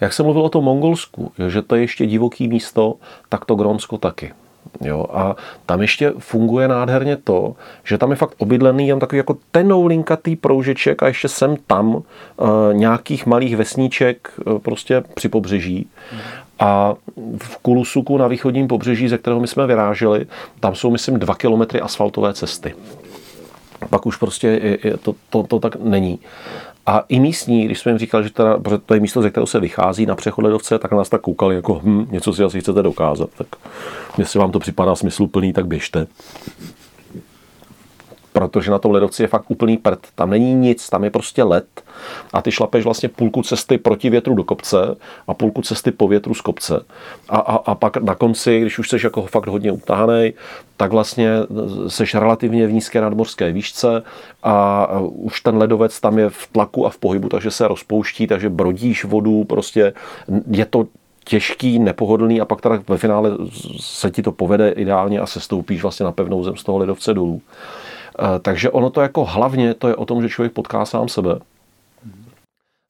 jak 0.00 0.12
jsem 0.12 0.24
mluvil 0.24 0.42
o 0.42 0.48
tom 0.48 0.64
Mongolsku, 0.64 1.32
že 1.48 1.62
to 1.62 1.74
je 1.74 1.80
ještě 1.80 2.06
divoký 2.06 2.48
místo, 2.48 2.94
tak 3.28 3.44
to 3.44 3.54
Gronsko 3.54 3.98
taky. 3.98 4.32
Jo, 4.80 5.06
a 5.12 5.36
tam 5.66 5.82
ještě 5.82 6.12
funguje 6.18 6.68
nádherně 6.68 7.16
to, 7.16 7.54
že 7.84 7.98
tam 7.98 8.10
je 8.10 8.16
fakt 8.16 8.34
obydlený 8.38 8.88
jen 8.88 8.98
takový 8.98 9.16
jako 9.16 9.36
tenoulinkatý 9.50 10.36
proužeček 10.36 11.02
a 11.02 11.06
ještě 11.06 11.28
sem 11.28 11.56
tam 11.66 11.94
uh, 11.94 12.02
nějakých 12.72 13.26
malých 13.26 13.56
vesníček 13.56 14.32
uh, 14.46 14.58
prostě 14.58 15.02
při 15.14 15.28
pobřeží. 15.28 15.88
A 16.58 16.94
v 17.38 17.56
Kulusuku 17.56 18.18
na 18.18 18.28
východním 18.28 18.68
pobřeží, 18.68 19.08
ze 19.08 19.18
kterého 19.18 19.40
my 19.40 19.46
jsme 19.46 19.66
vyráželi, 19.66 20.26
tam 20.60 20.74
jsou, 20.74 20.90
myslím, 20.90 21.18
dva 21.18 21.34
kilometry 21.34 21.80
asfaltové 21.80 22.34
cesty. 22.34 22.74
Pak 23.90 24.06
už 24.06 24.16
prostě 24.16 24.48
je, 24.48 24.78
je, 24.84 24.96
to, 24.96 25.14
to, 25.30 25.42
to 25.42 25.58
tak 25.58 25.76
není. 25.76 26.18
A 26.86 27.04
i 27.08 27.20
místní, 27.20 27.64
když 27.64 27.78
jsme 27.78 27.90
jim 27.90 27.98
říkali, 27.98 28.24
že 28.24 28.30
teda, 28.30 28.58
to 28.86 28.94
je 28.94 29.00
místo, 29.00 29.22
ze 29.22 29.30
kterého 29.30 29.46
se 29.46 29.60
vychází 29.60 30.06
na 30.06 30.14
přechod 30.14 30.42
ledovce, 30.42 30.78
tak 30.78 30.90
na 30.90 30.98
nás 30.98 31.08
tak 31.08 31.20
koukali 31.20 31.54
jako, 31.54 31.80
hm, 31.84 32.06
něco 32.10 32.32
si 32.32 32.44
asi 32.44 32.60
chcete 32.60 32.82
dokázat. 32.82 33.30
Tak 33.38 33.46
jestli 34.18 34.38
vám 34.38 34.50
to 34.50 34.58
připadá 34.58 34.94
smysluplný, 34.94 35.52
tak 35.52 35.66
běžte 35.66 36.06
protože 38.32 38.70
na 38.70 38.78
tom 38.78 38.92
ledovci 38.92 39.22
je 39.22 39.28
fakt 39.28 39.50
úplný 39.50 39.76
prd. 39.76 39.98
Tam 40.14 40.30
není 40.30 40.54
nic, 40.54 40.88
tam 40.88 41.04
je 41.04 41.10
prostě 41.10 41.42
led 41.42 41.66
a 42.32 42.42
ty 42.42 42.52
šlapeš 42.52 42.84
vlastně 42.84 43.08
půlku 43.08 43.42
cesty 43.42 43.78
proti 43.78 44.10
větru 44.10 44.34
do 44.34 44.44
kopce 44.44 44.96
a 45.26 45.34
půlku 45.34 45.62
cesty 45.62 45.90
po 45.90 46.08
větru 46.08 46.34
z 46.34 46.40
kopce. 46.40 46.84
A, 47.28 47.36
a, 47.36 47.56
a 47.56 47.74
pak 47.74 47.96
na 47.96 48.14
konci, 48.14 48.60
když 48.60 48.78
už 48.78 48.88
jsi 48.88 48.96
jako 49.04 49.22
fakt 49.22 49.46
hodně 49.46 49.72
utáhanej, 49.72 50.32
tak 50.76 50.92
vlastně 50.92 51.30
seš 51.88 52.14
relativně 52.14 52.66
v 52.66 52.72
nízké 52.72 53.00
nadmořské 53.00 53.52
výšce 53.52 54.02
a 54.42 54.86
už 55.00 55.40
ten 55.40 55.56
ledovec 55.56 56.00
tam 56.00 56.18
je 56.18 56.30
v 56.30 56.48
tlaku 56.52 56.86
a 56.86 56.90
v 56.90 56.98
pohybu, 56.98 57.28
takže 57.28 57.50
se 57.50 57.68
rozpouští, 57.68 58.26
takže 58.26 58.50
brodíš 58.50 59.04
vodu, 59.04 59.44
prostě 59.44 59.92
je 60.50 60.64
to 60.64 60.86
těžký, 61.24 61.78
nepohodlný 61.78 62.40
a 62.40 62.44
pak 62.44 62.60
teda 62.60 62.82
ve 62.88 62.98
finále 62.98 63.30
se 63.80 64.10
ti 64.10 64.22
to 64.22 64.32
povede 64.32 64.70
ideálně 64.70 65.20
a 65.20 65.26
se 65.26 65.40
stoupíš 65.40 65.82
vlastně 65.82 66.04
na 66.04 66.12
pevnou 66.12 66.44
zem 66.44 66.56
z 66.56 66.64
toho 66.64 66.78
ledovce 66.78 67.14
dolů. 67.14 67.42
Eh, 68.18 68.38
takže 68.38 68.70
ono 68.70 68.90
to 68.90 69.00
jako 69.00 69.24
hlavně 69.24 69.74
to 69.74 69.88
je 69.88 69.96
o 69.96 70.04
tom, 70.04 70.22
že 70.22 70.28
člověk 70.28 70.52
potká 70.52 70.84
sám 70.84 71.08
sebe. 71.08 71.38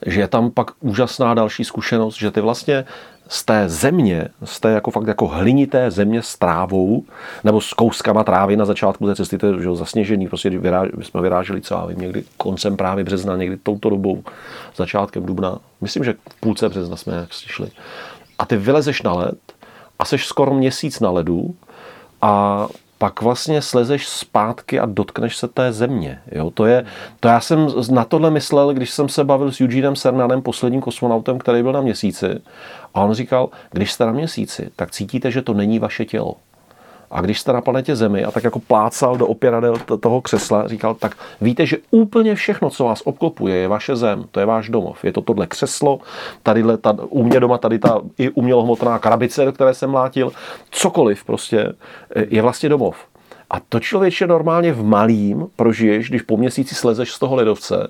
Že 0.06 0.20
je 0.20 0.28
tam 0.28 0.50
pak 0.50 0.70
úžasná 0.80 1.34
další 1.34 1.64
zkušenost, 1.64 2.16
že 2.16 2.30
ty 2.30 2.40
vlastně 2.40 2.84
z 3.28 3.44
té 3.44 3.68
země, 3.68 4.28
z 4.44 4.60
té 4.60 4.70
jako 4.70 4.90
fakt 4.90 5.06
jako 5.06 5.26
hlinité 5.26 5.90
země 5.90 6.22
s 6.22 6.38
trávou, 6.38 7.04
nebo 7.44 7.60
s 7.60 7.72
kouskama 7.72 8.24
trávy 8.24 8.56
na 8.56 8.64
začátku 8.64 9.06
té 9.06 9.16
cesty, 9.16 9.38
to 9.38 9.46
je 9.46 9.62
že 9.62 9.74
zasněžený, 9.74 10.28
prostě 10.28 10.50
vyráž, 10.50 10.88
my 10.96 11.04
jsme 11.04 11.22
vyráželi, 11.22 11.60
co 11.60 11.74
já 11.74 11.86
vím, 11.86 11.98
někdy 11.98 12.24
koncem 12.36 12.76
právě 12.76 13.04
března, 13.04 13.36
někdy 13.36 13.56
touto 13.56 13.90
dobou, 13.90 14.24
začátkem 14.76 15.26
dubna, 15.26 15.58
myslím, 15.80 16.04
že 16.04 16.14
v 16.30 16.40
půlce 16.40 16.68
března 16.68 16.96
jsme 16.96 17.14
jak 17.14 17.32
šli. 17.32 17.68
A 18.38 18.46
ty 18.46 18.56
vylezeš 18.56 19.02
na 19.02 19.12
led 19.12 19.38
a 19.98 20.04
seš 20.04 20.26
skoro 20.26 20.54
měsíc 20.54 21.00
na 21.00 21.10
ledu 21.10 21.54
a 22.22 22.66
pak 23.02 23.22
vlastně 23.22 23.62
slezeš 23.62 24.08
zpátky 24.08 24.80
a 24.80 24.86
dotkneš 24.86 25.36
se 25.36 25.48
té 25.48 25.72
země. 25.72 26.18
Jo? 26.32 26.50
To, 26.50 26.66
je, 26.66 26.84
to 27.20 27.28
já 27.28 27.40
jsem 27.40 27.68
na 27.90 28.04
tohle 28.04 28.30
myslel, 28.30 28.74
když 28.74 28.90
jsem 28.90 29.08
se 29.08 29.24
bavil 29.24 29.52
s 29.52 29.60
Eugenem 29.60 29.96
Cernanem, 29.96 30.42
posledním 30.42 30.80
kosmonautem, 30.80 31.38
který 31.38 31.62
byl 31.62 31.72
na 31.72 31.80
měsíci. 31.80 32.26
A 32.94 33.00
on 33.00 33.14
říkal, 33.14 33.48
když 33.70 33.92
jste 33.92 34.06
na 34.06 34.12
měsíci, 34.12 34.70
tak 34.76 34.90
cítíte, 34.90 35.30
že 35.30 35.42
to 35.42 35.54
není 35.54 35.78
vaše 35.78 36.04
tělo. 36.04 36.36
A 37.12 37.20
když 37.20 37.40
jste 37.40 37.52
na 37.52 37.60
planetě 37.60 37.96
Zemi 37.96 38.24
a 38.24 38.30
tak 38.30 38.44
jako 38.44 38.58
plácal 38.58 39.16
do 39.16 39.26
opěradel 39.26 39.76
toho 40.00 40.20
křesla, 40.20 40.68
říkal, 40.68 40.94
tak 40.94 41.16
víte, 41.40 41.66
že 41.66 41.76
úplně 41.90 42.34
všechno, 42.34 42.70
co 42.70 42.84
vás 42.84 43.02
obklopuje, 43.04 43.56
je 43.56 43.68
vaše 43.68 43.96
zem, 43.96 44.24
to 44.30 44.40
je 44.40 44.46
váš 44.46 44.68
domov. 44.68 45.04
Je 45.04 45.12
to 45.12 45.20
tohle 45.22 45.46
křeslo, 45.46 46.00
tady 46.42 46.64
ta, 46.80 46.96
u 47.08 47.22
mě 47.22 47.40
doma 47.40 47.58
tady 47.58 47.78
ta 47.78 48.00
i 48.18 48.30
umělohmotná 48.30 48.98
krabice, 48.98 49.44
do 49.44 49.52
které 49.52 49.74
jsem 49.74 49.90
mlátil, 49.90 50.32
cokoliv 50.70 51.24
prostě 51.24 51.72
je 52.28 52.42
vlastně 52.42 52.68
domov. 52.68 52.96
A 53.50 53.60
to 53.68 53.80
člověče 53.80 54.26
normálně 54.26 54.72
v 54.72 54.84
malým 54.84 55.46
prožiješ, 55.56 56.08
když 56.08 56.22
po 56.22 56.36
měsíci 56.36 56.74
slezeš 56.74 57.12
z 57.12 57.18
toho 57.18 57.36
ledovce 57.36 57.88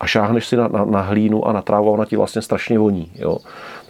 a 0.00 0.06
šáhneš 0.06 0.46
si 0.46 0.56
na, 0.56 0.68
na, 0.68 0.84
na 0.84 1.00
hlínu 1.00 1.48
a 1.48 1.52
na 1.52 1.62
trávu 1.62 1.88
a 1.88 1.92
ona 1.92 2.04
ti 2.04 2.16
vlastně 2.16 2.42
strašně 2.42 2.78
voní. 2.78 3.12
Jo. 3.14 3.32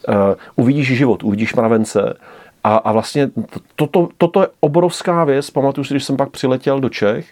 Uh, 0.09 0.15
uvidíš 0.57 0.97
život, 0.97 1.25
uvidíš 1.25 1.55
mravence, 1.55 2.17
a, 2.65 2.77
a 2.77 2.93
vlastně 2.93 3.31
toto, 3.77 4.09
toto 4.19 4.41
je 4.41 4.49
obrovská 4.61 5.25
věc. 5.25 5.51
Pamatuju 5.51 5.85
si, 5.85 5.95
když 5.95 6.05
jsem 6.05 6.17
pak 6.17 6.31
přiletěl 6.31 6.81
do 6.81 6.89
Čech 6.89 7.27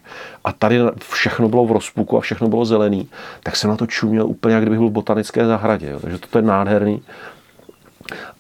a 0.44 0.52
tady 0.52 0.80
všechno 0.98 1.48
bylo 1.48 1.66
v 1.66 1.72
rozpuku 1.72 2.18
a 2.18 2.20
všechno 2.20 2.48
bylo 2.48 2.64
zelený, 2.64 3.08
tak 3.42 3.56
jsem 3.56 3.70
na 3.70 3.76
to 3.76 3.86
čuměl 3.86 4.26
úplně, 4.26 4.54
jak 4.54 4.62
kdybych 4.62 4.78
byl 4.78 4.88
v 4.88 4.92
botanické 4.92 5.46
zahradě. 5.46 5.90
Jo. 5.90 6.00
Takže 6.00 6.18
toto 6.18 6.38
je 6.38 6.42
nádherný. 6.42 7.02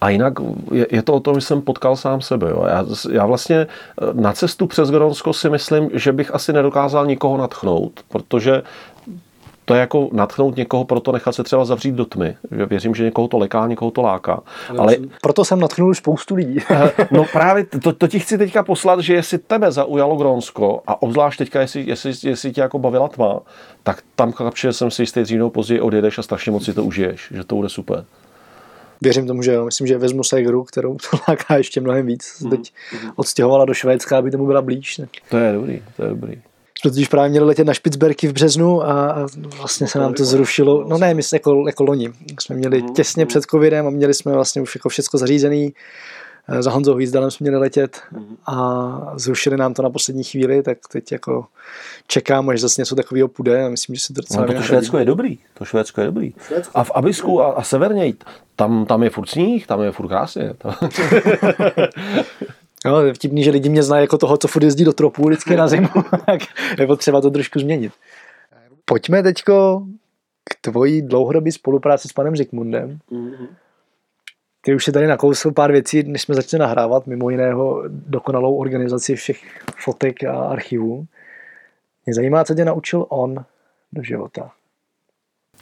A 0.00 0.10
jinak 0.10 0.32
je, 0.72 0.86
je 0.90 1.02
to 1.02 1.14
o 1.14 1.20
tom, 1.20 1.34
že 1.34 1.40
jsem 1.40 1.62
potkal 1.62 1.96
sám 1.96 2.20
sebe. 2.20 2.50
Jo. 2.50 2.64
Já, 2.68 2.84
já 3.12 3.26
vlastně 3.26 3.66
na 4.12 4.32
cestu 4.32 4.66
přes 4.66 4.90
Gronsko 4.90 5.32
si 5.32 5.50
myslím, 5.50 5.90
že 5.94 6.12
bych 6.12 6.34
asi 6.34 6.52
nedokázal 6.52 7.06
nikoho 7.06 7.36
natchnout, 7.36 8.00
protože 8.08 8.62
to 9.72 9.76
je 9.76 9.80
jako 9.80 10.08
natchnout 10.12 10.56
někoho, 10.56 10.84
proto 10.84 11.12
nechat 11.12 11.34
se 11.34 11.42
třeba 11.42 11.64
zavřít 11.64 11.94
do 11.94 12.04
tmy. 12.04 12.36
Že 12.56 12.66
věřím, 12.66 12.94
že 12.94 13.04
někoho 13.04 13.28
to 13.28 13.38
leká, 13.38 13.66
někoho 13.66 13.90
to 13.90 14.02
láká. 14.02 14.42
Ale... 14.78 14.96
Proto 15.22 15.44
jsem 15.44 15.60
natchnul 15.60 15.94
spoustu 15.94 16.34
lidí. 16.34 16.58
no 17.10 17.24
právě 17.32 17.64
to, 17.64 17.92
to, 17.92 18.08
ti 18.08 18.18
chci 18.18 18.38
teďka 18.38 18.62
poslat, 18.62 19.00
že 19.00 19.14
jestli 19.14 19.38
tebe 19.38 19.72
zaujalo 19.72 20.16
Grónsko 20.16 20.82
a 20.86 21.02
obzvlášť 21.02 21.38
teďka, 21.38 21.60
jestli, 21.60 21.84
jestli, 21.86 22.12
jestli 22.22 22.52
tě 22.52 22.60
jako 22.60 22.78
bavila 22.78 23.08
tma, 23.08 23.40
tak 23.82 24.02
tam 24.14 24.32
kapče 24.32 24.72
jsem 24.72 24.90
si 24.90 25.02
jistý 25.02 25.22
dřív 25.22 25.40
později 25.48 25.80
odjedeš 25.80 26.18
a 26.18 26.22
strašně 26.22 26.52
moc 26.52 26.64
si 26.64 26.74
to 26.74 26.84
užiješ, 26.84 27.32
že 27.34 27.44
to 27.44 27.54
bude 27.54 27.68
super. 27.68 28.04
Věřím 29.00 29.26
tomu, 29.26 29.42
že 29.42 29.52
jo. 29.52 29.64
Myslím, 29.64 29.86
že 29.86 29.98
vezmu 29.98 30.24
Segru, 30.24 30.64
kterou 30.64 30.96
to 31.10 31.18
láká 31.28 31.56
ještě 31.56 31.80
mnohem 31.80 32.06
víc. 32.06 32.40
Mm. 32.40 32.50
Teď 32.50 32.72
odstěhovala 33.16 33.64
do 33.64 33.74
Švédska, 33.74 34.18
aby 34.18 34.30
tomu 34.30 34.46
byla 34.46 34.62
blíž. 34.62 34.98
Ne? 34.98 35.08
To 35.30 35.36
je 35.36 35.52
dobrý, 35.52 35.82
to 35.96 36.02
je 36.02 36.08
dobrý. 36.08 36.42
Jsme 36.82 36.90
totiž 36.90 37.08
právě 37.08 37.30
měli 37.30 37.46
letět 37.46 37.66
na 37.66 37.74
Špicberky 37.74 38.28
v 38.28 38.32
březnu 38.32 38.86
a 38.86 39.26
vlastně 39.56 39.86
se 39.86 39.98
nám 39.98 40.14
to 40.14 40.24
zrušilo. 40.24 40.84
No 40.88 40.98
ne, 40.98 41.14
my 41.14 41.22
jsme 41.22 41.36
jako, 41.36 41.66
jako 41.66 41.84
loni. 41.84 42.12
Jsme 42.40 42.56
měli 42.56 42.82
mhm, 42.82 42.94
těsně 42.94 43.24
mhm. 43.24 43.28
před 43.28 43.44
covidem 43.44 43.86
a 43.86 43.90
měli 43.90 44.14
jsme 44.14 44.32
vlastně 44.32 44.62
už 44.62 44.74
jako 44.74 44.88
všechno 44.88 45.18
zařízený. 45.18 45.74
Eh, 46.48 46.62
za 46.62 46.70
Honzou 46.70 46.94
Hvízdalem 46.94 47.30
jsme 47.30 47.44
měli 47.44 47.58
letět 47.58 48.00
mhm. 48.12 48.36
a 48.46 49.12
zrušili 49.16 49.56
nám 49.56 49.74
to 49.74 49.82
na 49.82 49.90
poslední 49.90 50.24
chvíli, 50.24 50.62
tak 50.62 50.78
teď 50.92 51.12
jako 51.12 51.46
čekám, 52.06 52.48
až 52.48 52.60
zase 52.60 52.80
něco 52.80 52.94
takového 52.94 53.28
půjde 53.28 53.64
a 53.64 53.68
myslím, 53.68 53.96
že 53.96 54.00
si 54.00 54.12
to 54.12 54.20
docela 54.20 54.46
no, 54.46 54.54
to 54.54 54.62
Švédsko 54.62 54.98
je 54.98 55.04
dobrý, 55.04 55.38
to 55.54 55.64
Švédsko 55.64 56.00
je 56.00 56.06
dobrý. 56.06 56.34
Švédsko. 56.46 56.78
A 56.78 56.84
v 56.84 56.90
Abisku 56.94 57.42
a, 57.42 57.52
a 57.52 57.62
severněji, 57.62 58.14
tam, 58.56 58.86
tam 58.86 59.02
je 59.02 59.10
furt 59.10 59.28
sníh, 59.28 59.66
tam 59.66 59.82
je 59.82 59.92
furt 59.92 60.08
krásně. 60.08 60.54
No, 62.86 63.00
je 63.00 63.14
vtipný, 63.14 63.44
že 63.44 63.50
lidi 63.50 63.68
mě 63.68 63.82
znají 63.82 64.02
jako 64.02 64.18
toho, 64.18 64.36
co 64.36 64.48
furt 64.48 64.62
jezdí 64.62 64.84
do 64.84 64.92
tropu 64.92 65.26
vždycky 65.26 65.56
na 65.56 65.68
zimu, 65.68 65.88
tak 66.26 66.40
je 66.78 66.86
potřeba 66.86 67.20
to 67.20 67.30
trošku 67.30 67.58
změnit. 67.58 67.92
Pojďme 68.84 69.22
teďko 69.22 69.86
k 70.44 70.56
tvojí 70.60 71.02
dlouhodobé 71.02 71.52
spolupráci 71.52 72.08
s 72.08 72.12
panem 72.12 72.36
Zikmundem. 72.36 72.98
Mm-hmm. 73.12 73.48
Ty 74.64 74.74
už 74.74 74.84
si 74.84 74.92
tady 74.92 75.06
nakousl 75.06 75.52
pár 75.52 75.72
věcí, 75.72 76.02
než 76.02 76.22
jsme 76.22 76.34
začali 76.34 76.60
nahrávat, 76.60 77.06
mimo 77.06 77.30
jiného 77.30 77.82
dokonalou 77.88 78.56
organizaci 78.56 79.14
všech 79.14 79.42
fotek 79.78 80.24
a 80.24 80.44
archivů. 80.44 81.06
Mě 82.06 82.14
zajímá, 82.14 82.44
co 82.44 82.54
tě 82.54 82.64
naučil 82.64 83.06
on 83.08 83.44
do 83.92 84.02
života. 84.02 84.50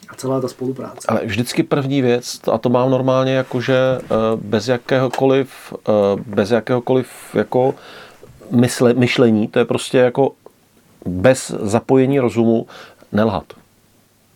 A 0.09 0.15
celá 0.15 0.41
ta 0.41 0.49
spolupráce. 0.49 1.07
Ale 1.09 1.21
vždycky 1.25 1.63
první 1.63 2.03
věc, 2.03 2.41
a 2.53 2.59
to 2.59 2.69
mám 2.69 2.91
normálně 2.91 3.33
jako, 3.33 3.61
že 3.61 3.77
eh, 4.03 4.07
bez 4.37 4.69
jakéhokoliv, 4.69 5.51
eh, 5.89 5.93
bez 6.27 6.51
jakéhokoliv 6.51 7.09
jako 7.35 7.75
mysle, 8.51 8.95
myšlení, 8.95 9.49
to 9.49 9.59
je 9.59 9.65
prostě 9.65 9.99
jako 9.99 10.33
bez 11.07 11.51
zapojení 11.51 12.21
rozumu 12.21 12.67
nelhat. 13.13 13.45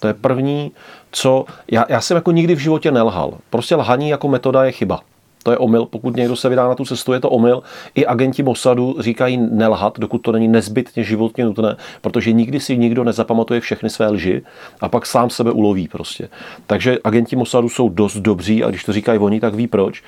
To 0.01 0.07
je 0.07 0.15
první, 0.15 0.73
co... 1.13 1.45
Já, 1.71 1.85
já 1.89 2.01
jsem 2.01 2.15
jako 2.15 2.33
nikdy 2.33 2.55
v 2.55 2.59
životě 2.59 2.91
nelhal. 2.91 3.35
Prostě 3.51 3.77
lhaní 3.77 4.09
jako 4.09 4.29
metoda 4.29 4.65
je 4.65 4.73
chyba. 4.73 5.01
To 5.45 5.51
je 5.51 5.59
omyl. 5.59 5.87
Pokud 5.87 6.17
někdo 6.17 6.37
se 6.37 6.49
vydá 6.49 6.69
na 6.69 6.75
tu 6.75 6.85
cestu, 6.85 7.13
je 7.13 7.21
to 7.21 7.31
omyl. 7.31 7.63
I 7.95 8.07
agenti 8.07 8.43
Mossadu 8.43 8.97
říkají 8.99 9.37
nelhat, 9.37 9.99
dokud 9.99 10.19
to 10.19 10.33
není 10.33 10.49
nezbytně 10.49 11.05
životně 11.05 11.45
nutné, 11.45 11.77
protože 12.01 12.33
nikdy 12.33 12.61
si 12.61 12.79
nikdo 12.79 13.05
nezapamatuje 13.05 13.61
všechny 13.61 13.91
své 13.91 14.09
lži 14.09 14.43
a 14.81 14.89
pak 14.89 15.07
sám 15.07 15.31
sebe 15.31 15.53
uloví 15.53 15.89
prostě. 15.89 16.29
Takže 16.67 16.99
agenti 17.05 17.37
Mossadu 17.37 17.69
jsou 17.69 17.89
dost 17.89 18.17
dobří 18.17 18.65
a 18.65 18.69
když 18.71 18.85
to 18.85 18.93
říkají 18.93 19.19
oni, 19.19 19.41
tak 19.41 19.55
ví 19.55 19.67
proč. 19.67 20.03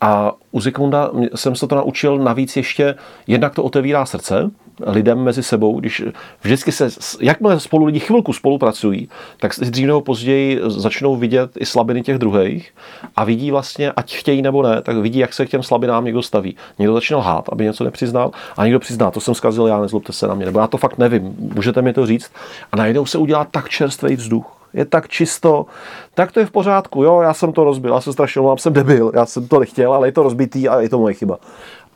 A 0.00 0.32
u 0.50 0.60
Zikmunda 0.60 1.10
jsem 1.34 1.56
se 1.56 1.66
to 1.66 1.74
naučil 1.74 2.18
navíc 2.18 2.56
ještě, 2.56 2.94
jednak 3.26 3.54
to 3.54 3.64
otevírá 3.64 4.06
srdce, 4.06 4.50
lidem 4.86 5.18
mezi 5.18 5.42
sebou, 5.42 5.80
když 5.80 6.02
vždycky 6.42 6.72
se, 6.72 6.88
jakmile 7.20 7.60
spolu 7.60 7.84
lidi 7.84 8.00
chvilku 8.00 8.32
spolupracují, 8.32 9.08
tak 9.40 9.54
si 9.54 9.70
dřív 9.70 9.86
nebo 9.86 10.00
později 10.00 10.60
začnou 10.66 11.16
vidět 11.16 11.50
i 11.58 11.66
slabiny 11.66 12.02
těch 12.02 12.18
druhých 12.18 12.74
a 13.16 13.24
vidí 13.24 13.50
vlastně, 13.50 13.92
ať 13.92 14.14
chtějí 14.14 14.42
nebo 14.42 14.62
ne, 14.62 14.82
tak 14.82 14.96
vidí, 14.96 15.18
jak 15.18 15.32
se 15.32 15.46
k 15.46 15.50
těm 15.50 15.62
slabinám 15.62 16.04
někdo 16.04 16.22
staví. 16.22 16.56
Někdo 16.78 16.94
začne 16.94 17.16
lhát, 17.16 17.48
aby 17.52 17.64
něco 17.64 17.84
nepřiznal, 17.84 18.30
a 18.56 18.64
někdo 18.64 18.80
přizná, 18.80 19.10
to 19.10 19.20
jsem 19.20 19.34
zkazil 19.34 19.66
já, 19.66 19.80
nezlobte 19.80 20.12
se 20.12 20.26
na 20.26 20.34
mě, 20.34 20.46
nebo 20.46 20.60
já 20.60 20.66
to 20.66 20.76
fakt 20.76 20.98
nevím, 20.98 21.34
můžete 21.38 21.82
mi 21.82 21.92
to 21.92 22.06
říct. 22.06 22.30
A 22.72 22.76
najednou 22.76 23.06
se 23.06 23.18
udělá 23.18 23.44
tak 23.44 23.68
čerstvý 23.68 24.16
vzduch, 24.16 24.62
je 24.74 24.84
tak 24.84 25.08
čisto, 25.08 25.66
tak 26.14 26.32
to 26.32 26.40
je 26.40 26.46
v 26.46 26.50
pořádku, 26.50 27.02
jo, 27.02 27.20
já 27.20 27.34
jsem 27.34 27.52
to 27.52 27.64
rozbil, 27.64 27.94
já 27.94 28.00
jsem 28.00 28.12
strašně 28.12 28.40
omlám, 28.40 28.58
jsem 28.58 28.72
debil, 28.72 29.12
já 29.14 29.26
jsem 29.26 29.48
to 29.48 29.60
nechtěl, 29.60 29.92
ale 29.92 30.08
je 30.08 30.12
to 30.12 30.22
rozbitý 30.22 30.68
a 30.68 30.80
je 30.80 30.88
to 30.88 30.98
moje 30.98 31.14
chyba. 31.14 31.38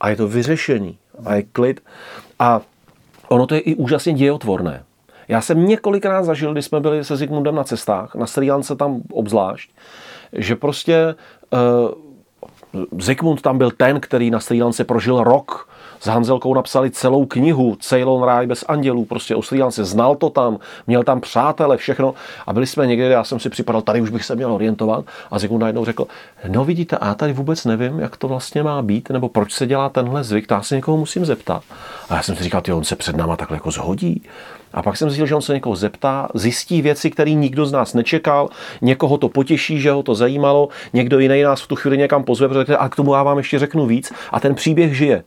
A 0.01 0.09
je 0.09 0.17
to 0.17 0.29
vyřešení 0.29 0.99
a 1.25 1.35
je 1.35 1.43
klid. 1.43 1.81
A 2.39 2.61
ono 3.29 3.47
to 3.47 3.55
je 3.55 3.61
i 3.61 3.75
úžasně 3.75 4.13
dějotvorné. 4.13 4.85
Já 5.29 5.41
jsem 5.41 5.67
několikrát 5.67 6.23
zažil, 6.23 6.53
když 6.53 6.65
jsme 6.65 6.81
byli 6.81 7.05
se 7.05 7.17
Zigmundem 7.17 7.55
na 7.55 7.65
cestách, 7.65 8.15
na 8.15 8.27
Sri 8.27 8.51
Lance 8.51 8.77
tam 8.77 9.03
obzvlášť, 9.13 9.71
že 10.33 10.57
prostě 10.57 11.15
uh, 11.51 12.07
Zygmunt 12.99 13.43
tam 13.43 13.59
byl 13.59 13.71
ten, 13.71 14.01
který 14.01 14.31
na 14.31 14.41
Sri 14.41 14.63
Lance 14.63 14.85
prožil 14.85 15.25
rok 15.25 15.69
s 16.01 16.07
Hanzelkou 16.07 16.55
napsali 16.55 16.91
celou 16.91 17.27
knihu 17.27 17.77
Ceylon 17.81 18.23
ráj 18.23 18.47
bez 18.47 18.65
andělů, 18.69 19.05
prostě 19.05 19.35
o 19.35 19.43
Sri 19.43 19.63
Lance, 19.63 19.85
znal 19.85 20.17
to 20.17 20.31
tam, 20.31 20.59
měl 20.87 21.05
tam 21.05 21.21
přátele, 21.21 21.77
všechno 21.77 22.15
a 22.47 22.53
byli 22.53 22.67
jsme 22.67 22.87
někde, 22.87 23.05
já 23.05 23.25
jsem 23.25 23.41
si 23.41 23.49
připadal, 23.49 23.83
tady 23.83 24.01
už 24.01 24.11
bych 24.11 24.25
se 24.25 24.37
měl 24.37 24.53
orientovat 24.53 25.05
a 25.31 25.39
Zygmunt 25.39 25.61
najednou 25.61 25.85
řekl, 25.85 26.07
no 26.49 26.65
vidíte, 26.65 26.97
a 26.97 27.07
já 27.07 27.15
tady 27.15 27.33
vůbec 27.33 27.65
nevím, 27.65 27.99
jak 27.99 28.17
to 28.17 28.29
vlastně 28.29 28.63
má 28.63 28.83
být, 28.83 29.11
nebo 29.11 29.29
proč 29.29 29.53
se 29.53 29.67
dělá 29.67 29.89
tenhle 29.89 30.25
zvyk, 30.25 30.47
já 30.51 30.63
se 30.63 30.77
někoho 30.77 30.97
musím 30.97 31.25
zeptat. 31.25 31.63
A 32.09 32.15
já 32.15 32.23
jsem 32.23 32.37
si 32.37 32.45
říkal, 32.45 32.61
ty 32.61 32.73
on 32.73 32.85
se 32.85 32.97
před 32.97 33.17
náma 33.17 33.37
takhle 33.37 33.57
jako 33.57 33.71
zhodí. 33.71 34.23
A 34.73 34.83
pak 34.83 34.97
jsem 34.97 35.11
zjistil, 35.11 35.27
že 35.27 35.35
on 35.35 35.43
se 35.43 35.55
někoho 35.55 35.77
zeptá, 35.77 36.29
zjistí 36.35 36.83
věci, 36.83 37.11
které 37.11 37.31
nikdo 37.31 37.67
z 37.67 37.73
nás 37.73 37.95
nečekal, 37.95 38.49
někoho 38.81 39.19
to 39.19 39.29
potěší, 39.29 39.81
že 39.81 39.91
ho 39.91 40.03
to 40.03 40.15
zajímalo, 40.15 40.69
někdo 40.93 41.19
jiný 41.19 41.43
nás 41.43 41.63
v 41.63 41.67
tu 41.67 41.77
chvíli 41.77 41.99
někam 41.99 42.25
pozve, 42.25 42.49
protože 42.49 42.77
a 42.77 42.89
k 42.89 42.97
tomu 42.97 43.15
já 43.15 43.23
vám 43.23 43.39
ještě 43.39 43.59
řeknu 43.59 43.87
víc 43.87 44.13
a 44.33 44.41
ten 44.41 44.55
příběh 44.55 44.97
žije. 44.97 45.25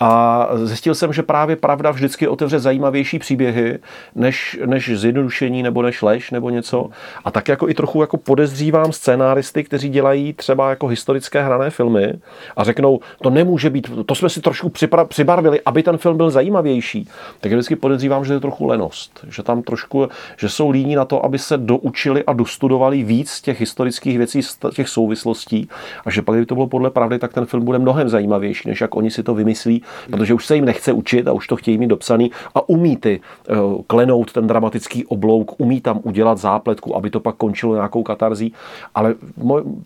A 0.00 0.48
zjistil 0.54 0.94
jsem, 0.94 1.12
že 1.12 1.22
právě 1.22 1.56
pravda 1.56 1.90
vždycky 1.90 2.28
otevře 2.28 2.58
zajímavější 2.58 3.18
příběhy, 3.18 3.78
než, 4.14 4.58
než 4.66 4.98
zjednodušení 4.98 5.62
nebo 5.62 5.82
než 5.82 6.02
lež 6.02 6.30
nebo 6.30 6.50
něco. 6.50 6.90
A 7.24 7.30
tak 7.30 7.48
jako 7.48 7.68
i 7.68 7.74
trochu 7.74 8.00
jako 8.00 8.16
podezřívám 8.16 8.92
scénáristy, 8.92 9.64
kteří 9.64 9.88
dělají 9.88 10.32
třeba 10.32 10.70
jako 10.70 10.86
historické 10.86 11.42
hrané 11.42 11.70
filmy 11.70 12.12
a 12.56 12.64
řeknou, 12.64 13.00
to 13.22 13.30
nemůže 13.30 13.70
být, 13.70 13.90
to 14.06 14.14
jsme 14.14 14.28
si 14.28 14.40
trošku 14.40 14.72
přibarvili, 15.08 15.60
aby 15.66 15.82
ten 15.82 15.96
film 15.96 16.16
byl 16.16 16.30
zajímavější. 16.30 17.08
Tak 17.40 17.52
vždycky 17.52 17.76
podezřívám, 17.76 18.24
že 18.24 18.32
je 18.32 18.40
trochu 18.40 18.66
lenost, 18.66 19.24
že 19.28 19.42
tam 19.42 19.62
trošku, 19.62 20.08
že 20.36 20.48
jsou 20.48 20.70
líní 20.70 20.94
na 20.94 21.04
to, 21.04 21.24
aby 21.24 21.38
se 21.38 21.56
doučili 21.56 22.24
a 22.24 22.32
dostudovali 22.32 23.02
víc 23.02 23.40
těch 23.40 23.60
historických 23.60 24.18
věcí, 24.18 24.40
těch 24.74 24.88
souvislostí 24.88 25.68
a 26.06 26.10
že 26.10 26.22
pak, 26.22 26.34
kdyby 26.34 26.46
to 26.46 26.54
bylo 26.54 26.66
podle 26.66 26.90
pravdy, 26.90 27.18
tak 27.18 27.32
ten 27.32 27.46
film 27.46 27.64
bude 27.64 27.78
mnohem 27.78 28.08
zajímavější, 28.08 28.68
než 28.68 28.80
jak 28.80 28.96
oni 28.96 29.10
si 29.10 29.22
to 29.22 29.34
vymyslí 29.34 29.82
protože 30.10 30.34
už 30.34 30.46
se 30.46 30.54
jim 30.54 30.64
nechce 30.64 30.92
učit 30.92 31.28
a 31.28 31.32
už 31.32 31.46
to 31.46 31.56
chtějí 31.56 31.78
mít 31.78 31.86
dopsaný 31.86 32.30
a 32.54 32.68
umí 32.68 32.96
ty 32.96 33.20
eh, 33.20 33.54
klenout 33.86 34.32
ten 34.32 34.46
dramatický 34.46 35.06
oblouk, 35.06 35.60
umí 35.60 35.80
tam 35.80 36.00
udělat 36.02 36.38
zápletku, 36.38 36.96
aby 36.96 37.10
to 37.10 37.20
pak 37.20 37.36
končilo 37.36 37.74
nějakou 37.74 38.02
katarzí, 38.02 38.52
ale 38.94 39.14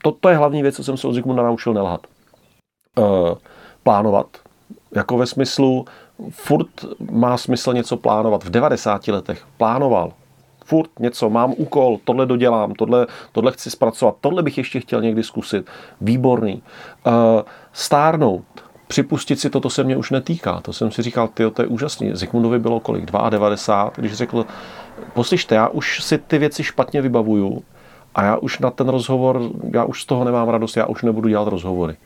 to, 0.02 0.12
to 0.12 0.28
je 0.28 0.36
hlavní 0.36 0.62
věc, 0.62 0.76
co 0.76 0.84
jsem 0.84 0.96
se 0.96 1.08
od 1.08 1.12
Zygmunda 1.12 1.42
naučil 1.42 1.74
nelhat. 1.74 2.00
E, 2.98 3.02
plánovat, 3.82 4.26
jako 4.94 5.18
ve 5.18 5.26
smyslu, 5.26 5.84
furt 6.30 6.68
má 7.10 7.36
smysl 7.36 7.72
něco 7.72 7.96
plánovat. 7.96 8.44
V 8.44 8.50
90 8.50 9.08
letech 9.08 9.46
plánoval, 9.56 10.12
furt 10.64 10.90
něco, 10.98 11.30
mám 11.30 11.54
úkol, 11.56 11.98
tohle 12.04 12.26
dodělám, 12.26 12.74
tohle, 12.74 13.06
tohle 13.32 13.52
chci 13.52 13.70
zpracovat, 13.70 14.16
tohle 14.20 14.42
bych 14.42 14.58
ještě 14.58 14.80
chtěl 14.80 15.02
někdy 15.02 15.22
zkusit. 15.22 15.66
Výborný. 16.00 16.62
E, 17.06 17.10
stárnout, 17.72 18.44
připustit 18.92 19.40
si 19.40 19.50
to, 19.50 19.60
to 19.60 19.70
se 19.70 19.84
mě 19.84 19.96
už 19.96 20.10
netýká. 20.10 20.60
To 20.60 20.72
jsem 20.72 20.90
si 20.90 21.02
říkal, 21.02 21.28
ty, 21.28 21.50
to 21.50 21.62
je 21.62 21.68
úžasný. 21.68 22.10
Zikmundovi 22.12 22.58
bylo 22.58 22.80
kolik? 22.80 23.10
92, 23.30 23.92
když 23.96 24.12
řekl, 24.12 24.46
poslyšte, 25.14 25.54
já 25.54 25.68
už 25.68 26.04
si 26.04 26.18
ty 26.18 26.38
věci 26.38 26.64
špatně 26.64 27.02
vybavuju 27.02 27.62
a 28.14 28.24
já 28.24 28.36
už 28.36 28.58
na 28.58 28.70
ten 28.70 28.88
rozhovor, 28.88 29.40
já 29.74 29.84
už 29.84 30.02
z 30.02 30.06
toho 30.06 30.24
nemám 30.24 30.48
radost, 30.48 30.76
já 30.76 30.86
už 30.86 31.02
nebudu 31.02 31.28
dělat 31.28 31.48
rozhovory. 31.48 31.96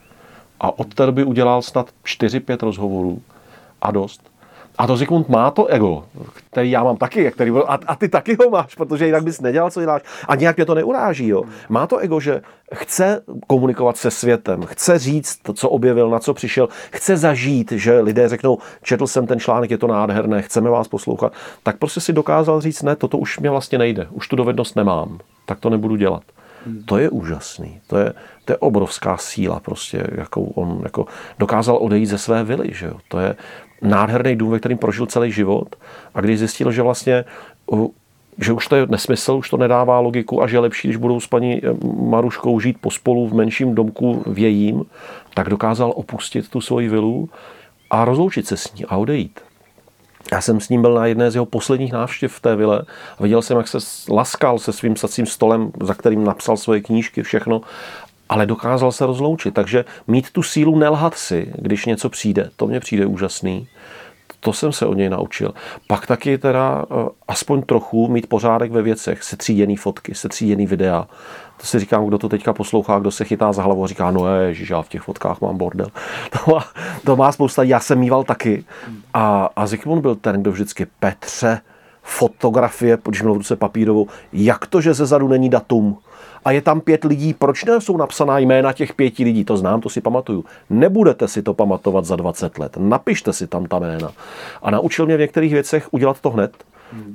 A 0.60 0.78
od 0.78 0.94
té 0.94 1.06
doby 1.06 1.24
udělal 1.24 1.62
snad 1.62 1.90
4-5 2.04 2.58
rozhovorů 2.60 3.22
a 3.82 3.90
dost. 3.90 4.30
A 4.78 4.86
to 4.86 4.96
Zikmund 4.96 5.28
má 5.28 5.50
to 5.50 5.66
ego, 5.66 6.04
který 6.50 6.70
já 6.70 6.84
mám 6.84 6.96
taky, 6.96 7.30
který, 7.30 7.50
a, 7.50 7.78
a 7.86 7.96
ty 7.96 8.08
taky 8.08 8.36
ho 8.40 8.50
máš, 8.50 8.74
protože 8.74 9.06
jinak 9.06 9.22
bys 9.24 9.40
nedělal, 9.40 9.70
co 9.70 9.80
děláš. 9.80 10.02
A 10.28 10.34
nějak 10.34 10.56
mě 10.56 10.66
to 10.66 10.74
neuráží. 10.74 11.28
Jo. 11.28 11.42
Má 11.68 11.86
to 11.86 11.98
ego, 11.98 12.20
že 12.20 12.40
chce 12.74 13.22
komunikovat 13.46 13.96
se 13.96 14.10
světem, 14.10 14.62
chce 14.62 14.98
říct 14.98 15.36
to, 15.42 15.52
co 15.52 15.68
objevil, 15.68 16.10
na 16.10 16.18
co 16.18 16.34
přišel, 16.34 16.68
chce 16.90 17.16
zažít, 17.16 17.72
že 17.72 18.00
lidé 18.00 18.28
řeknou, 18.28 18.58
četl 18.82 19.06
jsem 19.06 19.26
ten 19.26 19.40
článek, 19.40 19.70
je 19.70 19.78
to 19.78 19.86
nádherné, 19.86 20.42
chceme 20.42 20.70
vás 20.70 20.88
poslouchat. 20.88 21.32
Tak 21.62 21.76
prostě 21.78 22.00
si 22.00 22.12
dokázal 22.12 22.60
říct, 22.60 22.82
ne, 22.82 22.96
toto 22.96 23.18
už 23.18 23.38
mě 23.38 23.50
vlastně 23.50 23.78
nejde, 23.78 24.06
už 24.10 24.28
tu 24.28 24.36
dovednost 24.36 24.76
nemám, 24.76 25.18
tak 25.46 25.60
to 25.60 25.70
nebudu 25.70 25.96
dělat. 25.96 26.22
To 26.84 26.98
je 26.98 27.10
úžasný. 27.10 27.80
To 27.86 27.98
je, 27.98 28.12
to 28.46 28.52
je 28.52 28.56
obrovská 28.56 29.16
síla, 29.16 29.60
prostě, 29.60 30.06
jakou 30.14 30.44
on 30.44 30.80
jako 30.82 31.06
dokázal 31.38 31.78
odejít 31.80 32.06
ze 32.06 32.18
své 32.18 32.44
vily. 32.44 32.68
Že 32.72 32.86
jo? 32.86 32.96
To 33.08 33.18
je 33.18 33.36
nádherný 33.82 34.36
dům, 34.36 34.50
ve 34.50 34.58
kterým 34.58 34.78
prožil 34.78 35.06
celý 35.06 35.32
život. 35.32 35.76
A 36.14 36.20
když 36.20 36.38
zjistil, 36.38 36.72
že 36.72 36.82
vlastně 36.82 37.24
že 38.38 38.52
už 38.52 38.66
to 38.66 38.76
je 38.76 38.86
nesmysl, 38.86 39.32
už 39.32 39.50
to 39.50 39.56
nedává 39.56 40.00
logiku 40.00 40.42
a 40.42 40.46
že 40.46 40.56
je 40.56 40.60
lepší, 40.60 40.88
když 40.88 40.96
budou 40.96 41.20
s 41.20 41.26
paní 41.26 41.64
eh, 41.64 41.68
Maruškou 41.96 42.60
žít 42.60 42.78
pospolu 42.80 43.28
v 43.28 43.34
menším 43.34 43.74
domku 43.74 44.22
v 44.26 44.38
jejím, 44.38 44.84
tak 45.34 45.48
dokázal 45.48 45.92
opustit 45.96 46.48
tu 46.48 46.60
svoji 46.60 46.88
vilu 46.88 47.28
a 47.90 48.04
rozloučit 48.04 48.46
se 48.46 48.56
s 48.56 48.74
ní 48.74 48.84
a 48.84 48.96
odejít. 48.96 49.40
Já 50.32 50.40
jsem 50.40 50.60
s 50.60 50.68
ním 50.68 50.82
byl 50.82 50.94
na 50.94 51.06
jedné 51.06 51.30
z 51.30 51.34
jeho 51.34 51.46
posledních 51.46 51.92
návštěv 51.92 52.32
v 52.32 52.40
té 52.40 52.56
vile 52.56 52.82
a 53.18 53.22
viděl 53.22 53.42
jsem, 53.42 53.56
jak 53.56 53.68
se 53.68 53.78
laskal 54.10 54.58
se 54.58 54.72
svým 54.72 54.96
sacím 54.96 55.26
stolem, 55.26 55.70
za 55.82 55.94
kterým 55.94 56.24
napsal 56.24 56.56
svoje 56.56 56.80
knížky, 56.80 57.22
všechno, 57.22 57.60
ale 58.28 58.46
dokázal 58.46 58.92
se 58.92 59.06
rozloučit. 59.06 59.54
Takže 59.54 59.84
mít 60.06 60.30
tu 60.30 60.42
sílu 60.42 60.78
nelhat 60.78 61.14
si, 61.14 61.52
když 61.58 61.86
něco 61.86 62.08
přijde, 62.08 62.50
to 62.56 62.66
mně 62.66 62.80
přijde 62.80 63.06
úžasný. 63.06 63.68
to 64.40 64.52
jsem 64.52 64.72
se 64.72 64.86
od 64.86 64.94
něj 64.94 65.08
naučil. 65.08 65.54
Pak 65.86 66.06
taky 66.06 66.38
teda 66.38 66.84
eh, 66.90 67.08
aspoň 67.28 67.62
trochu 67.62 68.08
mít 68.08 68.26
pořádek 68.26 68.72
ve 68.72 68.82
věcech, 68.82 69.22
setříděný 69.22 69.76
fotky, 69.76 70.14
setříděný 70.14 70.66
videa. 70.66 71.06
To 71.56 71.66
si 71.66 71.78
říkám, 71.78 72.06
kdo 72.06 72.18
to 72.18 72.28
teďka 72.28 72.52
poslouchá, 72.52 72.98
kdo 72.98 73.10
se 73.10 73.24
chytá 73.24 73.52
za 73.52 73.62
hlavu 73.62 73.84
a 73.84 73.86
říká, 73.86 74.10
no 74.10 74.40
ježiš, 74.40 74.70
já 74.70 74.82
v 74.82 74.88
těch 74.88 75.02
fotkách 75.02 75.40
mám 75.40 75.56
bordel. 75.56 75.88
To 76.30 76.52
má, 76.54 76.64
to 77.04 77.16
má 77.16 77.32
spousta, 77.32 77.62
já 77.62 77.80
jsem 77.80 77.98
mýval 77.98 78.24
taky. 78.24 78.64
A, 79.14 79.48
a 79.56 79.66
Zikmund 79.66 80.02
byl 80.02 80.14
ten, 80.14 80.42
kdo 80.42 80.52
vždycky 80.52 80.86
Petře, 81.00 81.60
fotografie, 82.02 82.98
když 83.04 83.22
měl 83.22 83.34
v 83.34 83.36
ruce 83.36 83.56
papírovou, 83.56 84.08
jak 84.32 84.66
to, 84.66 84.80
že 84.80 84.94
ze 84.94 85.06
zadu 85.06 85.28
není 85.28 85.50
datum? 85.50 85.98
A 86.46 86.50
je 86.50 86.62
tam 86.62 86.80
pět 86.80 87.04
lidí, 87.04 87.34
proč 87.34 87.64
ne 87.64 87.80
jsou 87.80 87.96
napsaná 87.96 88.38
jména 88.38 88.72
těch 88.72 88.94
pěti 88.94 89.24
lidí? 89.24 89.44
To 89.44 89.56
znám, 89.56 89.80
to 89.80 89.88
si 89.88 90.00
pamatuju. 90.00 90.44
Nebudete 90.70 91.28
si 91.28 91.42
to 91.42 91.54
pamatovat 91.54 92.04
za 92.04 92.16
20 92.16 92.58
let. 92.58 92.76
Napište 92.76 93.32
si 93.32 93.46
tam 93.46 93.66
ta 93.66 93.78
jména. 93.78 94.12
A 94.62 94.70
naučil 94.70 95.06
mě 95.06 95.16
v 95.16 95.20
některých 95.20 95.52
věcech 95.52 95.88
udělat 95.90 96.20
to 96.20 96.30
hned. 96.30 96.52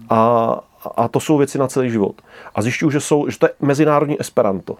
A, 0.09 0.59
a 0.95 1.07
to 1.07 1.19
jsou 1.19 1.37
věci 1.37 1.57
na 1.57 1.67
celý 1.67 1.89
život. 1.89 2.15
A 2.55 2.61
zjišťuju, 2.61 2.91
že, 2.91 2.99
jsou, 2.99 3.29
že 3.29 3.39
to 3.39 3.45
je 3.45 3.51
mezinárodní 3.61 4.19
esperanto 4.19 4.75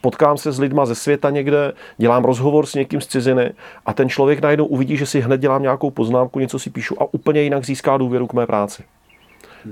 potkám 0.00 0.36
se 0.36 0.52
s 0.52 0.58
lidma 0.58 0.86
ze 0.86 0.94
světa 0.94 1.30
někde, 1.30 1.72
dělám 1.96 2.24
rozhovor 2.24 2.66
s 2.66 2.74
někým 2.74 3.00
z 3.00 3.06
ciziny 3.06 3.52
a 3.86 3.92
ten 3.92 4.08
člověk 4.08 4.40
najednou 4.40 4.66
uvidí, 4.66 4.96
že 4.96 5.06
si 5.06 5.20
hned 5.20 5.40
dělám 5.40 5.62
nějakou 5.62 5.90
poznámku, 5.90 6.38
něco 6.38 6.58
si 6.58 6.70
píšu 6.70 7.02
a 7.02 7.06
úplně 7.14 7.42
jinak 7.42 7.66
získá 7.66 7.96
důvěru 7.96 8.26
k 8.26 8.32
mé 8.32 8.46
práci. 8.46 8.82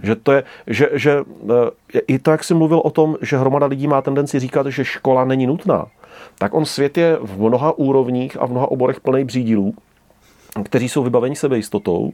Že 0.03 0.16
to 0.16 0.32
je, 0.32 0.45
že, 0.66 0.88
že 0.93 1.12
eh, 1.95 2.01
i 2.07 2.18
to, 2.18 2.30
jak 2.30 2.45
jsem 2.45 2.57
mluvil 2.57 2.78
o 2.78 2.91
tom, 2.91 3.16
že 3.20 3.38
hromada 3.38 3.66
lidí 3.66 3.86
má 3.86 4.03
tendenci 4.03 4.38
říkat, 4.38 4.66
že 4.66 4.84
škola 4.84 5.24
není 5.24 5.47
nutná, 5.47 5.86
tak 6.38 6.55
on 6.55 6.64
svět 6.64 6.99
je 6.99 7.18
v 7.20 7.41
mnoha 7.41 7.78
úrovních 7.78 8.41
a 8.41 8.47
v 8.47 8.51
mnoha 8.51 8.70
oborech 8.70 9.01
plný 9.01 9.24
břídilů, 9.24 9.74
kteří 10.64 10.88
jsou 10.88 11.03
vybaveni 11.03 11.36
sebejistotou. 11.36 12.12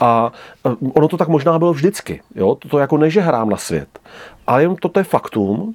A 0.00 0.32
eh, 0.66 0.70
ono 0.94 1.08
to 1.08 1.16
tak 1.16 1.28
možná 1.28 1.58
bylo 1.58 1.72
vždycky. 1.72 2.20
Jo? 2.34 2.54
To, 2.54 2.78
jako 2.78 2.96
neže 2.96 3.20
hrám 3.20 3.48
na 3.48 3.56
svět. 3.56 3.98
Ale 4.46 4.62
jen 4.62 4.76
toto 4.76 5.00
je 5.00 5.04
faktum 5.04 5.74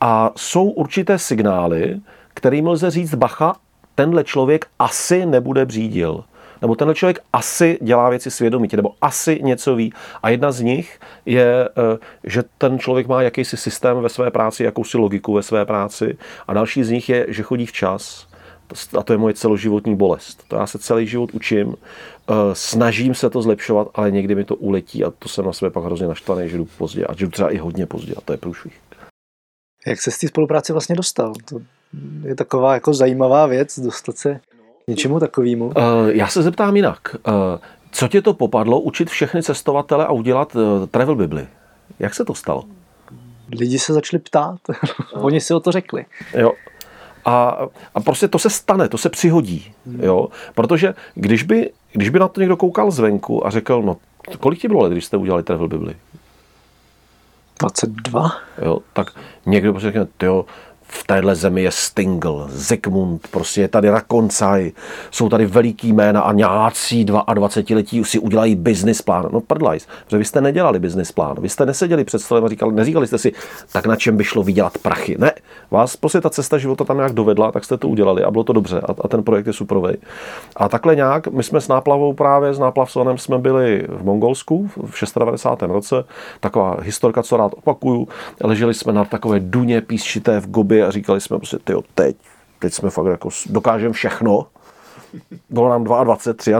a 0.00 0.30
jsou 0.36 0.64
určité 0.64 1.18
signály, 1.18 2.00
kterým 2.34 2.66
lze 2.66 2.90
říct, 2.90 3.14
bacha, 3.14 3.56
tenhle 3.94 4.24
člověk 4.24 4.66
asi 4.78 5.26
nebude 5.26 5.66
břídil 5.66 6.24
nebo 6.62 6.74
tenhle 6.74 6.94
člověk 6.94 7.18
asi 7.32 7.78
dělá 7.82 8.10
věci 8.10 8.30
svědomitě, 8.30 8.76
nebo 8.76 8.94
asi 9.00 9.40
něco 9.42 9.76
ví. 9.76 9.92
A 10.22 10.30
jedna 10.30 10.52
z 10.52 10.60
nich 10.60 11.00
je, 11.26 11.68
eh, 11.68 11.98
že 12.24 12.42
ten 12.58 12.78
člověk 12.78 13.06
má 13.06 13.22
jakýsi 13.22 13.56
systém 13.56 14.00
ve 14.00 14.08
své 14.08 14.30
práci, 14.30 14.64
jakousi 14.64 14.98
logiku 14.98 15.32
ve 15.32 15.42
své 15.42 15.66
práci. 15.66 16.18
A 16.48 16.54
další 16.54 16.84
z 16.84 16.90
nich 16.90 17.08
je, 17.08 17.26
že 17.28 17.42
chodí 17.42 17.66
včas. 17.66 18.26
A 18.98 19.02
to 19.02 19.12
je 19.12 19.18
moje 19.18 19.34
celoživotní 19.34 19.96
bolest. 19.96 20.44
To 20.48 20.56
já 20.56 20.66
se 20.66 20.78
celý 20.78 21.06
život 21.06 21.30
učím, 21.32 21.74
eh, 21.74 22.34
snažím 22.52 23.14
se 23.14 23.30
to 23.30 23.42
zlepšovat, 23.42 23.88
ale 23.94 24.10
někdy 24.10 24.34
mi 24.34 24.44
to 24.44 24.56
uletí 24.56 25.04
a 25.04 25.10
to 25.10 25.28
jsem 25.28 25.44
na 25.44 25.52
sebe 25.52 25.70
pak 25.70 25.84
hrozně 25.84 26.06
naštvaný, 26.06 26.48
že 26.48 26.56
jdu 26.56 26.64
pozdě 26.78 27.04
a 27.04 27.14
jdu 27.14 27.30
třeba 27.30 27.50
i 27.50 27.56
hodně 27.56 27.86
pozdě 27.86 28.14
a 28.16 28.20
to 28.20 28.32
je 28.32 28.36
průšvih. 28.36 28.80
Jak 29.86 30.00
se 30.00 30.10
z 30.10 30.18
té 30.18 30.28
spolupráce 30.28 30.72
vlastně 30.72 30.94
dostal? 30.94 31.32
To 31.44 31.60
je 32.22 32.34
taková 32.34 32.74
jako 32.74 32.94
zajímavá 32.94 33.46
věc, 33.46 33.78
dostat 33.78 34.18
se 34.18 34.40
něčemu 34.90 35.20
takovému? 35.20 35.66
Uh, 35.66 35.72
já 36.08 36.26
se 36.26 36.42
zeptám 36.42 36.76
jinak. 36.76 37.16
Uh, 37.28 37.34
co 37.90 38.08
tě 38.08 38.22
to 38.22 38.34
popadlo 38.34 38.80
učit 38.80 39.10
všechny 39.10 39.42
cestovatele 39.42 40.06
a 40.06 40.12
udělat 40.12 40.56
uh, 40.56 40.86
travel 40.86 41.14
bibli? 41.14 41.46
Jak 41.98 42.14
se 42.14 42.24
to 42.24 42.34
stalo? 42.34 42.64
Lidi 43.58 43.78
se 43.78 43.92
začali 43.92 44.20
ptát. 44.20 44.58
Oni 45.12 45.40
si 45.40 45.54
o 45.54 45.60
to 45.60 45.72
řekli. 45.72 46.04
Jo. 46.34 46.52
A, 47.24 47.66
a 47.94 48.00
prostě 48.00 48.28
to 48.28 48.38
se 48.38 48.50
stane, 48.50 48.88
to 48.88 48.98
se 48.98 49.08
přihodí. 49.08 49.72
Jo? 50.02 50.28
Protože 50.54 50.94
když 51.14 51.42
by, 51.42 51.70
když 51.92 52.08
by 52.08 52.18
na 52.18 52.28
to 52.28 52.40
někdo 52.40 52.56
koukal 52.56 52.90
zvenku 52.90 53.46
a 53.46 53.50
řekl, 53.50 53.82
no 53.82 53.96
kolik 54.40 54.60
ti 54.60 54.68
bylo 54.68 54.82
let, 54.82 54.92
když 54.92 55.04
jste 55.04 55.16
udělali 55.16 55.42
travel 55.42 55.68
bibli? 55.68 55.96
22. 57.60 58.32
Jo, 58.62 58.78
tak 58.92 59.06
někdo 59.46 59.72
prostě 59.72 59.86
řekne, 59.86 60.06
jo, 60.22 60.44
v 60.88 61.06
téhle 61.06 61.34
zemi 61.34 61.62
je 61.62 61.70
Stingl, 61.70 62.46
Zikmund, 62.50 63.28
prostě 63.28 63.60
je 63.60 63.68
tady 63.68 63.90
Rakoncaj, 63.90 64.72
jsou 65.10 65.28
tady 65.28 65.46
veliký 65.46 65.92
jména 65.92 66.20
a 66.20 66.32
nějací 66.32 67.04
22 67.04 67.76
letí 67.76 68.04
si 68.04 68.18
udělají 68.18 68.54
business 68.54 69.02
plán. 69.02 69.28
No 69.32 69.40
prdlajs, 69.40 69.86
protože 70.04 70.18
vy 70.18 70.24
jste 70.24 70.40
nedělali 70.40 70.78
business 70.78 71.12
plán, 71.12 71.36
vy 71.40 71.48
jste 71.48 71.66
neseděli 71.66 72.04
před 72.04 72.18
stolem 72.18 72.44
a 72.44 72.48
říkali, 72.48 72.72
neříkali 72.72 73.06
jste 73.06 73.18
si, 73.18 73.32
tak 73.72 73.86
na 73.86 73.96
čem 73.96 74.16
by 74.16 74.24
šlo 74.24 74.42
vydělat 74.42 74.78
prachy. 74.78 75.16
Ne, 75.18 75.32
vás 75.70 75.96
prostě 75.96 76.20
ta 76.20 76.30
cesta 76.30 76.58
života 76.58 76.84
tam 76.84 76.96
nějak 76.96 77.12
dovedla, 77.12 77.52
tak 77.52 77.64
jste 77.64 77.76
to 77.76 77.88
udělali 77.88 78.24
a 78.24 78.30
bylo 78.30 78.44
to 78.44 78.52
dobře 78.52 78.80
a, 78.80 78.94
a 79.04 79.08
ten 79.08 79.22
projekt 79.22 79.46
je 79.46 79.52
superový. 79.52 79.94
A 80.56 80.68
takhle 80.68 80.96
nějak, 80.96 81.28
my 81.28 81.42
jsme 81.42 81.60
s 81.60 81.68
náplavou 81.68 82.12
právě, 82.12 82.54
s 82.54 82.58
náplavsonem 82.58 83.18
jsme 83.18 83.38
byli 83.38 83.86
v 83.88 84.04
Mongolsku 84.04 84.70
v 84.76 85.18
96. 85.18 85.62
roce, 85.62 86.04
taková 86.40 86.76
historka, 86.82 87.22
co 87.22 87.36
rád 87.36 87.52
opakuju, 87.56 88.08
leželi 88.44 88.74
jsme 88.74 88.92
na 88.92 89.04
takové 89.04 89.40
duně 89.40 89.80
písčité 89.80 90.40
v 90.40 90.50
Gobi 90.50 90.75
a 90.82 90.90
říkali 90.90 91.20
jsme 91.20 91.38
prostě, 91.38 91.58
tyjo, 91.58 91.82
teď, 91.94 92.16
teď 92.58 92.72
jsme 92.72 92.90
fakt 92.90 93.06
jako, 93.06 93.28
dokážeme 93.46 93.92
všechno. 93.92 94.46
Bylo 95.50 95.68
nám 95.68 95.84
22, 95.84 96.04
23 96.04 96.54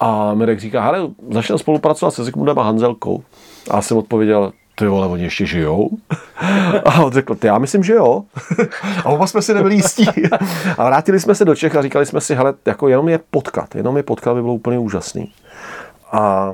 a 0.00 0.34
Mirek 0.34 0.60
říká, 0.60 0.82
hele, 0.82 1.08
začneme 1.30 1.58
spolupracovat 1.58 2.10
se 2.10 2.24
Zikmundem 2.24 2.58
a 2.58 2.62
Hanzelkou. 2.62 3.22
A 3.70 3.76
já 3.76 3.82
jsem 3.82 3.96
odpověděl, 3.96 4.52
ty 4.74 4.86
vole, 4.86 5.06
oni 5.06 5.22
ještě 5.22 5.46
žijou? 5.46 5.90
A 6.84 7.02
on 7.02 7.12
řekl, 7.12 7.34
ty 7.34 7.46
já 7.46 7.58
myslím, 7.58 7.82
že 7.82 7.94
jo. 7.94 8.22
A 9.04 9.08
oba 9.08 9.26
jsme 9.26 9.42
si 9.42 9.54
nebyli 9.54 9.74
jistí. 9.74 10.06
A 10.78 10.84
vrátili 10.84 11.20
jsme 11.20 11.34
se 11.34 11.44
do 11.44 11.54
Čech 11.54 11.76
a 11.76 11.82
říkali 11.82 12.06
jsme 12.06 12.20
si, 12.20 12.34
hele, 12.34 12.54
jako 12.66 12.88
jenom 12.88 13.08
je 13.08 13.20
potkat, 13.30 13.74
jenom 13.74 13.96
je 13.96 14.02
potkat 14.02 14.34
by 14.34 14.42
bylo 14.42 14.54
úplně 14.54 14.78
úžasný. 14.78 15.32
A 16.12 16.52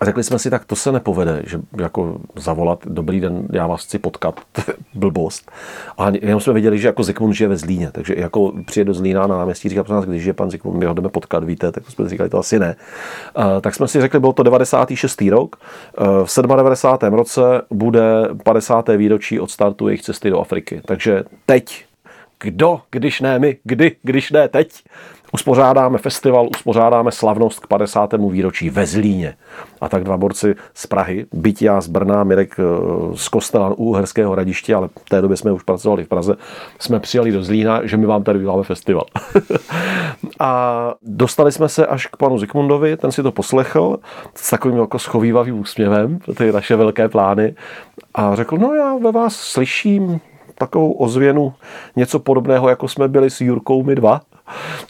a 0.00 0.04
řekli 0.04 0.24
jsme 0.24 0.38
si, 0.38 0.50
tak 0.50 0.64
to 0.64 0.76
se 0.76 0.92
nepovede, 0.92 1.42
že 1.46 1.60
jako 1.80 2.20
zavolat, 2.36 2.78
dobrý 2.84 3.20
den, 3.20 3.48
já 3.52 3.66
vás 3.66 3.84
chci 3.84 3.98
potkat, 3.98 4.40
blbost. 4.94 5.50
A 5.98 6.08
jenom 6.08 6.40
jsme 6.40 6.52
věděli, 6.52 6.78
že 6.78 6.88
jako 6.88 7.02
Zikmund 7.02 7.34
žije 7.34 7.48
ve 7.48 7.56
Zlíně, 7.56 7.90
takže 7.92 8.14
jako 8.16 8.52
přijde 8.66 8.84
do 8.84 8.94
Zlína 8.94 9.26
na 9.26 9.38
náměstí, 9.38 9.68
říká, 9.68 9.84
nás, 9.88 10.04
když 10.04 10.24
je 10.24 10.32
pan 10.32 10.50
Zikmund, 10.50 10.78
my 10.78 10.86
ho 10.86 10.94
jdeme 10.94 11.08
potkat, 11.08 11.44
víte, 11.44 11.72
tak 11.72 11.90
jsme 11.90 12.08
říkali, 12.08 12.30
to 12.30 12.38
asi 12.38 12.58
ne. 12.58 12.76
Tak 13.60 13.74
jsme 13.74 13.88
si 13.88 14.00
řekli, 14.00 14.20
byl 14.20 14.32
to 14.32 14.42
96. 14.42 15.20
rok, 15.20 15.56
uh, 16.00 16.26
v 16.26 16.56
97. 16.56 17.14
roce 17.14 17.40
bude 17.70 18.28
50. 18.44 18.88
výročí 18.88 19.40
od 19.40 19.50
startu 19.50 19.88
jejich 19.88 20.02
cesty 20.02 20.30
do 20.30 20.40
Afriky. 20.40 20.80
Takže 20.84 21.24
teď, 21.46 21.84
kdo, 22.40 22.80
když 22.90 23.20
ne 23.20 23.38
my, 23.38 23.56
kdy, 23.64 23.96
když 24.02 24.30
ne 24.30 24.48
teď, 24.48 24.82
Uspořádáme 25.32 25.98
festival, 25.98 26.48
uspořádáme 26.50 27.12
slavnost 27.12 27.60
k 27.60 27.66
50. 27.66 28.14
výročí 28.30 28.70
ve 28.70 28.86
Zlíně. 28.86 29.34
A 29.80 29.88
tak 29.88 30.04
dva 30.04 30.16
borci 30.16 30.54
z 30.74 30.86
Prahy, 30.86 31.26
byť 31.32 31.62
já 31.62 31.80
z 31.80 31.88
Brna, 31.88 32.24
Mirek 32.24 32.56
eh, 32.58 32.62
z 33.16 33.28
kostela 33.28 33.68
u 33.68 33.74
Uherského 33.74 34.32
hradiště, 34.32 34.74
ale 34.74 34.88
v 34.88 35.10
té 35.10 35.20
době 35.20 35.36
jsme 35.36 35.52
už 35.52 35.62
pracovali 35.62 36.04
v 36.04 36.08
Praze, 36.08 36.36
jsme 36.78 37.00
přijali 37.00 37.32
do 37.32 37.44
Zlína, 37.44 37.86
že 37.86 37.96
my 37.96 38.06
vám 38.06 38.22
tady 38.22 38.38
uděláme 38.38 38.62
festival. 38.62 39.04
a 40.40 40.94
dostali 41.02 41.52
jsme 41.52 41.68
se 41.68 41.86
až 41.86 42.06
k 42.06 42.16
panu 42.16 42.38
Zikmundovi, 42.38 42.96
ten 42.96 43.12
si 43.12 43.22
to 43.22 43.32
poslechl 43.32 43.98
s 44.34 44.50
takovým 44.50 44.78
jako 44.78 44.98
schovývavým 44.98 45.60
úsměvem, 45.60 46.18
ty 46.36 46.52
naše 46.52 46.76
velké 46.76 47.08
plány 47.08 47.54
a 48.14 48.36
řekl, 48.36 48.56
no 48.56 48.74
já 48.74 48.96
ve 48.96 49.12
vás 49.12 49.36
slyším 49.36 50.20
takovou 50.58 50.92
ozvěnu, 50.92 51.52
něco 51.96 52.18
podobného, 52.18 52.68
jako 52.68 52.88
jsme 52.88 53.08
byli 53.08 53.30
s 53.30 53.40
Jurkou 53.40 53.82
my 53.82 53.94
dva 53.94 54.20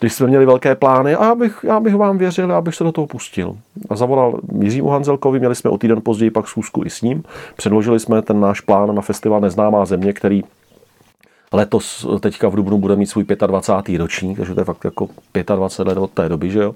když 0.01 0.13
jsme 0.13 0.27
měli 0.27 0.47
velké 0.47 0.75
plány 0.75 1.15
a 1.15 1.25
já 1.25 1.35
bych, 1.35 1.59
já 1.63 1.81
bych 1.81 1.95
vám 1.95 2.19
věřil, 2.19 2.53
abych 2.53 2.75
se 2.75 2.85
do 2.85 2.93
toho 2.93 3.07
pustil. 3.07 3.57
A 3.91 3.97
zavolal 3.97 4.41
Jiřímu 4.61 4.89
Hanzelkovi, 4.89 5.39
měli 5.39 5.55
jsme 5.55 5.71
o 5.71 5.79
týden 5.79 6.01
později 6.03 6.31
pak 6.31 6.49
schůzku 6.49 6.85
i 6.85 6.91
s 6.91 7.03
ním. 7.03 7.23
Předložili 7.57 8.01
jsme 8.01 8.23
ten 8.23 8.41
náš 8.41 8.61
plán 8.61 8.95
na 8.95 9.03
festival 9.03 9.41
Neznámá 9.41 9.85
země, 9.85 10.13
který 10.13 10.43
letos 11.53 12.07
teďka 12.21 12.49
v 12.49 12.57
Dubnu 12.57 12.79
bude 12.79 12.97
mít 12.97 13.07
svůj 13.07 13.25
25. 13.25 13.99
ročník, 13.99 14.37
takže 14.37 14.55
to 14.55 14.61
je 14.61 14.65
fakt 14.65 14.85
jako 14.85 15.09
25 15.57 15.89
let 15.89 15.99
od 15.99 16.11
té 16.11 16.29
doby, 16.29 16.51
že 16.51 16.59
jo. 16.59 16.75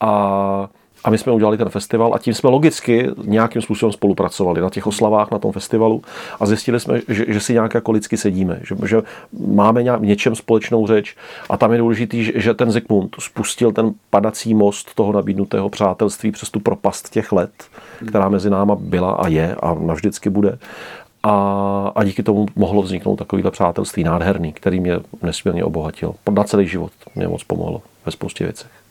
A 0.00 0.68
a 1.04 1.10
my 1.10 1.18
jsme 1.18 1.32
udělali 1.32 1.58
ten 1.58 1.68
festival 1.68 2.14
a 2.14 2.18
tím 2.18 2.34
jsme 2.34 2.50
logicky 2.50 3.08
nějakým 3.24 3.62
způsobem 3.62 3.92
spolupracovali 3.92 4.60
na 4.60 4.70
těch 4.70 4.86
oslavách 4.86 5.30
na 5.30 5.38
tom 5.38 5.52
festivalu 5.52 6.02
a 6.40 6.46
zjistili 6.46 6.80
jsme, 6.80 7.00
že, 7.08 7.24
že 7.28 7.40
si 7.40 7.52
nějak 7.52 7.74
jako 7.74 7.92
lidsky 7.92 8.16
sedíme, 8.16 8.60
že, 8.62 8.76
že 8.86 9.02
máme 9.46 9.82
nějak, 9.82 10.02
něčem 10.02 10.34
společnou 10.34 10.86
řeč 10.86 11.16
a 11.50 11.56
tam 11.56 11.72
je 11.72 11.78
důležitý, 11.78 12.24
že, 12.24 12.32
že 12.34 12.54
ten 12.54 12.70
Zikmund 12.70 13.16
spustil 13.18 13.72
ten 13.72 13.94
padací 14.10 14.54
most 14.54 14.94
toho 14.94 15.12
nabídnutého 15.12 15.68
přátelství 15.68 16.32
přes 16.32 16.50
tu 16.50 16.60
propast 16.60 17.10
těch 17.10 17.32
let, 17.32 17.50
která 18.08 18.28
mezi 18.28 18.50
náma 18.50 18.74
byla 18.74 19.12
a 19.12 19.28
je 19.28 19.54
a 19.54 19.74
navždycky 19.74 20.30
bude. 20.30 20.58
A, 21.22 21.92
a 21.94 22.04
díky 22.04 22.22
tomu 22.22 22.46
mohlo 22.56 22.82
vzniknout 22.82 23.16
takovýhle 23.16 23.50
přátelství 23.50 24.04
nádherný, 24.04 24.52
který 24.52 24.80
mě 24.80 25.00
nesmírně 25.22 25.64
obohatil. 25.64 26.14
Na 26.30 26.44
celý 26.44 26.68
život 26.68 26.92
mě 27.14 27.28
moc 27.28 27.44
pomohlo 27.44 27.82
ve 28.06 28.12
spoustě 28.12 28.44
věcech. 28.44 28.81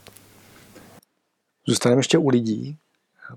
Zůstaneme 1.68 1.99
ještě 1.99 2.18
u 2.18 2.30
lidí. 2.30 2.78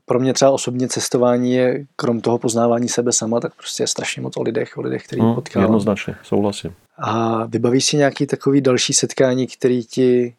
Pro 0.07 0.20
mě 0.20 0.33
třeba 0.33 0.51
osobně 0.51 0.89
cestování 0.89 1.53
je, 1.53 1.85
krom 1.97 2.20
toho 2.20 2.39
poznávání 2.39 2.89
sebe 2.89 3.12
sama, 3.12 3.41
tak 3.41 3.55
prostě 3.55 3.83
je 3.83 3.87
strašně 3.87 4.22
moc 4.22 4.37
o 4.37 4.43
lidech, 4.43 4.79
o 4.79 4.81
lidech, 4.81 5.05
který 5.05 5.22
hmm, 5.22 5.35
potkávám. 5.35 5.64
Jednoznačně, 5.64 6.14
souhlasím. 6.22 6.75
A 6.99 7.45
vybavíš 7.47 7.85
si 7.85 7.97
nějaký 7.97 8.27
takový 8.27 8.61
další 8.61 8.93
setkání, 8.93 9.47
který 9.47 9.85
ti 9.85 10.35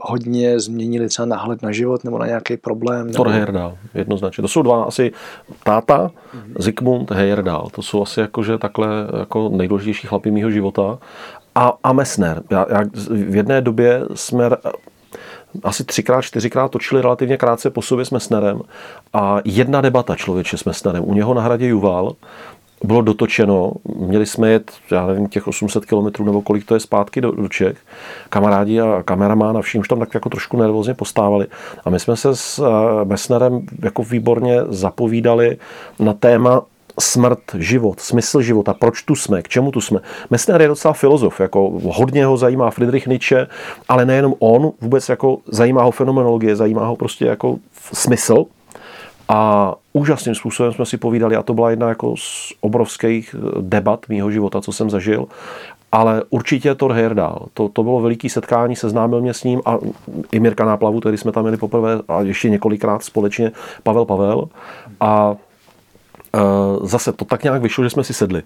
hodně 0.00 0.60
změnili 0.60 1.08
třeba 1.08 1.26
náhled 1.26 1.62
na 1.62 1.72
život 1.72 2.04
nebo 2.04 2.18
na 2.18 2.26
nějaký 2.26 2.56
problém? 2.56 3.06
Nebo... 3.06 3.16
Thor 3.16 3.28
Heyerdahl, 3.28 3.78
jednoznačně. 3.94 4.42
To 4.42 4.48
jsou 4.48 4.62
dva 4.62 4.84
asi 4.84 5.12
táta, 5.64 6.08
mm-hmm. 6.08 6.54
Zygmunt 6.58 7.10
Heyerdahl. 7.10 7.68
To 7.70 7.82
jsou 7.82 8.02
asi 8.02 8.20
jakože 8.20 8.58
takhle 8.58 8.88
jako 9.18 9.48
nejdůležitější 9.48 10.06
chlapy 10.06 10.30
mého 10.30 10.50
života. 10.50 10.98
A, 11.54 11.72
a 11.82 11.92
Messner. 11.92 12.42
Já, 12.50 12.66
já, 12.70 12.84
v 13.10 13.36
jedné 13.36 13.60
době 13.60 14.02
jsme 14.14 14.50
asi 15.62 15.84
třikrát, 15.84 16.22
čtyřikrát 16.22 16.70
točili 16.70 17.02
relativně 17.02 17.36
krátce 17.36 17.70
po 17.70 17.82
sobě 17.82 18.04
s 18.04 18.10
Messnerem 18.10 18.60
a 19.12 19.38
jedna 19.44 19.80
debata 19.80 20.16
člověče 20.16 20.56
s 20.56 20.64
Messnerem. 20.64 21.04
U 21.06 21.14
něho 21.14 21.34
na 21.34 21.42
hradě 21.42 21.66
Juval 21.66 22.14
bylo 22.84 23.02
dotočeno, 23.02 23.72
měli 23.96 24.26
jsme 24.26 24.50
jet, 24.50 24.72
já 24.90 25.06
nevím, 25.06 25.28
těch 25.28 25.48
800 25.48 25.86
kilometrů 25.86 26.24
nebo 26.24 26.42
kolik 26.42 26.64
to 26.64 26.74
je 26.74 26.80
zpátky 26.80 27.20
do, 27.20 27.30
do 27.30 27.48
Čech. 27.48 27.78
Kamarádi 28.28 28.80
a 28.80 29.02
kameramán 29.02 29.56
a 29.56 29.60
už 29.78 29.88
tam 29.88 29.98
tak 29.98 30.14
jako 30.14 30.28
trošku 30.28 30.56
nervózně 30.56 30.94
postávali. 30.94 31.46
A 31.84 31.90
my 31.90 32.00
jsme 32.00 32.16
se 32.16 32.36
s 32.36 32.58
eh, 32.58 33.04
Messnerem 33.04 33.66
jako 33.82 34.02
výborně 34.02 34.60
zapovídali 34.68 35.56
na 35.98 36.12
téma 36.12 36.62
smrt, 37.00 37.40
život, 37.58 38.00
smysl 38.00 38.40
života, 38.40 38.74
proč 38.74 39.02
tu 39.02 39.14
jsme, 39.14 39.42
k 39.42 39.48
čemu 39.48 39.70
tu 39.70 39.80
jsme. 39.80 40.00
Messner 40.30 40.62
je 40.62 40.68
docela 40.68 40.94
filozof, 40.94 41.40
jako 41.40 41.72
hodně 41.84 42.26
ho 42.26 42.36
zajímá 42.36 42.70
Friedrich 42.70 43.06
Nietzsche, 43.06 43.46
ale 43.88 44.06
nejenom 44.06 44.34
on, 44.38 44.72
vůbec 44.80 45.08
jako 45.08 45.38
zajímá 45.46 45.82
ho 45.82 45.90
fenomenologie, 45.90 46.56
zajímá 46.56 46.86
ho 46.86 46.96
prostě 46.96 47.24
jako 47.24 47.56
smysl. 47.92 48.44
A 49.28 49.74
úžasným 49.92 50.34
způsobem 50.34 50.72
jsme 50.72 50.86
si 50.86 50.96
povídali 50.96 51.36
a 51.36 51.42
to 51.42 51.54
byla 51.54 51.70
jedna 51.70 51.88
jako 51.88 52.14
z 52.16 52.52
obrovských 52.60 53.34
eh, 53.38 53.48
debat 53.60 54.06
mýho 54.08 54.30
života, 54.30 54.60
co 54.60 54.72
jsem 54.72 54.90
zažil. 54.90 55.26
Ale 55.92 56.22
určitě 56.30 56.74
Thor 56.74 56.92
Heyerdahl. 56.92 57.46
To, 57.54 57.68
to 57.68 57.82
bylo 57.82 58.00
veliký 58.00 58.28
setkání, 58.28 58.76
seznámil 58.76 59.20
mě 59.20 59.34
s 59.34 59.44
ním 59.44 59.60
a 59.66 59.78
i 60.32 60.40
Mirka 60.40 60.64
Náplavu, 60.64 61.00
který 61.00 61.16
jsme 61.18 61.32
tam 61.32 61.42
měli 61.42 61.56
poprvé 61.56 62.00
a 62.08 62.20
ještě 62.20 62.50
několikrát 62.50 63.02
společně, 63.02 63.52
Pavel 63.82 64.04
Pavel. 64.04 64.48
A 65.00 65.36
zase 66.82 67.12
to 67.12 67.24
tak 67.24 67.42
nějak 67.42 67.62
vyšlo, 67.62 67.84
že 67.84 67.90
jsme 67.90 68.04
si 68.04 68.14
sedli. 68.14 68.42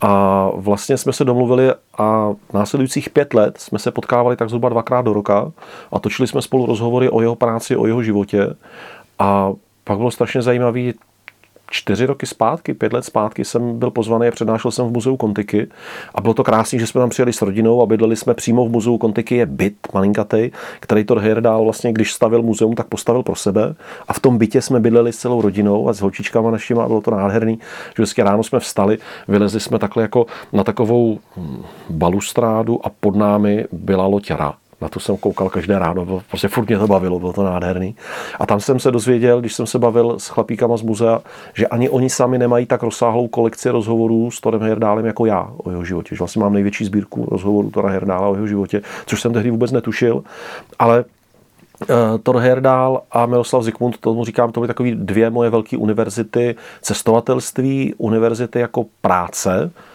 A 0.00 0.48
vlastně 0.56 0.96
jsme 0.96 1.12
se 1.12 1.24
domluvili 1.24 1.72
a 1.98 2.32
následujících 2.52 3.10
pět 3.10 3.34
let 3.34 3.58
jsme 3.58 3.78
se 3.78 3.90
potkávali 3.90 4.36
tak 4.36 4.48
zhruba 4.48 4.68
dvakrát 4.68 5.04
do 5.04 5.12
roka 5.12 5.52
a 5.92 5.98
točili 5.98 6.26
jsme 6.26 6.42
spolu 6.42 6.66
rozhovory 6.66 7.10
o 7.10 7.20
jeho 7.20 7.36
práci, 7.36 7.76
o 7.76 7.86
jeho 7.86 8.02
životě. 8.02 8.54
A 9.18 9.52
pak 9.84 9.98
bylo 9.98 10.10
strašně 10.10 10.42
zajímavé, 10.42 10.80
čtyři 11.70 12.06
roky 12.06 12.26
zpátky, 12.26 12.74
pět 12.74 12.92
let 12.92 13.04
zpátky 13.04 13.44
jsem 13.44 13.78
byl 13.78 13.90
pozvaný 13.90 14.28
a 14.28 14.30
přednášel 14.30 14.70
jsem 14.70 14.86
v 14.86 14.92
muzeu 14.92 15.16
Kontiky. 15.16 15.68
A 16.14 16.20
bylo 16.20 16.34
to 16.34 16.44
krásné, 16.44 16.78
že 16.78 16.86
jsme 16.86 16.98
tam 16.98 17.10
přijeli 17.10 17.32
s 17.32 17.42
rodinou 17.42 17.82
a 17.82 17.86
bydleli 17.86 18.16
jsme 18.16 18.34
přímo 18.34 18.66
v 18.66 18.70
muzeu 18.70 18.98
Kontiky 18.98 19.36
je 19.36 19.46
byt 19.46 19.76
malinkatej, 19.94 20.50
který 20.80 21.04
to 21.04 21.14
Heyerdahl 21.14 21.64
vlastně, 21.64 21.92
když 21.92 22.12
stavil 22.12 22.42
muzeum, 22.42 22.74
tak 22.74 22.86
postavil 22.86 23.22
pro 23.22 23.34
sebe. 23.34 23.74
A 24.08 24.12
v 24.12 24.20
tom 24.20 24.38
bytě 24.38 24.62
jsme 24.62 24.80
bydleli 24.80 25.12
s 25.12 25.18
celou 25.18 25.42
rodinou 25.42 25.88
a 25.88 25.92
s 25.92 26.00
holčičkama 26.00 26.50
našima 26.50 26.84
a 26.84 26.88
bylo 26.88 27.00
to 27.00 27.10
nádherný, 27.10 27.58
že 27.96 28.02
vždycky 28.02 28.22
ráno 28.22 28.42
jsme 28.42 28.60
vstali, 28.60 28.98
vylezli 29.28 29.60
jsme 29.60 29.78
takhle 29.78 30.02
jako 30.02 30.26
na 30.52 30.64
takovou 30.64 31.18
hm, 31.36 31.62
balustrádu 31.90 32.86
a 32.86 32.90
pod 33.00 33.16
námi 33.16 33.64
byla 33.72 34.06
loď 34.06 34.30
na 34.80 34.88
to 34.88 35.00
jsem 35.00 35.16
koukal 35.16 35.48
každé 35.48 35.78
ráno, 35.78 36.04
bylo, 36.04 36.22
prostě 36.28 36.48
furt 36.48 36.68
mě 36.68 36.78
to 36.78 36.86
bavilo, 36.86 37.18
bylo 37.18 37.32
to 37.32 37.42
nádherný. 37.42 37.94
A 38.40 38.46
tam 38.46 38.60
jsem 38.60 38.78
se 38.80 38.90
dozvěděl, 38.90 39.40
když 39.40 39.54
jsem 39.54 39.66
se 39.66 39.78
bavil 39.78 40.18
s 40.18 40.28
chlapíkama 40.28 40.76
z 40.76 40.82
muzea, 40.82 41.20
že 41.54 41.66
ani 41.66 41.88
oni 41.88 42.10
sami 42.10 42.38
nemají 42.38 42.66
tak 42.66 42.82
rozsáhlou 42.82 43.28
kolekci 43.28 43.70
rozhovorů 43.70 44.30
s 44.30 44.40
Torem 44.40 44.60
Herdálem 44.60 45.06
jako 45.06 45.26
já 45.26 45.50
o 45.56 45.70
jeho 45.70 45.84
životě. 45.84 46.14
Že 46.14 46.18
vlastně 46.18 46.42
mám 46.42 46.52
největší 46.52 46.84
sbírku 46.84 47.28
rozhovorů 47.30 47.70
Tora 47.70 47.88
Herdála 47.88 48.28
o 48.28 48.34
jeho 48.34 48.46
životě, 48.46 48.82
což 49.06 49.20
jsem 49.20 49.32
tehdy 49.32 49.50
vůbec 49.50 49.70
netušil. 49.70 50.22
Ale 50.78 51.04
uh, 51.80 51.96
Thor 52.22 52.36
Herdál 52.36 53.02
a 53.12 53.26
Miroslav 53.26 53.62
Zikmund, 53.62 53.98
tomu 53.98 54.24
říkám, 54.24 54.52
to 54.52 54.60
byly 54.60 54.68
takové 54.68 54.90
dvě 54.94 55.30
moje 55.30 55.50
velké 55.50 55.76
univerzity 55.76 56.54
cestovatelství, 56.80 57.94
univerzity 57.98 58.60
jako 58.60 58.86
práce, 59.00 59.70
Eh, 59.70 59.89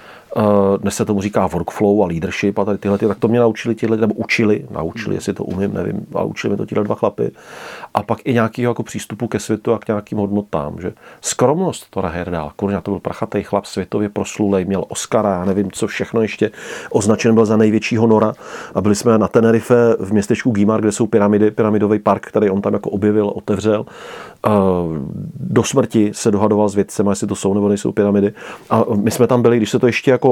dnes 0.82 0.96
se 0.96 1.06
tomu 1.06 1.22
říká 1.22 1.48
workflow 1.48 2.04
a 2.04 2.06
leadership 2.06 2.60
a 2.60 2.66
tady 2.66 2.78
tyhle, 2.78 2.98
tak 2.98 3.20
to 3.20 3.28
mě 3.28 3.40
naučili 3.40 3.76
tyhle, 3.76 3.98
nebo 3.98 4.14
učili, 4.14 4.66
naučili, 4.72 5.16
jestli 5.16 5.34
to 5.34 5.44
umím, 5.44 5.74
nevím, 5.74 6.06
ale 6.14 6.26
učili 6.26 6.52
mi 6.52 6.58
to 6.58 6.66
tyhle 6.66 6.84
dva 6.84 6.96
chlapy. 6.96 7.32
A 7.94 8.04
pak 8.04 8.20
i 8.24 8.34
nějakého 8.34 8.72
jako 8.72 8.84
přístupu 8.84 9.28
ke 9.28 9.40
světu 9.40 9.74
a 9.74 9.80
k 9.80 9.88
nějakým 9.88 10.18
hodnotám. 10.18 10.82
Že 10.82 10.94
skromnost 11.22 11.88
Tora 11.90 12.10
Herdál, 12.10 12.52
kurňa, 12.56 12.82
to 12.82 12.92
byl 12.92 13.00
prachatý 13.00 13.44
chlap, 13.44 13.66
světově 13.66 14.10
proslulej, 14.10 14.66
měl 14.66 14.86
Oscara, 14.88 15.30
já 15.30 15.46
nevím, 15.46 15.72
co 15.72 15.88
všechno 15.88 16.22
ještě 16.22 16.52
označen 16.90 17.36
byl 17.36 17.46
za 17.46 17.58
největšího 17.58 18.08
nora. 18.08 18.34
A 18.76 18.82
byli 18.82 18.96
jsme 18.96 19.18
na 19.18 19.28
Tenerife 19.28 19.76
v 20.00 20.12
městečku 20.12 20.52
Gimar, 20.52 20.82
kde 20.82 20.92
jsou 20.92 21.08
pyramidy, 21.08 21.52
pyramidový 21.52 22.00
park, 22.00 22.26
který 22.26 22.50
on 22.50 22.62
tam 22.62 22.74
jako 22.74 22.90
objevil, 22.90 23.28
otevřel. 23.36 23.86
Eh, 24.46 24.50
do 25.40 25.64
smrti 25.64 26.12
se 26.14 26.32
dohadoval 26.32 26.70
s 26.70 26.76
vědcem, 26.76 27.08
jestli 27.08 27.28
to 27.28 27.36
jsou 27.36 27.54
nebo 27.54 27.70
nejsou 27.70 27.92
pyramidy. 27.92 28.34
A 28.70 28.84
my 28.96 29.12
jsme 29.12 29.28
tam 29.28 29.42
byli, 29.42 29.58
když 29.58 29.70
se 29.70 29.80
to 29.80 29.88
ještě 29.88 30.12
jako 30.12 30.25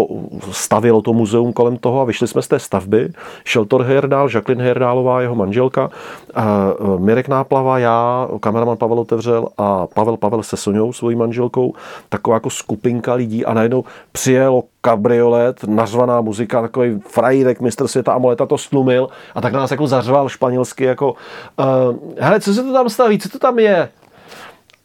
stavilo 0.52 1.02
to 1.02 1.14
muzeum 1.14 1.54
kolem 1.54 1.78
toho 1.78 2.02
a 2.02 2.04
vyšli 2.04 2.28
jsme 2.28 2.42
z 2.42 2.48
té 2.48 2.60
stavby. 2.60 3.10
Shelter 3.48 3.82
Herdál, 3.82 4.30
Jacqueline 4.34 4.64
Herdálová, 4.64 5.22
jeho 5.22 5.36
manželka, 5.36 5.90
a 6.36 6.74
eh, 6.80 7.00
Mirek 7.00 7.28
Náplava, 7.28 7.80
já, 7.80 8.28
kameraman 8.40 8.78
Pavel 8.78 9.00
Otevřel 9.00 9.48
a 9.58 9.88
Pavel 9.88 10.18
Pavel 10.18 10.44
se 10.44 10.58
Soňou, 10.58 10.94
svojí 10.94 11.16
manželkou, 11.16 11.74
taková 12.10 12.36
jako 12.36 12.50
skupinka 12.50 13.14
lidí 13.14 13.46
a 13.46 13.54
najednou 13.54 13.84
přijelo 14.12 14.64
kabriolet, 14.82 15.64
nařvaná 15.64 16.22
muzika, 16.22 16.62
takový 16.62 17.00
frajírek, 17.08 17.62
mistr 17.62 17.88
světa 17.88 18.14
Amoleta 18.14 18.46
to 18.46 18.58
slumil 18.58 19.08
a 19.36 19.42
tak 19.42 19.54
nás 19.54 19.72
jako 19.72 19.88
zařval 19.88 20.30
španělsky 20.30 20.84
jako 20.84 21.12
uh, 21.12 21.98
hele, 22.20 22.40
co 22.40 22.54
se 22.54 22.64
to 22.64 22.74
tam 22.74 22.90
staví, 22.90 23.20
co 23.20 23.30
to 23.30 23.40
tam 23.40 23.60
je? 23.60 23.90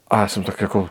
A 0.09 0.21
já 0.21 0.27
jsem 0.27 0.43
tak 0.43 0.61
jako 0.61 0.89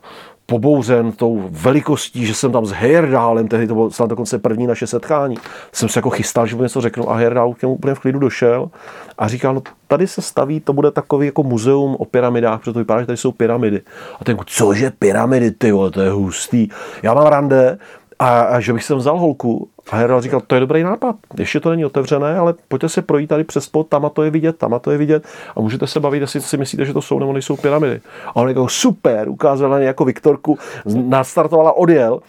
pobouřen 0.50 1.12
tou 1.12 1.48
velikostí, 1.50 2.26
že 2.26 2.34
jsem 2.34 2.52
tam 2.52 2.66
s 2.66 2.70
Heyerdálem, 2.70 3.48
tehdy 3.48 3.66
to 3.66 3.74
bylo 3.74 3.90
snad 3.90 4.10
dokonce 4.10 4.38
první 4.38 4.66
naše 4.66 4.86
setkání, 4.86 5.36
jsem 5.72 5.88
se 5.88 5.98
jako 5.98 6.10
chystal, 6.10 6.46
že 6.46 6.56
mu 6.56 6.62
něco 6.62 6.80
řeknu 6.80 7.10
a 7.10 7.16
Heyerdahl 7.16 7.54
k 7.54 7.62
němu 7.62 7.74
úplně 7.74 7.94
v 7.94 7.98
klidu 7.98 8.18
došel 8.18 8.70
a 9.18 9.28
říkal, 9.28 9.54
no 9.54 9.62
tady 9.88 10.06
se 10.06 10.22
staví, 10.22 10.60
to 10.60 10.72
bude 10.72 10.90
takový 10.90 11.26
jako 11.26 11.42
muzeum 11.42 11.96
o 11.98 12.04
pyramidách, 12.04 12.60
protože 12.60 12.72
to 12.72 12.78
vypadá, 12.78 13.00
že 13.00 13.06
tady 13.06 13.16
jsou 13.16 13.32
pyramidy. 13.32 13.80
A 14.20 14.24
ten, 14.24 14.36
cože 14.46 14.92
pyramidy, 14.98 15.50
ty 15.50 15.72
vole, 15.72 15.90
to 15.90 16.00
je 16.00 16.10
hustý. 16.10 16.68
Já 17.02 17.14
mám 17.14 17.26
rande 17.26 17.78
a, 18.18 18.40
a 18.40 18.60
že 18.60 18.72
bych 18.72 18.84
sem 18.84 18.98
vzal 18.98 19.18
holku. 19.18 19.68
A 19.90 19.96
Herald 19.96 20.22
říkal, 20.22 20.40
to 20.46 20.54
je 20.54 20.60
dobrý 20.60 20.82
nápad, 20.82 21.16
ještě 21.38 21.60
to 21.60 21.70
není 21.70 21.84
otevřené, 21.84 22.38
ale 22.38 22.54
pojďte 22.68 22.88
se 22.88 23.02
projít 23.02 23.26
tady 23.26 23.44
přes 23.44 23.68
pod, 23.68 23.88
tam 23.88 24.06
a 24.06 24.08
to 24.08 24.22
je 24.22 24.30
vidět, 24.30 24.58
tam 24.58 24.74
a 24.74 24.78
to 24.78 24.90
je 24.90 24.98
vidět. 24.98 25.26
A 25.56 25.60
můžete 25.60 25.86
se 25.86 26.00
bavit, 26.00 26.20
jestli 26.20 26.40
si 26.40 26.56
myslíte, 26.56 26.84
že 26.84 26.92
to 26.92 27.02
jsou 27.02 27.18
nebo 27.18 27.32
nejsou 27.32 27.56
pyramidy. 27.56 28.00
A 28.26 28.36
on 28.36 28.48
jako 28.48 28.68
super, 28.68 29.28
ukázal 29.28 29.70
na 29.70 29.78
jako 29.78 30.04
Viktorku, 30.04 30.58
nastartovala, 30.86 31.72
odjel 31.72 32.20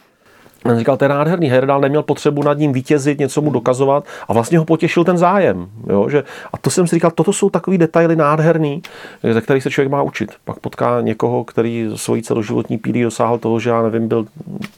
On 0.65 0.79
říkal, 0.79 0.97
to 0.97 1.05
je 1.05 1.09
nádherný, 1.09 1.49
Herdal 1.49 1.81
neměl 1.81 2.03
potřebu 2.03 2.43
nad 2.43 2.57
ním 2.57 2.73
vítězit, 2.73 3.19
něco 3.19 3.41
mu 3.41 3.51
dokazovat 3.51 4.03
a 4.27 4.33
vlastně 4.33 4.57
ho 4.57 4.65
potěšil 4.65 5.03
ten 5.03 5.17
zájem. 5.17 5.69
Jo? 5.89 6.09
Že, 6.09 6.23
a 6.53 6.57
to 6.57 6.69
jsem 6.69 6.87
si 6.87 6.95
říkal, 6.95 7.11
toto 7.11 7.33
jsou 7.33 7.49
takový 7.49 7.77
detaily 7.77 8.15
nádherný, 8.15 8.81
ze 9.31 9.41
kterých 9.41 9.63
se 9.63 9.69
člověk 9.69 9.91
má 9.91 10.01
učit. 10.01 10.31
Pak 10.45 10.59
potká 10.59 11.01
někoho, 11.01 11.43
který 11.43 11.89
svojí 11.95 12.23
celoživotní 12.23 12.77
pílí 12.77 13.03
dosáhl 13.03 13.37
toho, 13.37 13.59
že 13.59 13.69
já 13.69 13.81
nevím, 13.81 14.07
byl 14.07 14.25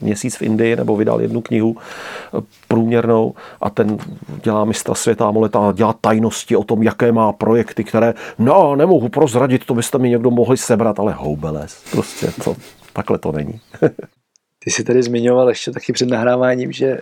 měsíc 0.02 0.38
v 0.38 0.42
Indii 0.42 0.76
nebo 0.76 0.96
vydal 0.96 1.22
jednu 1.22 1.42
knihu 1.42 1.78
eh, 1.78 2.42
průměrnou 2.68 3.34
a 3.62 3.70
ten 3.70 3.98
dělá 4.44 4.66
mistra 4.66 4.96
světa 4.96 5.28
a 5.28 5.32
moleta 5.32 5.72
dělá 5.76 5.94
tajnosti 6.02 6.56
o 6.56 6.64
tom, 6.64 6.84
jaké 6.84 7.12
má 7.12 7.34
projekty, 7.34 7.84
které, 7.84 8.14
no, 8.40 8.76
nemohu 8.76 9.10
prozradit, 9.10 9.66
to 9.66 9.74
byste 9.74 9.98
mi 9.98 10.10
někdo 10.10 10.32
mohli 10.32 10.58
sebrat, 10.58 11.00
ale 11.00 11.14
houbeles. 11.14 11.84
Prostě 11.92 12.32
to, 12.44 12.56
takhle 12.94 13.18
to 13.18 13.32
není. 13.32 13.60
Ty 14.64 14.72
jsi 14.72 14.84
tady 14.84 15.04
zmiňoval 15.04 15.50
ještě 15.50 15.72
taky 15.72 15.94
před 15.94 16.10
nahráváním, 16.10 16.72
že 16.72 16.86
eh, 16.88 17.02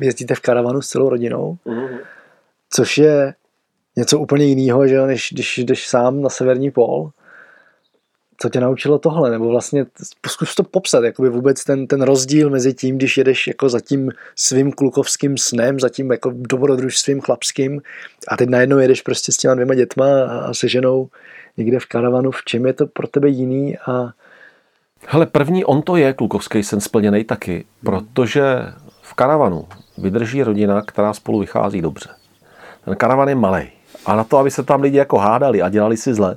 jezdíte 0.00 0.34
v 0.34 0.40
karavanu 0.40 0.82
s 0.82 0.88
celou 0.88 1.08
rodinou, 1.08 1.58
mm-hmm. 1.66 1.98
což 2.70 2.98
je 2.98 3.34
něco 3.96 4.18
úplně 4.18 4.44
jiného, 4.44 4.86
že 4.86 5.06
než 5.06 5.28
když 5.32 5.58
jdeš 5.58 5.88
sám 5.88 6.22
na 6.22 6.28
severní 6.28 6.70
pól. 6.70 7.10
Co 8.38 8.48
tě 8.48 8.60
naučilo 8.60 8.98
tohle? 8.98 9.30
Nebo 9.30 9.48
vlastně 9.48 9.86
zkus 10.26 10.54
to 10.54 10.62
popsat, 10.62 11.04
jakoby 11.04 11.28
vůbec 11.28 11.64
ten, 11.64 11.86
ten 11.86 12.02
rozdíl 12.02 12.50
mezi 12.50 12.74
tím, 12.74 12.96
když 12.96 13.16
jedeš 13.16 13.46
jako 13.46 13.68
za 13.68 13.80
tím 13.80 14.10
svým 14.36 14.72
klukovským 14.72 15.38
snem, 15.38 15.80
za 15.80 15.88
tím 15.88 16.10
jako 16.10 16.32
dobrodružstvím 16.34 17.20
chlapským 17.20 17.82
a 18.28 18.36
teď 18.36 18.48
najednou 18.48 18.78
jedeš 18.78 19.02
prostě 19.02 19.32
s 19.32 19.36
těma 19.36 19.54
dvěma 19.54 19.74
dětma 19.74 20.24
a 20.24 20.54
se 20.54 20.68
ženou 20.68 21.08
někde 21.56 21.78
v 21.78 21.86
karavanu. 21.86 22.30
V 22.30 22.44
čem 22.44 22.66
je 22.66 22.72
to 22.72 22.86
pro 22.86 23.06
tebe 23.06 23.28
jiný 23.28 23.78
a 23.78 24.12
Hele, 25.06 25.26
první 25.26 25.64
on 25.64 25.82
to 25.82 25.96
je 25.96 26.12
klukovský 26.12 26.62
sen 26.62 26.80
splněný 26.80 27.24
taky, 27.24 27.64
protože 27.84 28.44
v 29.02 29.14
karavanu 29.14 29.64
vydrží 29.98 30.42
rodina, 30.42 30.82
která 30.82 31.12
spolu 31.12 31.38
vychází 31.38 31.80
dobře. 31.80 32.08
Ten 32.84 32.96
karavan 32.96 33.28
je 33.28 33.34
malý. 33.34 33.62
A 34.06 34.16
na 34.16 34.24
to, 34.24 34.38
aby 34.38 34.50
se 34.50 34.62
tam 34.62 34.80
lidi 34.80 34.96
jako 34.96 35.18
hádali 35.18 35.62
a 35.62 35.68
dělali 35.68 35.96
si 35.96 36.14
zle, 36.14 36.36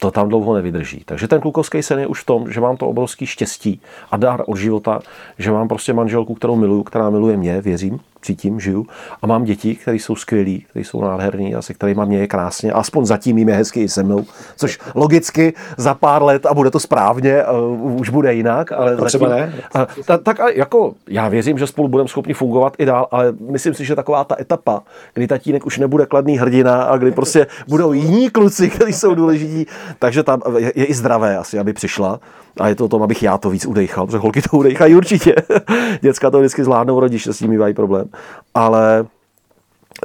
to 0.00 0.10
tam 0.10 0.28
dlouho 0.28 0.54
nevydrží. 0.54 1.02
Takže 1.04 1.28
ten 1.28 1.40
klukovský 1.40 1.82
sen 1.82 1.98
je 1.98 2.06
už 2.06 2.22
v 2.22 2.26
tom, 2.26 2.52
že 2.52 2.60
mám 2.60 2.76
to 2.76 2.88
obrovský 2.88 3.26
štěstí 3.26 3.80
a 4.10 4.16
dár 4.16 4.42
od 4.46 4.56
života, 4.56 5.00
že 5.38 5.52
mám 5.52 5.68
prostě 5.68 5.92
manželku, 5.92 6.34
kterou 6.34 6.56
miluju, 6.56 6.82
která 6.82 7.10
miluje 7.10 7.36
mě, 7.36 7.60
věřím, 7.60 8.00
cítím, 8.22 8.60
žiju 8.60 8.86
a 9.22 9.26
mám 9.26 9.44
děti, 9.44 9.74
které 9.74 9.96
jsou 9.96 10.16
skvělí, 10.16 10.64
které 10.70 10.84
jsou 10.84 11.02
nádherní 11.02 11.54
a 11.54 11.62
se 11.62 11.74
kterými 11.74 12.02
mě 12.06 12.18
je 12.18 12.26
krásně, 12.26 12.72
aspoň 12.72 13.04
zatím 13.04 13.38
jim 13.38 13.48
je 13.48 13.54
hezky 13.54 13.80
i 13.80 13.88
se 13.88 14.02
mnou, 14.02 14.24
což 14.56 14.78
logicky 14.94 15.52
za 15.76 15.94
pár 15.94 16.22
let 16.22 16.46
a 16.46 16.54
bude 16.54 16.70
to 16.70 16.80
správně, 16.80 17.44
uh, 17.44 18.00
už 18.00 18.10
bude 18.10 18.34
jinak, 18.34 18.72
ale 18.72 18.90
zatím, 18.90 19.06
třeba 19.06 19.28
ne. 19.28 19.52
Uh, 19.74 20.04
ta, 20.04 20.18
tak 20.18 20.38
jako 20.54 20.94
já 21.08 21.28
věřím, 21.28 21.58
že 21.58 21.66
spolu 21.66 21.88
budeme 21.88 22.08
schopni 22.08 22.34
fungovat 22.34 22.74
i 22.78 22.84
dál, 22.84 23.08
ale 23.10 23.32
myslím 23.50 23.74
si, 23.74 23.84
že 23.84 23.96
taková 23.96 24.24
ta 24.24 24.36
etapa, 24.40 24.82
kdy 25.14 25.26
tatínek 25.26 25.66
už 25.66 25.78
nebude 25.78 26.06
kladný 26.06 26.38
hrdina 26.38 26.82
a 26.82 26.96
kdy 26.96 27.10
prostě 27.12 27.46
budou 27.68 27.92
jiní 27.92 28.30
kluci, 28.30 28.70
kteří 28.70 28.92
jsou 28.92 29.14
důležití, 29.14 29.66
takže 29.98 30.22
tam 30.22 30.42
je, 30.58 30.72
je 30.74 30.84
i 30.84 30.94
zdravé 30.94 31.36
asi, 31.38 31.58
aby 31.58 31.72
přišla. 31.72 32.20
A 32.60 32.68
je 32.68 32.74
to 32.74 32.84
o 32.84 32.88
tom, 32.88 33.02
abych 33.02 33.22
já 33.22 33.38
to 33.38 33.50
víc 33.50 33.66
udechal, 33.66 34.06
protože 34.06 34.18
holky 34.18 34.42
to 34.42 34.56
udechají 34.56 34.94
určitě. 34.94 35.34
Děcka 36.00 36.30
to 36.30 36.38
vždycky 36.38 36.64
zvládnou, 36.64 37.00
rodiče 37.00 37.32
s 37.32 37.40
nimi 37.40 37.58
mají 37.58 37.74
problém. 37.74 38.08
Ale 38.54 39.06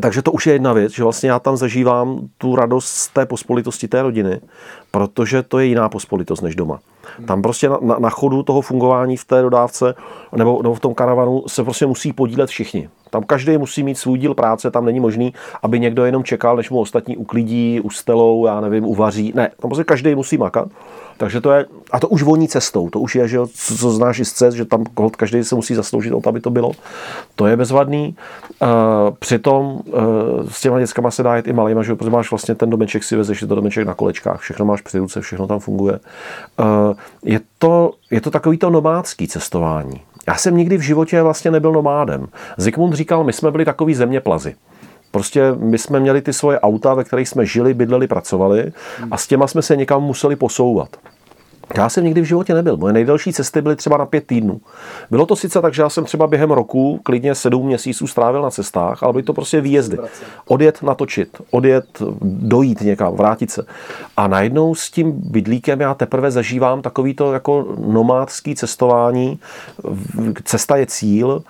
takže 0.01 0.22
to 0.22 0.32
už 0.32 0.47
je 0.47 0.53
jedna 0.53 0.74
věc, 0.74 0.93
že 0.93 1.03
vlastně 1.03 1.30
já 1.30 1.39
tam 1.39 1.58
zažívám 1.58 2.28
tu 2.38 2.56
radost 2.56 2.86
z 2.86 3.08
té 3.08 3.26
pospolitosti 3.26 3.88
té 3.88 4.01
rodiny, 4.01 4.41
protože 4.91 5.43
to 5.43 5.60
je 5.60 5.66
jiná 5.66 5.89
pospolitost 5.89 6.43
než 6.43 6.56
doma. 6.56 6.80
Tam 7.26 7.41
prostě 7.41 7.70
na, 7.70 7.78
na, 7.82 7.95
na 7.99 8.10
chodu 8.10 8.43
toho 8.43 8.62
fungování 8.62 9.18
v 9.18 9.26
té 9.26 9.41
dodávce 9.41 9.95
nebo, 10.36 10.60
nebo 10.64 10.76
v 10.76 10.80
tom 10.80 10.93
karavanu 10.93 11.43
se 11.47 11.64
prostě 11.64 11.86
musí 11.86 12.14
podílet 12.14 12.49
všichni. 12.49 12.89
Tam 13.10 13.24
každý 13.24 13.58
musí 13.58 13.84
mít 13.84 13.97
svůj 13.97 14.20
díl 14.20 14.34
práce, 14.34 14.72
tam 14.72 14.86
není 14.86 14.99
možný, 14.99 15.34
aby 15.64 15.80
někdo 15.80 16.06
jenom 16.06 16.24
čekal, 16.24 16.56
než 16.56 16.70
mu 16.70 16.80
ostatní 16.80 17.18
uklidí, 17.18 17.82
ustelou, 17.82 18.45
já 18.45 18.62
nevím, 18.62 18.86
uvaří. 18.86 19.32
Ne, 19.36 19.51
tam 19.60 19.70
prostě 19.70 19.84
každý 19.84 20.16
musí 20.16 20.38
makat. 20.38 20.68
Takže 21.18 21.41
to 21.41 21.51
je, 21.51 21.66
a 21.91 21.99
to 21.99 22.08
už 22.08 22.24
voní 22.24 22.47
cestou, 22.47 22.89
to 22.89 22.99
už 22.99 23.16
je, 23.16 23.28
že 23.28 23.38
co, 23.53 23.78
co 23.78 23.91
znáš 23.91 24.20
z 24.20 24.32
cest, 24.32 24.56
že 24.56 24.66
tam 24.66 24.84
každý 25.18 25.43
se 25.43 25.56
musí 25.56 25.76
zasloužit 25.76 26.14
o 26.14 26.22
to, 26.22 26.30
aby 26.30 26.39
to 26.39 26.49
bylo. 26.49 26.72
To 27.36 27.47
je 27.47 27.58
bezvadný. 27.58 28.16
Uh, 28.62 28.68
přitom 29.20 29.66
uh, 29.66 30.01
s 30.49 30.62
těma 30.62 30.80
dětskama 30.80 31.12
se 31.12 31.24
dá 31.24 31.36
jít 31.36 31.47
i 31.47 31.53
malýma, 31.53 31.84
že 31.84 31.95
protože 31.95 32.10
máš 32.10 32.32
vlastně 32.32 32.56
ten 32.56 32.70
domeček 32.70 33.03
si 33.03 33.16
vezeš, 33.16 33.41
je 33.41 33.47
to 33.47 33.56
domeček 33.56 33.88
na 33.88 33.93
kolečkách, 33.93 34.39
všechno 34.39 34.66
máš 34.66 34.82
při 34.82 34.99
ruce, 34.99 35.22
všechno 35.22 35.47
tam 35.47 35.60
funguje. 35.60 35.99
Uh, 36.60 36.94
je, 37.23 37.39
to, 37.57 37.91
je 38.11 38.21
to 38.21 38.31
takový 38.31 38.57
to 38.57 38.69
nomádský 38.69 39.27
cestování. 39.27 40.01
Já 40.27 40.35
jsem 40.35 40.57
nikdy 40.57 40.77
v 40.77 40.81
životě 40.81 41.21
vlastně 41.21 41.51
nebyl 41.51 41.71
nomádem. 41.71 42.27
Zikmund 42.57 42.93
říkal, 42.93 43.23
my 43.23 43.33
jsme 43.33 43.51
byli 43.51 43.65
takový 43.65 43.95
zeměplazy. 43.95 44.55
Prostě 45.11 45.53
my 45.57 45.77
jsme 45.77 45.99
měli 45.99 46.21
ty 46.21 46.33
svoje 46.33 46.59
auta, 46.59 46.93
ve 46.93 47.03
kterých 47.03 47.29
jsme 47.29 47.45
žili, 47.45 47.73
bydleli, 47.73 48.07
pracovali 48.07 48.71
a 49.11 49.17
s 49.17 49.27
těma 49.27 49.47
jsme 49.47 49.61
se 49.61 49.75
někam 49.75 50.03
museli 50.03 50.35
posouvat. 50.35 50.89
Já 51.78 51.89
jsem 51.89 52.03
nikdy 52.03 52.22
v 52.22 52.26
životě 52.26 52.53
nebyl. 52.53 52.78
Moje 52.78 52.93
nejdelší 52.93 53.34
cesty 53.34 53.61
byly 53.61 53.76
třeba 53.76 53.97
na 53.97 54.05
pět 54.05 54.28
týdnů. 54.28 54.61
Bylo 55.11 55.26
to 55.26 55.36
sice 55.36 55.61
tak, 55.61 55.74
že 55.74 55.82
já 55.82 55.89
jsem 55.89 56.03
třeba 56.03 56.28
během 56.28 56.51
roku 56.51 56.99
klidně 57.03 57.36
sedm 57.36 57.66
měsíců 57.66 58.07
strávil 58.07 58.41
na 58.41 58.49
cestách, 58.49 59.03
ale 59.03 59.13
byly 59.13 59.24
to 59.24 59.34
prostě 59.34 59.61
výjezdy. 59.61 59.97
Odjet, 60.47 60.84
natočit, 60.84 61.41
odjet, 61.51 61.86
dojít 62.22 62.82
někam, 62.82 63.16
vrátit 63.16 63.51
se. 63.51 63.66
A 64.18 64.28
najednou 64.28 64.76
s 64.76 64.91
tím 64.91 65.11
bydlíkem 65.11 65.82
já 65.82 65.93
teprve 65.93 66.32
zažívám 66.32 66.82
takový 66.82 67.13
to 67.13 67.34
jako 67.34 67.76
nomádský 67.88 68.55
cestování. 68.55 69.39
Cesta 70.43 70.76
je 70.76 70.86
cíl, 70.86 71.43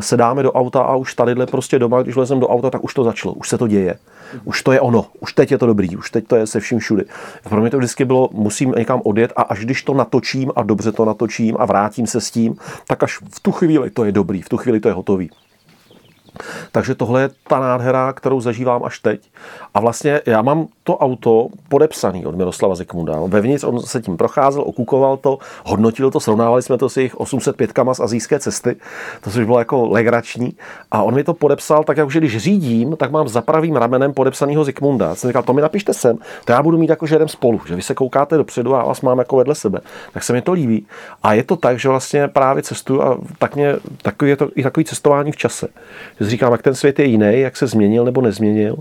sedáme 0.00 0.42
do 0.42 0.52
auta 0.52 0.80
a 0.80 0.96
už 0.96 1.14
tadyhle 1.14 1.46
prostě 1.46 1.78
doma, 1.78 2.02
když 2.02 2.16
lezem 2.16 2.40
do 2.40 2.48
auta, 2.48 2.70
tak 2.70 2.84
už 2.84 2.94
to 2.94 3.04
začalo, 3.04 3.34
už 3.34 3.48
se 3.48 3.58
to 3.58 3.66
děje. 3.66 3.98
Už 4.44 4.62
to 4.62 4.72
je 4.72 4.80
ono, 4.80 5.06
už 5.20 5.32
teď 5.32 5.50
je 5.50 5.58
to 5.58 5.66
dobrý, 5.66 5.96
už 5.96 6.10
teď 6.10 6.26
to 6.26 6.36
je 6.36 6.46
se 6.46 6.60
vším 6.60 6.78
všudy. 6.78 7.04
Pro 7.48 7.60
mě 7.60 7.70
to 7.70 7.78
vždycky 7.78 8.04
bylo, 8.04 8.28
musím 8.32 8.72
někam 8.78 9.00
odjet 9.04 9.32
a 9.36 9.42
až 9.42 9.64
když 9.64 9.82
to 9.82 9.94
natočím 9.94 10.52
a 10.56 10.62
dobře 10.62 10.92
to 10.92 11.04
natočím 11.04 11.56
a 11.58 11.66
vrátím 11.66 12.06
se 12.06 12.20
s 12.20 12.30
tím, 12.30 12.56
tak 12.86 13.02
až 13.02 13.18
v 13.34 13.40
tu 13.40 13.52
chvíli 13.52 13.90
to 13.90 14.04
je 14.04 14.12
dobrý, 14.12 14.42
v 14.42 14.48
tu 14.48 14.56
chvíli 14.56 14.80
to 14.80 14.88
je 14.88 14.94
hotový. 14.94 15.30
Takže 16.72 16.94
tohle 16.94 17.22
je 17.22 17.30
ta 17.48 17.60
nádhera, 17.60 18.12
kterou 18.12 18.40
zažívám 18.40 18.84
až 18.84 18.98
teď. 18.98 19.20
A 19.74 19.80
vlastně 19.80 20.20
já 20.26 20.42
mám 20.42 20.66
to 20.84 20.98
auto 20.98 21.48
podepsaný 21.68 22.26
od 22.26 22.36
Miroslava 22.36 22.74
Zikmunda. 22.74 23.20
Vevnitř 23.26 23.64
on 23.64 23.80
se 23.80 24.00
tím 24.00 24.16
procházel, 24.16 24.62
okukoval 24.66 25.16
to, 25.16 25.38
hodnotil 25.64 26.10
to, 26.10 26.20
srovnávali 26.20 26.62
jsme 26.62 26.78
to 26.78 26.88
s 26.88 26.96
jejich 26.96 27.20
805 27.20 27.70
z 27.92 28.00
azijské 28.00 28.38
cesty, 28.38 28.76
to 29.20 29.30
což 29.30 29.44
bylo 29.44 29.58
jako 29.58 29.88
legrační. 29.88 30.54
A 30.90 31.02
on 31.02 31.14
mi 31.14 31.24
to 31.24 31.34
podepsal 31.34 31.84
tak, 31.84 31.96
jako, 31.96 32.10
že 32.10 32.18
když 32.18 32.36
řídím, 32.36 32.96
tak 32.96 33.10
mám 33.10 33.28
za 33.28 33.42
pravým 33.42 33.76
ramenem 33.76 34.12
podepsaného 34.12 34.64
Zikmunda. 34.64 35.08
Já 35.08 35.14
jsem 35.14 35.30
říkal, 35.30 35.42
to 35.42 35.52
mi 35.52 35.62
napište 35.62 35.94
sem, 35.94 36.18
to 36.44 36.52
já 36.52 36.62
budu 36.62 36.78
mít 36.78 36.90
jako, 36.90 37.06
že 37.06 37.16
jdem 37.16 37.28
spolu, 37.28 37.60
že 37.66 37.76
vy 37.76 37.82
se 37.82 37.94
koukáte 37.94 38.36
dopředu 38.36 38.74
a 38.74 38.84
vás 38.84 39.00
mám 39.00 39.18
jako 39.18 39.36
vedle 39.36 39.54
sebe. 39.54 39.80
Tak 40.12 40.22
se 40.22 40.32
mi 40.32 40.42
to 40.42 40.52
líbí. 40.52 40.86
A 41.22 41.32
je 41.32 41.42
to 41.42 41.56
tak, 41.56 41.78
že 41.78 41.88
vlastně 41.88 42.28
právě 42.28 42.62
cestuju 42.62 43.02
a 43.02 43.18
tak 43.38 43.56
mě, 43.56 43.76
takový 44.02 44.30
je 44.30 44.36
to 44.36 44.48
i 44.54 44.62
takový 44.62 44.84
cestování 44.84 45.32
v 45.32 45.36
čase. 45.36 45.68
Říkám, 46.20 46.52
jak 46.52 46.62
ten 46.62 46.74
svět 46.74 46.98
je 46.98 47.04
jiný, 47.04 47.40
jak 47.40 47.56
se 47.56 47.66
změnil 47.66 48.04
nebo 48.04 48.20
nezměnil. 48.20 48.76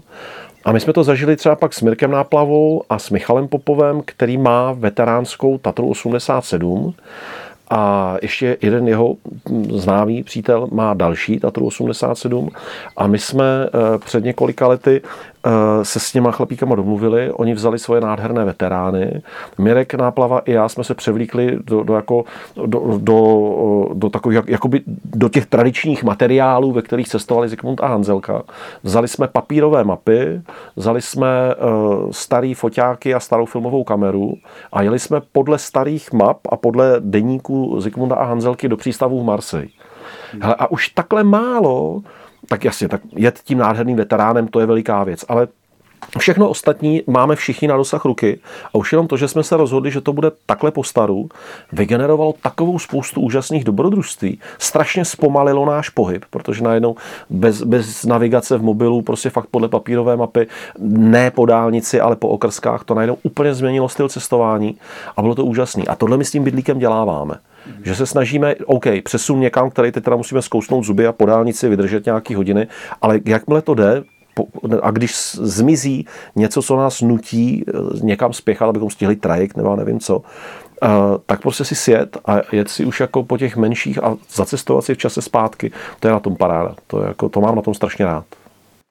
A 0.66 0.72
my 0.72 0.80
jsme 0.80 0.94
to 0.94 1.04
zažili 1.04 1.36
třeba 1.36 1.56
pak 1.56 1.74
s 1.74 1.82
Mirkem 1.82 2.12
Náplavou 2.12 2.84
a 2.90 3.00
s 3.00 3.10
Michalem 3.10 3.48
Popovem, 3.48 4.02
který 4.06 4.38
má 4.38 4.72
veteránskou 4.72 5.58
Tatru 5.58 5.90
87 5.90 6.94
a 7.70 8.16
ještě 8.22 8.58
jeden 8.62 8.88
jeho 8.88 9.16
známý 9.70 10.24
přítel 10.24 10.68
má 10.72 10.94
další 10.94 11.40
Tatru 11.40 11.66
87 11.66 12.50
a 12.98 13.08
my 13.08 13.20
jsme 13.20 13.46
eh, 13.46 13.98
před 13.98 14.24
několika 14.24 14.68
lety 14.68 15.02
se 15.84 16.00
s 16.00 16.12
těma 16.12 16.32
chlapíkama 16.32 16.76
domluvili, 16.76 17.32
oni 17.32 17.54
vzali 17.54 17.80
svoje 17.80 18.02
nádherné 18.02 18.46
veterány. 18.46 19.22
Mirek 19.58 19.94
Náplava 19.94 20.40
i 20.40 20.52
já 20.52 20.70
jsme 20.70 20.84
se 20.84 20.94
převlíkli 20.94 21.58
do, 21.64 21.84
do, 21.84 21.96
jako, 21.96 22.24
do, 22.66 22.98
do, 22.98 23.90
do 23.94 24.10
takových, 24.10 24.40
jakoby 24.48 24.82
do 25.06 25.30
těch 25.30 25.46
tradičních 25.46 26.04
materiálů, 26.04 26.72
ve 26.72 26.82
kterých 26.82 27.08
cestovali 27.08 27.50
Zikmund 27.50 27.82
a 27.82 27.88
Hanzelka. 27.88 28.44
Vzali 28.84 29.08
jsme 29.08 29.28
papírové 29.28 29.84
mapy, 29.84 30.42
vzali 30.76 31.02
jsme 31.02 31.56
uh, 31.56 32.12
starý 32.12 32.54
foťáky 32.54 33.14
a 33.14 33.20
starou 33.20 33.46
filmovou 33.46 33.84
kameru 33.84 34.34
a 34.74 34.82
jeli 34.82 35.00
jsme 35.00 35.22
podle 35.32 35.58
starých 35.58 36.14
map 36.14 36.38
a 36.50 36.58
podle 36.58 36.96
deníků 37.00 37.82
Zikmunda 37.82 38.16
a 38.16 38.24
Hanzelky 38.24 38.70
do 38.70 38.78
přístavu 38.78 39.22
v 39.22 39.26
Marseille. 39.26 39.70
Hele, 40.42 40.56
a 40.60 40.72
už 40.72 40.90
takhle 40.90 41.24
málo, 41.24 42.02
tak 42.50 42.66
jasně, 42.66 42.88
tak 42.88 43.02
jet 43.16 43.40
tím 43.44 43.58
nádherným 43.58 43.98
veteránem, 43.98 44.48
to 44.48 44.60
je 44.60 44.66
veliká 44.66 45.04
věc, 45.04 45.26
ale 45.30 45.48
Všechno 46.18 46.50
ostatní 46.50 47.02
máme 47.08 47.36
všichni 47.36 47.68
na 47.68 47.78
dosah 47.78 48.06
ruky 48.06 48.40
a 48.74 48.78
už 48.78 48.92
jenom 48.92 49.08
to, 49.08 49.18
že 49.18 49.28
jsme 49.28 49.44
se 49.44 49.58
rozhodli, 49.58 49.92
že 49.92 50.02
to 50.02 50.14
bude 50.14 50.32
takhle 50.46 50.72
po 50.72 50.84
staru, 50.84 51.30
vygenerovalo 51.72 52.34
takovou 52.42 52.80
spoustu 52.80 53.22
úžasných 53.22 53.64
dobrodružství. 53.64 54.40
Strašně 54.58 55.06
zpomalilo 55.06 55.66
náš 55.66 55.90
pohyb, 55.90 56.26
protože 56.30 56.64
najednou 56.64 56.96
bez, 57.30 57.62
bez 57.62 58.06
navigace 58.06 58.58
v 58.58 58.64
mobilu, 58.64 59.02
prostě 59.02 59.30
fakt 59.30 59.48
podle 59.52 59.68
papírové 59.68 60.18
mapy, 60.18 60.48
ne 60.80 61.32
po 61.32 61.46
dálnici, 61.46 62.02
ale 62.02 62.16
po 62.16 62.28
okrskách, 62.28 62.84
to 62.84 62.94
najednou 62.94 63.18
úplně 63.24 63.54
změnilo 63.54 63.90
styl 63.90 64.10
cestování 64.10 64.78
a 65.18 65.22
bylo 65.22 65.36
to 65.36 65.46
úžasný. 65.46 65.88
A 65.88 65.96
tohle 65.96 66.18
my 66.18 66.26
s 66.26 66.32
tím 66.32 66.44
bydlíkem 66.44 66.80
děláváme. 66.80 67.40
Že 67.84 67.96
se 67.96 68.06
snažíme, 68.06 68.56
OK, 68.66 68.86
přesun 69.04 69.40
někam, 69.40 69.70
který 69.70 69.92
teď 69.92 70.04
teda 70.04 70.16
musíme 70.16 70.42
zkousnout 70.42 70.84
zuby 70.84 71.08
a 71.08 71.12
po 71.12 71.26
dálnici 71.26 71.70
vydržet 71.70 72.06
nějaký 72.06 72.36
hodiny, 72.36 72.68
ale 73.02 73.20
jakmile 73.26 73.62
to 73.62 73.74
jde, 73.74 74.04
a 74.82 74.92
když 74.92 75.16
zmizí 75.36 76.06
něco, 76.36 76.62
co 76.62 76.78
nás 76.78 77.02
nutí 77.02 77.64
eh, 77.68 77.72
někam 78.02 78.34
spěchat, 78.34 78.70
abychom 78.70 78.90
stihli 78.90 79.16
trajekt 79.16 79.58
nebo 79.58 79.76
nevím 79.76 80.00
co, 80.00 80.22
eh, 80.84 80.88
tak 81.26 81.42
prostě 81.42 81.66
si 81.66 81.76
sjet 81.76 82.18
a 82.26 82.38
jet 82.52 82.70
si 82.70 82.86
už 82.86 83.00
jako 83.00 83.24
po 83.24 83.38
těch 83.38 83.58
menších 83.58 84.04
a 84.04 84.18
zacestovat 84.34 84.86
si 84.86 84.94
v 84.94 84.98
čase 84.98 85.22
zpátky, 85.22 85.72
to 86.00 86.08
je 86.08 86.12
na 86.12 86.20
tom 86.20 86.36
paráda. 86.36 86.76
To, 86.88 87.02
je 87.02 87.08
jako, 87.08 87.30
to 87.30 87.42
mám 87.42 87.56
na 87.56 87.62
tom 87.62 87.74
strašně 87.74 88.06
rád. 88.06 88.26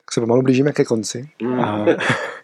Tak 0.04 0.12
se 0.12 0.20
pomalu 0.20 0.42
blížíme 0.42 0.72
ke 0.72 0.84
konci. 0.84 1.28
Mm. 1.42 1.60
A... 1.60 1.86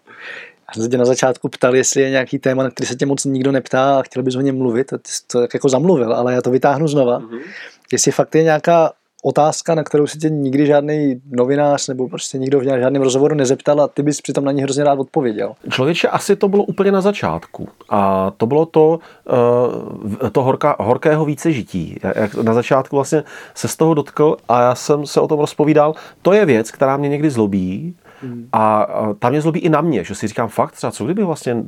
Já 0.68 0.74
jsem 0.74 0.82
se 0.82 0.88
tě 0.88 0.98
na 0.98 1.04
začátku 1.04 1.48
ptal, 1.48 1.76
jestli 1.76 2.02
je 2.02 2.10
nějaký 2.10 2.38
téma, 2.38 2.62
na 2.62 2.70
který 2.70 2.86
se 2.86 2.94
tě 2.94 3.06
moc 3.06 3.24
nikdo 3.24 3.52
neptá 3.52 3.98
a 3.98 4.02
chtěl 4.02 4.22
bys 4.22 4.36
o 4.36 4.40
něm 4.40 4.58
mluvit. 4.58 4.92
A 4.92 4.98
ty 4.98 5.10
jsi 5.10 5.20
to 5.26 5.40
jako 5.40 5.68
zamluvil, 5.68 6.14
ale 6.14 6.34
já 6.34 6.42
to 6.42 6.50
vytáhnu 6.50 6.88
znova. 6.88 7.20
Mm-hmm. 7.20 7.40
Jestli 7.92 8.12
fakt 8.12 8.34
je 8.34 8.42
nějaká 8.42 8.92
otázka, 9.24 9.74
na 9.74 9.82
kterou 9.82 10.06
se 10.06 10.18
tě 10.18 10.30
nikdy 10.30 10.66
žádný 10.66 11.20
novinář 11.30 11.88
nebo 11.88 12.08
prostě 12.08 12.38
nikdo 12.38 12.60
v 12.60 12.62
žádném 12.62 13.02
rozhovoru 13.02 13.34
nezeptal 13.34 13.80
a 13.80 13.88
ty 13.88 14.02
bys 14.02 14.20
přitom 14.20 14.44
na 14.44 14.52
ní 14.52 14.62
hrozně 14.62 14.84
rád 14.84 14.98
odpověděl. 14.98 15.52
Člověče, 15.70 16.08
asi 16.08 16.36
to 16.36 16.48
bylo 16.48 16.64
úplně 16.64 16.92
na 16.92 17.00
začátku. 17.00 17.68
A 17.88 18.32
to 18.36 18.46
bylo 18.46 18.66
to, 18.66 18.98
eh, 20.26 20.30
to 20.30 20.42
horká, 20.42 20.76
horkého 20.80 21.24
více 21.24 21.52
žití. 21.52 21.96
Jak 22.14 22.34
na 22.34 22.54
začátku 22.54 22.96
vlastně 22.96 23.24
se 23.54 23.68
z 23.68 23.76
toho 23.76 23.94
dotkl 23.94 24.36
a 24.48 24.62
já 24.62 24.74
jsem 24.74 25.06
se 25.06 25.20
o 25.20 25.28
tom 25.28 25.40
rozpovídal. 25.40 25.94
To 26.22 26.32
je 26.32 26.46
věc, 26.46 26.70
která 26.70 26.96
mě 26.96 27.08
někdy 27.08 27.30
zlobí, 27.30 27.96
a 28.52 28.86
tam 29.18 29.32
mě 29.32 29.40
zlobí 29.40 29.60
i 29.60 29.68
na 29.68 29.80
mě, 29.80 30.04
že 30.04 30.14
si 30.14 30.28
říkám 30.28 30.48
fakt, 30.48 30.72
třeba 30.72 30.90
co 30.90 31.04
kdyby 31.04 31.24
vlastně 31.24 31.64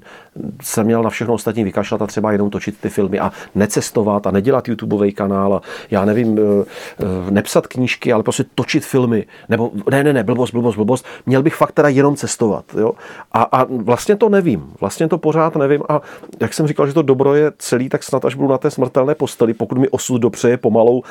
se 0.63 0.85
měl 0.85 1.03
na 1.03 1.11
všechno 1.11 1.35
ostatní 1.35 1.65
vykašlat 1.65 2.03
a 2.03 2.07
třeba 2.07 2.33
jenom 2.33 2.51
točit 2.51 2.81
ty 2.81 2.89
filmy 2.89 3.19
a 3.21 3.33
necestovat 3.55 4.27
a 4.27 4.31
nedělat 4.31 4.69
YouTubeový 4.69 5.13
kanál 5.13 5.55
a 5.55 5.61
já 5.91 6.05
nevím, 6.05 6.39
eh, 6.39 6.65
eh, 7.01 7.31
nepsat 7.31 7.67
knížky, 7.67 8.13
ale 8.13 8.23
prostě 8.23 8.45
točit 8.55 8.85
filmy. 8.85 9.27
Nebo 9.49 9.71
ne, 9.91 10.05
ne, 10.05 10.13
ne, 10.13 10.25
blbost, 10.25 10.53
blbost, 10.53 10.77
blbost. 10.77 11.07
Měl 11.27 11.43
bych 11.43 11.55
fakt 11.55 11.73
teda 11.73 11.89
jenom 11.89 12.17
cestovat. 12.17 12.65
Jo? 12.79 12.93
A, 13.33 13.43
a 13.43 13.65
vlastně 13.65 14.17
to 14.17 14.29
nevím. 14.29 14.73
Vlastně 14.81 15.09
to 15.09 15.19
pořád 15.19 15.57
nevím. 15.57 15.83
A 15.89 16.01
jak 16.41 16.55
jsem 16.55 16.67
říkal, 16.67 16.87
že 16.87 16.93
to 16.93 17.03
dobro 17.03 17.35
je 17.35 17.53
celý, 17.59 17.89
tak 17.89 18.03
snad 18.03 18.25
až 18.25 18.35
budu 18.35 18.49
na 18.49 18.59
té 18.59 18.71
smrtelné 18.71 19.15
posteli, 19.15 19.55
pokud 19.55 19.79
mi 19.79 19.89
osud 19.89 20.19
dopřeje 20.19 20.57
pomalou 20.57 21.03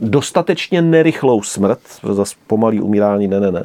dostatečně 0.00 0.82
nerychlou 0.82 1.42
smrt, 1.42 1.78
zase 2.12 2.34
pomalý 2.46 2.80
umírání, 2.80 3.28
ne, 3.28 3.40
ne, 3.40 3.52
ne, 3.52 3.64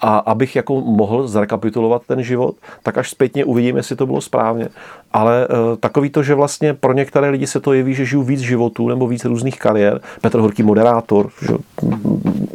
a 0.00 0.18
abych 0.18 0.56
jako 0.56 0.80
mohl 0.80 1.28
zrekapitulovat 1.28 2.02
ten 2.06 2.22
život, 2.22 2.56
tak 2.82 2.98
až 2.98 3.10
zpětně 3.10 3.44
uvidím, 3.44 3.76
jestli 3.76 3.96
to 3.96 4.06
bylo 4.06 4.20
správně. 4.20 4.68
Ale 5.12 5.44
e, 5.44 5.76
takový 5.76 6.10
to, 6.10 6.22
že 6.22 6.34
vlastně 6.34 6.74
pro 6.74 6.92
některé 6.92 7.28
lidi 7.28 7.46
se 7.46 7.60
to 7.60 7.72
jeví, 7.72 7.94
že 7.94 8.04
žiju 8.04 8.22
víc 8.22 8.40
životů 8.40 8.88
nebo 8.88 9.06
víc 9.08 9.24
různých 9.24 9.58
kariér. 9.58 10.00
Petr 10.20 10.38
Horký 10.38 10.62
moderátor, 10.62 11.30
že 11.42 11.54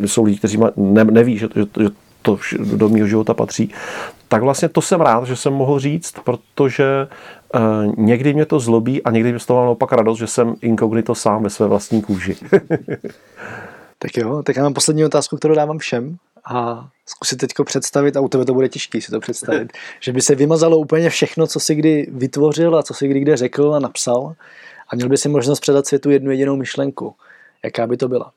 jsou 0.07 0.23
lidi, 0.23 0.37
kteří 0.37 0.59
ne, 0.77 1.03
neví, 1.03 1.37
že, 1.37 1.47
že, 1.55 1.89
to 2.21 2.37
do 2.75 2.89
mého 2.89 3.07
života 3.07 3.33
patří. 3.33 3.71
Tak 4.27 4.43
vlastně 4.43 4.69
to 4.69 4.81
jsem 4.81 5.01
rád, 5.01 5.25
že 5.25 5.35
jsem 5.35 5.53
mohl 5.53 5.79
říct, 5.79 6.13
protože 6.23 7.07
e, 7.55 7.59
někdy 7.97 8.33
mě 8.33 8.45
to 8.45 8.59
zlobí 8.59 9.03
a 9.03 9.11
někdy 9.11 9.31
mě 9.31 9.39
z 9.39 9.45
toho 9.45 9.65
naopak 9.65 9.91
radost, 9.91 10.17
že 10.17 10.27
jsem 10.27 10.55
inkognito 10.61 11.15
sám 11.15 11.43
ve 11.43 11.49
své 11.49 11.67
vlastní 11.67 12.01
kůži. 12.01 12.35
tak 13.99 14.17
jo, 14.17 14.43
tak 14.43 14.55
já 14.55 14.63
mám 14.63 14.73
poslední 14.73 15.05
otázku, 15.05 15.37
kterou 15.37 15.55
dávám 15.55 15.77
všem 15.77 16.17
a 16.45 16.87
zkusit 17.05 17.35
teď 17.35 17.51
představit, 17.65 18.17
a 18.17 18.19
u 18.19 18.27
tebe 18.27 18.45
to 18.45 18.53
bude 18.53 18.69
těžké 18.69 19.01
si 19.01 19.11
to 19.11 19.19
představit, 19.19 19.71
že 19.99 20.13
by 20.13 20.21
se 20.21 20.35
vymazalo 20.35 20.77
úplně 20.77 21.09
všechno, 21.09 21.47
co 21.47 21.59
si 21.59 21.75
kdy 21.75 22.07
vytvořil 22.11 22.75
a 22.75 22.83
co 22.83 22.93
si 22.93 23.07
kdy 23.07 23.19
kde 23.19 23.37
řekl 23.37 23.75
a 23.75 23.79
napsal 23.79 24.35
a 24.89 24.95
měl 24.95 25.09
by 25.09 25.17
si 25.17 25.29
možnost 25.29 25.59
předat 25.59 25.87
světu 25.87 26.09
jednu 26.09 26.31
jedinou 26.31 26.55
myšlenku. 26.55 27.15
Jaká 27.63 27.87
by 27.87 27.97
to 27.97 28.07
byla? 28.07 28.31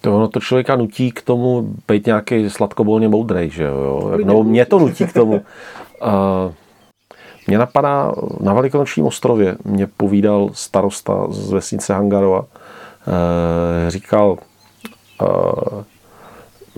To 0.00 0.16
ono 0.16 0.28
to 0.28 0.40
člověka 0.40 0.76
nutí 0.76 1.12
k 1.12 1.22
tomu 1.22 1.74
být 1.88 2.06
nějaký 2.06 2.50
sladkobolně 2.50 3.08
moudrej, 3.08 3.50
že 3.50 3.64
jo? 3.64 4.12
No, 4.24 4.44
mě 4.44 4.66
to 4.66 4.78
nutí 4.78 5.06
k 5.06 5.12
tomu. 5.12 5.42
Uh, 6.02 6.52
mě 7.46 7.58
napadá, 7.58 8.12
na 8.40 8.54
Velikonočním 8.54 9.06
ostrově 9.06 9.56
mě 9.64 9.86
povídal 9.86 10.50
starosta 10.52 11.26
z 11.30 11.52
vesnice 11.52 11.94
Hangarova. 11.94 12.40
Uh, 12.40 12.46
říkal, 13.88 14.38
uh, 15.22 15.82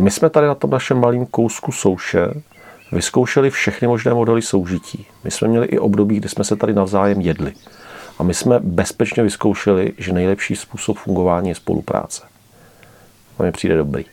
my 0.02 0.10
jsme 0.10 0.30
tady 0.30 0.46
na 0.46 0.54
tom 0.54 0.70
našem 0.70 1.00
malém 1.00 1.26
kousku 1.26 1.72
souše 1.72 2.34
vyzkoušeli 2.92 3.50
všechny 3.50 3.88
možné 3.88 4.14
modely 4.14 4.42
soužití. 4.42 5.06
My 5.24 5.30
jsme 5.30 5.48
měli 5.48 5.66
i 5.66 5.78
období, 5.78 6.16
kdy 6.16 6.28
jsme 6.28 6.44
se 6.44 6.56
tady 6.56 6.74
navzájem 6.74 7.20
jedli. 7.20 7.52
A 8.18 8.22
my 8.22 8.34
jsme 8.34 8.60
bezpečně 8.60 9.22
vyzkoušeli, 9.22 9.92
že 9.98 10.12
nejlepší 10.12 10.56
způsob 10.56 10.98
fungování 10.98 11.48
je 11.48 11.54
spolupráce. 11.54 12.22
To 13.36 13.42
mi 13.42 13.52
přijde 13.52 13.76
dobrý. 13.76 14.04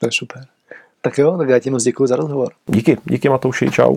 To 0.00 0.06
je 0.06 0.10
super. 0.12 0.46
Tak 1.00 1.18
jo, 1.18 1.38
tak 1.38 1.48
já 1.48 1.58
ti 1.58 1.70
moc 1.70 1.82
děkuji 1.82 2.06
za 2.06 2.16
rozhovor. 2.16 2.52
Díky, 2.66 2.98
díky 3.04 3.28
Matouši, 3.28 3.70
čau. 3.70 3.96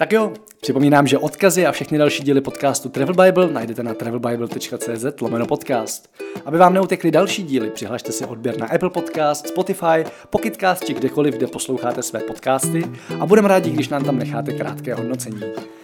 Tak 0.00 0.12
jo, 0.12 0.32
připomínám, 0.60 1.06
že 1.06 1.18
odkazy 1.18 1.66
a 1.66 1.72
všechny 1.72 1.98
další 1.98 2.22
díly 2.22 2.40
podcastu 2.40 2.88
Travel 2.88 3.14
Bible 3.14 3.52
najdete 3.52 3.82
na 3.82 3.94
travelbible.cz 3.94 5.20
lomeno 5.20 5.46
podcast. 5.46 6.14
Aby 6.44 6.58
vám 6.58 6.74
neutekly 6.74 7.10
další 7.10 7.42
díly, 7.42 7.70
přihlašte 7.70 8.12
si 8.12 8.24
odběr 8.24 8.58
na 8.58 8.66
Apple 8.66 8.90
Podcast, 8.90 9.48
Spotify, 9.48 10.04
Pocketcast 10.30 10.84
či 10.84 10.94
kdekoliv, 10.94 11.34
kde 11.34 11.46
posloucháte 11.46 12.02
své 12.02 12.20
podcasty 12.20 12.84
a 13.20 13.26
budeme 13.26 13.48
rádi, 13.48 13.70
když 13.70 13.88
nám 13.88 14.04
tam 14.04 14.18
necháte 14.18 14.52
krátké 14.52 14.94
hodnocení. 14.94 15.40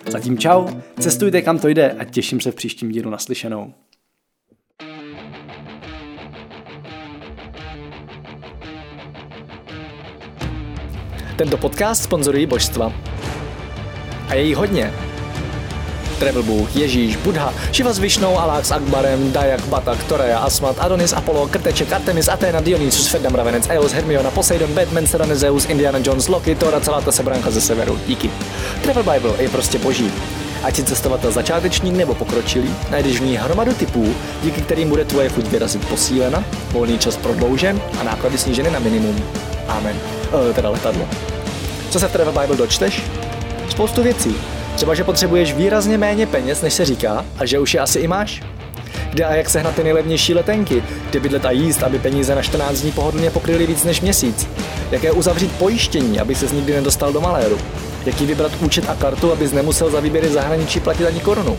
Zatím 0.07 0.39
čau, 0.39 0.67
cestujte 1.01 1.43
kam 1.43 1.59
to 1.59 1.69
jde 1.69 1.91
a 1.91 2.05
těším 2.05 2.41
se 2.41 2.51
v 2.51 2.55
příštím 2.55 2.91
dílu 2.91 3.11
naslyšenou. 3.11 3.73
Tento 11.37 11.57
podcast 11.57 12.03
sponzorují 12.03 12.47
božstva 12.47 13.16
a 14.29 14.35
je 14.35 14.43
jí 14.43 14.55
hodně. 14.55 14.93
Travel 16.18 16.43
Bůh, 16.43 16.77
Ježíš, 16.77 17.16
Buddha, 17.16 17.55
Shiva 17.72 17.93
s 17.93 17.99
Višnou, 17.99 18.39
Alák 18.39 18.64
s 18.64 18.70
Akbarem, 18.70 19.33
Dayak, 19.33 19.64
Batak, 19.66 20.05
Toreja, 20.05 20.39
Asmat, 20.39 20.77
Adonis, 20.79 21.12
Apollo, 21.12 21.49
Krteček, 21.49 21.93
Artemis, 21.93 22.29
Athena, 22.29 22.61
Dionysus, 22.61 23.07
Fedam, 23.07 23.35
Ravenec, 23.35 23.68
Eos, 23.68 23.93
Hermiona, 23.93 24.31
Poseidon, 24.31 24.72
Batman, 24.74 25.07
Serena, 25.07 25.35
Zeus, 25.35 25.66
Indiana 25.66 25.99
Jones, 26.03 26.29
Loki, 26.29 26.55
Thor 26.55 26.74
a 26.74 26.81
celá 26.81 27.01
ta 27.01 27.12
sebranka 27.12 27.51
ze 27.51 27.61
severu. 27.61 27.99
Díky. 28.07 28.31
Travel 28.83 29.03
Bible 29.03 29.43
je 29.43 29.49
prostě 29.49 29.79
boží. 29.79 30.12
Ať 30.62 30.77
si 30.77 30.85
cestovatel 30.85 31.33
začátečník 31.33 31.95
nebo 31.95 32.14
pokročilý, 32.14 32.74
najdeš 32.91 33.20
v 33.20 33.24
ní 33.24 33.37
hromadu 33.37 33.74
typů, 33.74 34.14
díky 34.43 34.61
kterým 34.62 34.89
bude 34.89 35.05
tvoje 35.05 35.29
chuť 35.29 35.47
vyrazit 35.47 35.89
posílena, 35.89 36.45
volný 36.72 36.99
čas 36.99 37.16
prodloužen 37.16 37.81
a 38.01 38.03
náklady 38.03 38.39
sníženy 38.39 38.70
na 38.70 38.79
minimum. 38.79 39.24
Amen. 39.68 39.97
E, 40.51 40.53
teda 40.53 40.70
letadlo. 40.70 41.09
Co 41.91 42.01
se 42.01 42.09
v 42.09 42.12
Travel 42.12 42.41
Bible 42.41 42.57
dočteš? 42.57 43.03
Spoustu 43.69 44.03
věcí. 44.03 44.37
Třeba, 44.75 44.95
že 44.95 45.05
potřebuješ 45.05 45.55
výrazně 45.55 45.99
méně 45.99 46.27
peněz, 46.27 46.62
než 46.62 46.75
se 46.75 46.85
říká, 46.85 47.25
a 47.39 47.47
že 47.47 47.59
už 47.59 47.75
je 47.75 47.81
asi 47.81 47.99
i 47.99 48.09
máš. 48.09 48.43
Kde 49.11 49.25
a 49.25 49.35
jak 49.35 49.51
sehnat 49.51 49.75
ty 49.75 49.85
nejlevnější 49.85 50.35
letenky, 50.35 50.83
kde 51.11 51.21
bydlet 51.21 51.45
a 51.45 51.51
jíst, 51.51 51.83
aby 51.83 51.99
peníze 51.99 52.35
na 52.35 52.43
14 52.43 52.81
dní 52.81 52.93
pohodlně 52.93 53.31
pokryly 53.31 53.67
víc 53.67 53.85
než 53.85 54.01
měsíc. 54.01 54.49
Jaké 54.91 55.12
uzavřít 55.12 55.53
pojištění, 55.53 56.21
aby 56.21 56.35
se 56.35 56.55
nikdy 56.55 56.75
nedostal 56.75 57.12
do 57.12 57.21
maléru. 57.21 57.59
Jaký 58.07 58.27
vybrat 58.27 58.53
účet 58.61 58.89
a 58.89 58.95
kartu, 58.95 59.33
abys 59.33 59.53
nemusel 59.53 59.91
za 59.91 60.01
výběry 60.01 60.29
zahraničí 60.29 60.81
platit 60.81 61.07
ani 61.07 61.21
korunu. 61.21 61.59